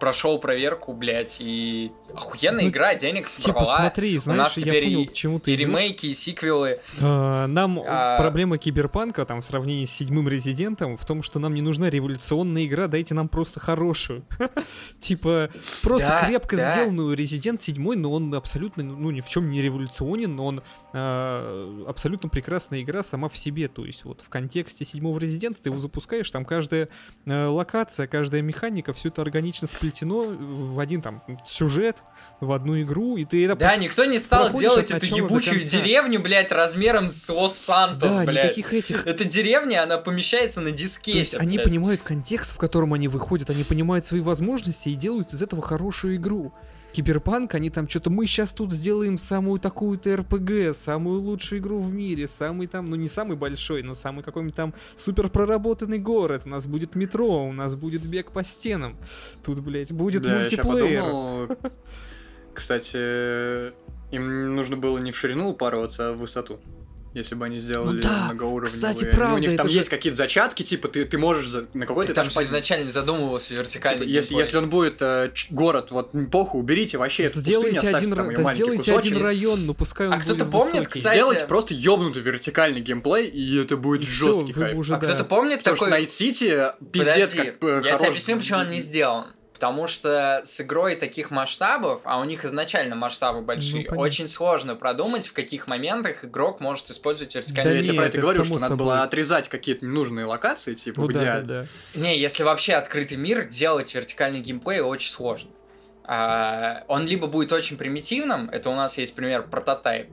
прошел 0.00 0.38
проверку, 0.38 0.92
блядь, 0.92 1.38
и 1.40 1.90
охуенная 2.14 2.64
Ну, 2.64 2.68
игра, 2.70 2.94
денег 2.94 3.26
Типа, 3.26 3.42
собрала. 3.60 3.78
смотри, 3.80 4.18
знаешь, 4.18 4.38
нас 4.38 4.56
я 4.58 4.64
теперь 4.64 4.84
понял, 4.84 5.00
и- 5.00 5.06
к 5.06 5.12
чему 5.12 5.38
ты 5.40 5.52
И 5.52 5.56
ремейки, 5.56 6.06
и 6.06 6.14
сиквелы. 6.14 6.78
А, 7.00 7.46
Нам 7.46 7.80
А- 7.84 8.16
проблема 8.18 8.58
киберпанка 8.58 9.24
там 9.24 9.40
в 9.40 9.44
сравнении 9.44 9.84
с 9.84 9.90
седьмым 9.92 10.28
резидентом 10.28 10.96
в 10.96 11.04
том, 11.06 11.22
что 11.22 11.38
нам 11.38 11.54
не 11.54 11.62
нужна 11.62 11.90
революционная 11.90 12.64
игра, 12.66 12.86
дайте 12.88 13.14
нам 13.14 13.28
просто 13.28 13.60
хорошую. 13.60 14.24
Типа, 15.00 15.50
просто 15.82 16.08
Да, 16.08 16.26
крепко 16.26 16.56
да. 16.56 16.72
сделанную 16.72 17.14
резидент 17.16 17.62
седьмой, 17.62 17.96
но 17.96 18.12
он 18.12 18.34
абсолютно, 18.34 18.82
ну, 18.82 19.10
ни 19.10 19.20
в 19.20 19.28
чем 19.28 19.50
не 19.50 19.62
революционен, 19.62 20.34
но 20.36 20.46
он 20.46 20.62
а, 20.92 21.84
абсолютно 21.88 22.28
прекрасная 22.28 22.82
игра 22.82 23.02
сама 23.02 23.28
в 23.28 23.36
себе. 23.36 23.68
То 23.68 23.84
есть, 23.84 24.04
вот 24.04 24.20
в 24.22 24.28
контексте 24.28 24.84
седьмого 24.84 25.18
резидента 25.18 25.60
ты 25.62 25.70
его 25.70 25.78
запускаешь, 25.78 26.30
там 26.30 26.44
каждая 26.44 26.88
э, 27.26 27.46
локация, 27.46 28.06
каждая 28.06 28.42
механика, 28.42 28.92
все 28.92 29.08
это 29.08 29.22
органично 29.22 29.66
сплетено 29.84 30.24
в 30.24 30.80
один 30.80 31.02
там 31.02 31.22
сюжет, 31.46 32.02
в 32.40 32.52
одну 32.52 32.80
игру, 32.82 33.16
и 33.16 33.24
ты 33.24 33.44
это 33.44 33.54
Да, 33.56 33.76
никто 33.76 34.04
не 34.04 34.18
стал 34.18 34.52
делать 34.52 34.90
эту 34.90 35.06
ебучую 35.06 35.60
деревню, 35.60 36.20
блядь, 36.20 36.52
размером 36.52 37.08
с 37.08 37.28
Лос-Сантос, 37.28 38.14
да, 38.16 38.24
блядь. 38.24 38.44
никаких 38.56 38.72
этих 38.72 39.06
Эта 39.06 39.24
деревня, 39.24 39.82
она 39.82 39.98
помещается 39.98 40.60
на 40.60 40.70
То 40.70 40.76
дискете. 40.76 41.18
есть 41.18 41.34
они 41.34 41.56
блядь. 41.56 41.66
понимают 41.68 42.02
контекст, 42.02 42.52
в 42.52 42.56
котором 42.56 42.94
они 42.94 43.08
выходят, 43.08 43.50
они 43.50 43.64
понимают 43.64 44.06
свои 44.06 44.20
возможности 44.20 44.88
и 44.88 44.94
делают 44.94 45.32
из 45.32 45.42
этого 45.42 45.62
хорошую 45.62 46.16
игру. 46.16 46.52
Киберпанк, 46.94 47.54
они 47.56 47.70
там 47.70 47.88
что-то, 47.88 48.08
мы 48.08 48.24
сейчас 48.26 48.52
тут 48.52 48.72
сделаем 48.72 49.18
самую 49.18 49.58
такую-то 49.58 50.16
РПГ, 50.16 50.76
самую 50.76 51.20
лучшую 51.20 51.60
игру 51.60 51.80
в 51.80 51.92
мире, 51.92 52.28
самый 52.28 52.68
там, 52.68 52.88
ну 52.88 52.94
не 52.94 53.08
самый 53.08 53.36
большой, 53.36 53.82
но 53.82 53.94
самый 53.94 54.22
какой-нибудь 54.22 54.54
там 54.54 54.74
супер 54.96 55.28
проработанный 55.28 55.98
город, 55.98 56.42
у 56.46 56.50
нас 56.50 56.66
будет 56.66 56.94
метро, 56.94 57.48
у 57.48 57.52
нас 57.52 57.74
будет 57.74 58.06
бег 58.06 58.30
по 58.30 58.44
стенам, 58.44 58.96
тут, 59.44 59.58
блядь, 59.58 59.90
будет 59.90 60.22
Да, 60.22 60.34
я 60.34 60.38
мультиплеер. 60.38 61.02
подумал, 61.02 61.48
Кстати, 62.54 63.72
им 64.14 64.54
нужно 64.54 64.76
было 64.76 64.98
не 64.98 65.10
в 65.10 65.18
ширину 65.18 65.50
упарываться, 65.50 66.10
а 66.10 66.12
в 66.12 66.18
высоту. 66.18 66.60
Если 67.14 67.36
бы 67.36 67.44
они 67.46 67.60
сделали 67.60 67.96
Ну 67.98 68.02
да, 68.02 68.24
многоуровневые. 68.26 68.66
кстати, 68.74 69.04
Ну, 69.04 69.16
правда, 69.16 69.34
у 69.36 69.38
них 69.38 69.56
там 69.56 69.68
же- 69.68 69.76
есть 69.76 69.88
какие-то 69.88 70.16
зачатки, 70.16 70.64
типа 70.64 70.88
ты, 70.88 71.04
ты 71.04 71.16
можешь 71.16 71.46
за- 71.48 71.66
на 71.72 71.86
какой-то 71.86 72.08
Ты 72.08 72.14
там 72.14 72.24
этаж 72.26 72.34
же 72.34 72.42
изначально 72.42 72.84
не 72.86 72.90
задумывался 72.90 73.54
вертикальный 73.54 74.06
Типа, 74.06 74.10
если, 74.16 74.30
геймплей. 74.30 74.40
если 74.46 74.56
он 74.56 74.68
будет 74.70 74.96
э, 75.00 75.30
ч- 75.32 75.46
город, 75.50 75.92
вот 75.92 76.10
похуй, 76.32 76.60
уберите 76.60 76.98
вообще 76.98 77.24
эту 77.24 77.34
пустыню, 77.34 77.58
Сделайте 77.60 77.78
оставьте 77.78 77.96
один, 77.98 78.16
там 78.16 78.34
да 78.34 78.42
маленький 78.42 78.54
сделайте 78.64 78.78
кусочек. 78.92 79.12
один 79.12 79.24
район, 79.24 79.66
но 79.66 79.74
пускай 79.74 80.08
он 80.08 80.12
А 80.14 80.20
кто-то 80.20 80.44
помнит, 80.44 80.72
высокий. 80.80 80.90
кстати, 81.00 81.14
Сделайте 81.16 81.46
просто 81.46 81.74
ёбнутый 81.74 82.22
вертикальный 82.22 82.80
геймплей, 82.80 83.28
и 83.28 83.58
это 83.62 83.76
будет 83.76 84.02
И 84.02 84.06
жесткий 84.10 84.52
вы 84.52 84.60
кайф. 84.60 84.76
уже, 84.78 84.94
А 84.96 84.98
да. 84.98 85.06
кто-то 85.06 85.24
помнит 85.24 85.58
Потому 85.62 85.76
такой... 85.76 85.92
что 85.92 86.00
Night 86.00 86.08
City 86.08 86.72
пиздец 86.90 87.30
Подожди, 87.32 87.36
как 87.36 87.46
э, 87.46 87.74
я 87.76 87.80
тебе 87.80 87.90
хорош. 87.92 88.08
объясню, 88.08 88.36
почему 88.38 88.58
он 88.58 88.70
не 88.70 88.80
сделан. 88.80 89.24
Потому 89.54 89.86
что 89.86 90.42
с 90.44 90.60
игрой 90.60 90.96
таких 90.96 91.30
масштабов, 91.30 92.00
а 92.04 92.18
у 92.18 92.24
них 92.24 92.44
изначально 92.44 92.96
масштабы 92.96 93.40
большие, 93.40 93.84
понятно. 93.84 94.00
очень 94.02 94.26
сложно 94.28 94.74
продумать, 94.74 95.28
в 95.28 95.32
каких 95.32 95.68
моментах 95.68 96.24
игрок 96.24 96.58
может 96.60 96.90
использовать 96.90 97.34
Я 97.36 97.40
вертикальный 97.40 97.74
Да 97.76 97.78
тебе 97.82 97.92
нет, 97.92 97.96
про 97.96 98.06
это 98.06 98.18
это 98.18 98.20
говорю, 98.26 98.44
что 98.44 98.54
надо 98.54 98.64
собой. 98.66 98.84
было 98.84 99.02
отрезать 99.02 99.48
какие-то 99.48 99.86
ненужные 99.86 100.26
локации, 100.26 100.74
типа 100.74 101.02
Ну 101.02 101.06
в 101.06 101.12
да, 101.12 101.18
идеале. 101.20 101.42
да, 101.46 101.62
да. 101.62 102.00
Не, 102.00 102.18
если 102.18 102.42
вообще 102.42 102.74
открытый 102.74 103.16
мир, 103.16 103.44
делать 103.46 103.94
вертикальный 103.94 104.40
геймплей 104.40 104.80
очень 104.80 105.10
сложно. 105.10 105.50
А, 106.02 106.84
он 106.88 107.06
либо 107.06 107.28
будет 107.28 107.52
очень 107.52 107.76
примитивным, 107.78 108.50
это 108.50 108.70
у 108.70 108.74
нас 108.74 108.98
есть 108.98 109.14
пример 109.14 109.44
прототайп. 109.48 110.08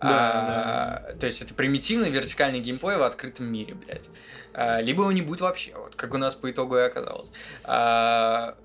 А, 0.00 1.14
То 1.20 1.26
есть 1.26 1.42
это 1.42 1.54
примитивный 1.54 2.10
вертикальный 2.10 2.60
геймплей 2.60 2.96
в 2.96 3.02
открытом 3.02 3.46
мире, 3.52 3.74
блядь. 3.74 4.08
А, 4.54 4.80
либо 4.80 5.02
его 5.02 5.12
не 5.12 5.22
будет 5.22 5.42
вообще, 5.42 5.72
вот 5.76 5.94
как 5.94 6.14
у 6.14 6.18
нас 6.18 6.34
по 6.34 6.50
итогу 6.50 6.76
и 6.76 6.80
оказалось. 6.80 7.30
А, 7.64 8.56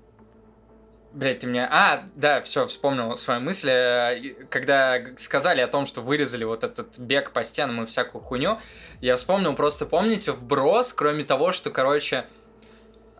Блять, 1.16 1.38
ты 1.38 1.46
меня... 1.46 1.66
А, 1.72 2.04
да, 2.14 2.42
все, 2.42 2.66
вспомнил 2.66 3.16
свою 3.16 3.40
мысль. 3.40 3.70
И 3.70 4.36
Когда 4.50 4.98
сказали 5.16 5.62
о 5.62 5.66
том, 5.66 5.86
что 5.86 6.02
вырезали 6.02 6.44
вот 6.44 6.62
этот 6.62 6.98
бег 6.98 7.30
по 7.30 7.42
стенам 7.42 7.84
и 7.84 7.86
всякую 7.86 8.20
хуйню, 8.22 8.58
я 9.00 9.16
вспомнил, 9.16 9.54
просто 9.54 9.86
помните, 9.86 10.32
вброс, 10.32 10.92
кроме 10.92 11.24
того, 11.24 11.52
что, 11.52 11.70
короче, 11.70 12.26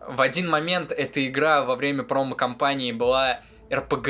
в 0.07 0.21
один 0.21 0.47
момент 0.47 0.91
эта 0.91 1.25
игра 1.25 1.63
во 1.63 1.75
время 1.75 2.03
промо-компании 2.03 2.91
была 2.91 3.39
РПГ, 3.73 4.09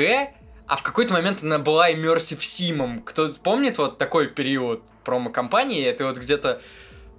а 0.68 0.76
в 0.76 0.82
какой-то 0.82 1.14
момент 1.14 1.42
она 1.42 1.58
была 1.58 1.90
Immersive 1.90 2.38
Sim. 2.40 3.02
Кто 3.04 3.28
помнит 3.28 3.78
вот 3.78 3.98
такой 3.98 4.28
период 4.28 4.82
промо-компании? 5.04 5.82
Это 5.84 6.04
вот 6.06 6.18
где-то, 6.18 6.60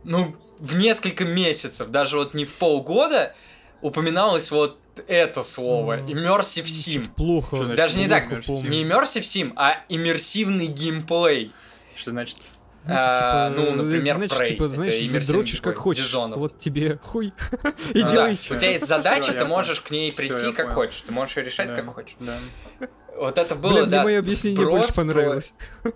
ну, 0.04 0.36
в 0.60 0.76
несколько 0.76 1.26
месяцев, 1.26 1.90
даже 1.90 2.18
вот 2.18 2.34
не 2.34 2.46
в 2.46 2.54
полгода, 2.56 3.34
упоминалось 3.82 4.52
вот 4.52 4.78
это 5.08 5.42
слово. 5.44 6.02
Immersive 6.02 6.66
Чё-то 6.66 7.08
Sim. 7.08 7.10
Плохо. 7.16 7.56
Что 7.56 7.66
значит 7.66 7.78
Даже 7.78 7.98
не 7.98 8.08
плохо, 8.08 8.22
так, 8.22 8.32
Immersive? 8.32 8.68
Не 8.70 8.84
Immersive 8.84 9.22
Sim, 9.24 9.54
а 9.56 9.84
иммерсивный 9.90 10.68
геймплей. 10.68 11.52
Что 11.96 12.12
значит? 12.12 12.38
А, 12.86 13.50
ну, 13.50 13.72
например, 13.72 14.16
значит, 14.16 14.40
Prey. 14.40 14.48
типа, 14.48 14.68
знаешь, 14.68 14.96
иммерсивный 15.00 15.26
дрочишь 15.44 15.62
как 15.62 15.76
хочешь. 15.78 16.06
Dishonored. 16.14 16.38
Вот 16.38 16.58
тебе 16.58 16.98
хуй. 17.04 17.34
И 17.94 18.00
Ну 18.00 18.04
да, 18.04 18.10
делай 18.10 18.34
У 18.34 18.36
чё. 18.38 18.58
тебя 18.58 18.72
есть 18.72 18.88
задача, 18.88 19.34
ты 19.34 19.46
можешь 19.46 19.82
к 19.82 19.92
ней 19.92 20.12
прийти 20.12 20.52
как 20.54 20.68
понял. 20.68 20.74
хочешь. 20.76 21.02
Ты 21.02 21.12
можешь 21.12 21.38
ее 21.38 21.44
решать 21.44 21.68
Да, 21.70 21.76
как 21.76 21.94
хочешь. 21.94 22.16
Да. 22.20 22.38
Вот 23.18 23.38
это 23.38 23.56
было, 23.56 23.72
Блин, 23.74 23.82
мне 23.84 23.92
да. 23.92 24.04
мое 24.04 24.20
объяснение 24.20 24.62
вброс 24.62 24.80
больше 24.80 24.94
понравилось. 24.96 25.54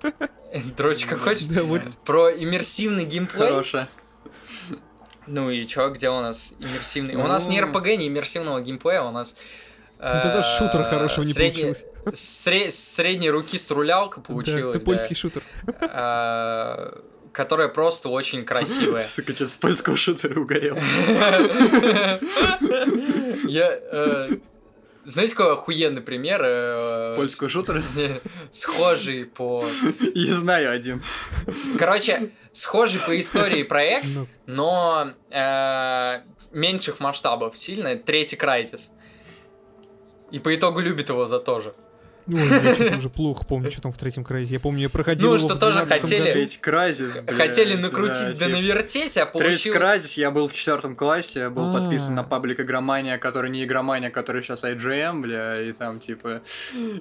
Дрочь 0.78 1.06
как 1.06 1.20
хочешь. 1.20 1.44
Да, 1.44 1.64
вот. 1.64 1.82
Про 2.06 2.32
иммерсивный 2.32 3.06
геймплей. 3.06 3.48
Хорошая. 3.48 3.88
Ну 5.26 5.50
и 5.50 5.66
чё, 5.66 5.90
где 5.90 6.10
у 6.10 6.20
нас 6.22 6.54
иммерсивный? 6.60 7.16
У 7.16 7.26
нас 7.28 7.46
Ну. 7.46 7.52
не 7.54 7.62
РПГ, 7.62 7.86
не 7.98 8.08
иммерсивного 8.08 8.62
геймплея, 8.62 9.04
у 9.04 9.12
нас... 9.12 9.36
Это 10.00 10.32
даже 10.34 10.48
э, 10.48 10.58
шутера 10.58 10.84
хорошего 10.84 11.24
не 11.24 11.34
получилось. 11.34 11.86
сре- 12.08 12.70
Средней 12.70 13.30
руки 13.30 13.58
струлялка 13.58 14.20
получилась. 14.20 14.74
ты 14.74 14.80
да. 14.80 14.86
польский 14.86 15.16
шутер. 15.16 15.42
Э, 15.80 17.00
Которая 17.32 17.70
просто 17.70 18.10
очень 18.10 18.44
красивая. 18.44 19.04
Сука, 19.04 19.34
что 19.34 19.48
с 19.48 19.54
польского 19.54 19.96
шутера 19.96 20.38
угорел. 20.40 20.78
Я... 23.48 23.80
э, 25.06 25.10
Знаете, 25.12 25.36
какой 25.36 25.54
охуенный 25.54 26.02
пример? 26.02 26.42
э, 26.44 27.16
Польского 27.16 27.50
шутера? 27.50 27.82
Схожий 28.52 29.26
по... 29.26 29.64
Я 30.16 30.36
знаю 30.36 30.72
один. 30.72 31.02
Короче, 31.78 32.32
схожий 32.52 33.00
по 33.00 33.20
истории 33.20 33.64
проект, 33.74 34.06
Ну, 34.16 34.28
но 34.46 35.12
э, 35.30 36.22
меньших 36.52 37.00
масштабов 37.00 37.58
сильно. 37.58 37.96
Третий 37.96 38.36
Крайзис. 38.36 38.92
И 40.32 40.40
по 40.40 40.54
итогу 40.56 40.80
любит 40.80 41.10
его 41.10 41.28
за 41.28 41.40
то 41.40 41.60
же. 41.60 41.74
Ой, 42.28 42.36
я 42.42 42.76
что-то 42.76 42.98
уже 42.98 43.10
плохо 43.10 43.46
помню, 43.46 43.70
что 43.72 43.82
там 43.82 43.92
в 43.92 43.98
третьем 43.98 44.24
крайзе. 44.24 44.54
Я 44.54 44.60
помню, 44.60 44.82
я 44.84 44.90
проходил 44.90 45.30
Ну, 45.30 45.36
его 45.36 45.46
что 45.48 45.56
в 45.58 45.60
тоже 45.60 45.80
12 45.80 46.02
хотели- 46.02 46.20
году. 46.20 46.32
Третий 46.32 46.60
Кразис, 46.60 47.20
блядь, 47.20 47.36
Хотели 47.38 47.76
накрутить 47.76 48.38
да 48.40 48.46
типа. 48.46 48.50
навертеть, 48.58 49.18
а 49.18 49.26
Третий 49.26 49.40
получилось... 49.70 49.78
Кразис, 49.80 50.14
я 50.18 50.32
был 50.32 50.48
в 50.48 50.54
четвертом 50.54 50.96
классе, 50.96 51.40
я 51.42 51.50
был 51.50 51.70
А. 51.76 51.80
подписан 51.80 52.16
на 52.16 52.24
паблик 52.24 52.60
Игромания, 52.60 53.18
который 53.18 53.50
не 53.52 53.64
Игромания, 53.66 54.10
который 54.10 54.42
сейчас 54.44 54.64
IGM, 54.64 55.22
бля, 55.22 55.62
и 55.62 55.72
там, 55.74 56.00
типа, 56.00 56.42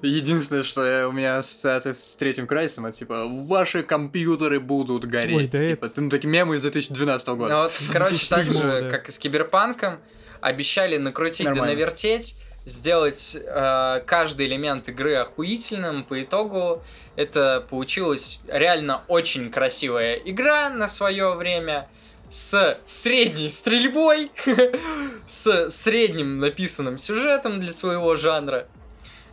единственное, 0.03 0.63
что 0.65 0.85
я- 0.85 1.09
у 1.09 1.13
меня 1.13 1.39
ассоциация 1.39 1.93
с 1.93 2.17
третьим 2.17 2.47
Крайсом, 2.47 2.87
это, 2.87 2.99
типа, 2.99 3.25
ваши 3.27 3.83
компьютеры 3.83 4.61
будут 4.61 5.05
гореть, 5.05 5.37
Ой, 5.37 5.47
да 5.47 5.65
типа, 5.65 5.85
это- 5.87 6.01
ну, 6.01 6.11
такие 6.11 6.29
мемы 6.29 6.57
из 6.57 6.63
2012 6.63 7.37
года. 7.37 7.55
Ну 7.55 7.63
вот, 7.63 7.73
короче, 7.93 8.27
так 8.29 8.45
2007 8.45 8.63
же, 8.63 8.81
да. 8.83 8.91
как 8.91 9.09
и 9.09 9.13
с 9.13 9.19
Киберпанком, 9.19 9.99
обещали 10.41 10.97
накрутить 10.97 11.47
да 11.47 11.55
навертеть, 11.65 12.37
сделать 12.65 13.37
э, 13.37 14.03
каждый 14.07 14.47
элемент 14.47 14.89
игры 14.89 15.17
охуительным. 15.17 16.05
По 16.05 16.23
итогу 16.23 16.83
это 17.17 17.67
получилась 17.69 18.43
реально 18.47 19.03
очень 19.09 19.51
красивая 19.51 20.15
игра 20.15 20.71
на 20.71 20.89
свое 20.89 21.35
время 21.35 21.89
с 22.31 22.79
средней 22.85 23.51
стрельбой, 23.51 24.31
с 25.27 25.71
средним 25.71 26.39
написанным 26.39 26.99
сюжетом 26.99 27.61
для 27.61 27.73
своего 27.73 28.17
жанра, 28.17 28.67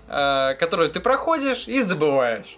э, 0.08 0.56
которую 0.60 0.90
ты 0.90 1.00
проходишь 1.00 1.68
и 1.68 1.82
забываешь. 1.82 2.58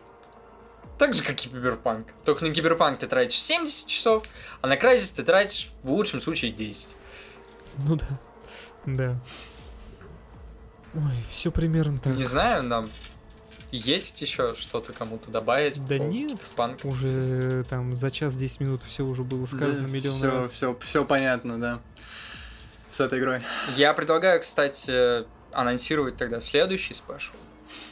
Так 0.97 1.15
же, 1.15 1.23
как 1.23 1.33
и 1.33 1.49
Киберпанк. 1.49 2.09
Только 2.25 2.45
на 2.45 2.53
Киберпанк 2.53 2.99
ты 2.99 3.07
тратишь 3.07 3.41
70 3.41 3.87
часов, 3.87 4.23
а 4.61 4.67
на 4.67 4.77
Crysis 4.77 5.15
ты 5.15 5.23
тратишь 5.23 5.69
в 5.81 5.91
лучшем 5.91 6.21
случае 6.21 6.51
10. 6.51 6.89
Ну 7.87 7.95
да. 7.95 8.07
Да. 8.85 9.19
Ой, 10.93 11.25
все 11.29 11.51
примерно 11.51 11.99
так. 11.99 12.13
Не 12.15 12.23
знаю, 12.23 12.63
нам 12.63 12.87
есть 13.71 14.21
еще 14.21 14.53
что-то 14.55 14.91
кому-то 14.91 15.31
добавить? 15.31 15.79
Да 15.87 15.97
по 15.97 16.01
нет. 16.01 16.31
Киберпанку? 16.39 16.87
Уже 16.89 17.63
там 17.69 17.95
за 17.97 18.11
час 18.11 18.35
10 18.35 18.59
минут 18.59 18.81
все 18.85 19.03
уже 19.03 19.23
было 19.23 19.45
сказано 19.45 19.87
миллион 19.87 20.17
все, 20.17 20.29
раз. 20.31 20.51
Все, 20.51 20.77
все 20.81 21.05
понятно, 21.05 21.59
да. 21.59 21.79
С 22.89 22.99
этой 22.99 23.19
игрой. 23.19 23.39
Я 23.77 23.93
предлагаю, 23.93 24.41
кстати, 24.41 25.25
анонсировать 25.53 26.17
тогда 26.17 26.41
следующий 26.41 26.93
спешл. 26.93 27.33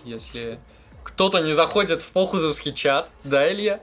Если 0.03 0.59
кто-то 1.05 1.39
не 1.39 1.53
заходит 1.53 2.01
в 2.01 2.11
похузовский 2.11 2.73
чат, 2.73 3.09
да, 3.23 3.49
Илья? 3.49 3.79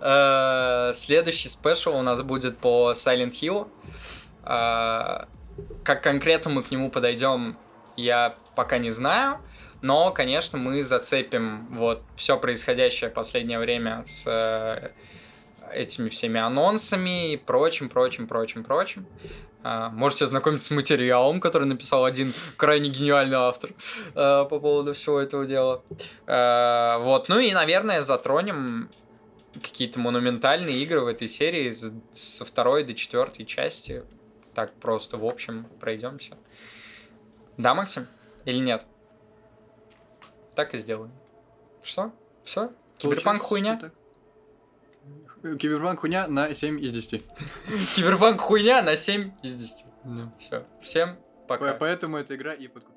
Э, 0.00 0.92
Следующий 0.92 1.48
спешл 1.48 1.94
у 1.94 2.02
нас 2.02 2.22
будет 2.22 2.58
по 2.58 2.92
Silent 2.92 3.30
Hill. 3.30 3.68
Э, 4.42 5.26
Как 5.84 6.02
конкретно 6.02 6.50
мы 6.50 6.64
к 6.64 6.72
нему 6.72 6.90
подойдем, 6.90 7.56
я 7.96 8.34
пока 8.56 8.78
не 8.78 8.90
знаю. 8.90 9.38
Но, 9.82 10.10
конечно, 10.10 10.58
мы 10.58 10.82
зацепим 10.82 11.68
вот 11.70 12.02
все 12.16 12.38
происходящее 12.38 13.10
последнее 13.10 13.58
время 13.58 14.02
с 14.06 14.24
э, 14.26 14.90
этими 15.72 16.08
всеми 16.08 16.40
анонсами 16.40 17.34
и 17.34 17.36
прочим, 17.36 17.88
прочим, 17.88 18.26
прочим, 18.26 18.64
прочим. 18.64 19.06
А, 19.62 19.90
Можете 19.90 20.24
ознакомиться 20.24 20.68
с 20.68 20.70
материалом, 20.70 21.40
который 21.40 21.68
написал 21.68 22.04
один 22.04 22.32
крайне 22.56 22.88
гениальный 22.88 23.36
автор 23.36 23.70
э, 23.70 24.14
по 24.14 24.58
поводу 24.58 24.94
всего 24.94 25.20
этого 25.20 25.44
дела. 25.46 25.82
Э, 26.26 26.98
Вот, 26.98 27.28
ну 27.28 27.38
и, 27.38 27.52
наверное, 27.52 28.02
затронем 28.02 28.88
какие-то 29.62 30.00
монументальные 30.00 30.76
игры 30.82 31.00
в 31.00 31.06
этой 31.06 31.28
серии 31.28 31.72
со 32.12 32.44
второй 32.44 32.84
до 32.84 32.94
четвертой 32.94 33.44
части. 33.44 34.02
Так 34.54 34.72
просто, 34.74 35.18
в 35.18 35.24
общем, 35.24 35.66
пройдемся. 35.80 36.36
Да, 37.56 37.74
Максим? 37.74 38.06
Или 38.46 38.58
нет? 38.60 38.86
Так 40.54 40.74
и 40.74 40.78
сделаем. 40.78 41.12
Что? 41.82 42.10
Все? 42.42 42.72
Киберпанк 42.96 43.42
хуйня? 43.42 43.92
Киберпанк 45.42 46.00
хуйня 46.00 46.26
на 46.28 46.54
7 46.54 46.80
из 46.80 46.90
10. 46.92 47.22
Киберпанк 47.96 48.40
хуйня 48.40 48.82
на 48.82 48.96
7 48.96 49.32
из 49.42 49.56
10. 49.56 49.86
Все. 50.38 50.64
Всем 50.82 51.16
пока. 51.46 51.72
По- 51.74 51.78
Поэтому 51.80 52.16
эта 52.16 52.34
игра 52.34 52.54
и 52.54 52.66
подкупила. 52.68 52.95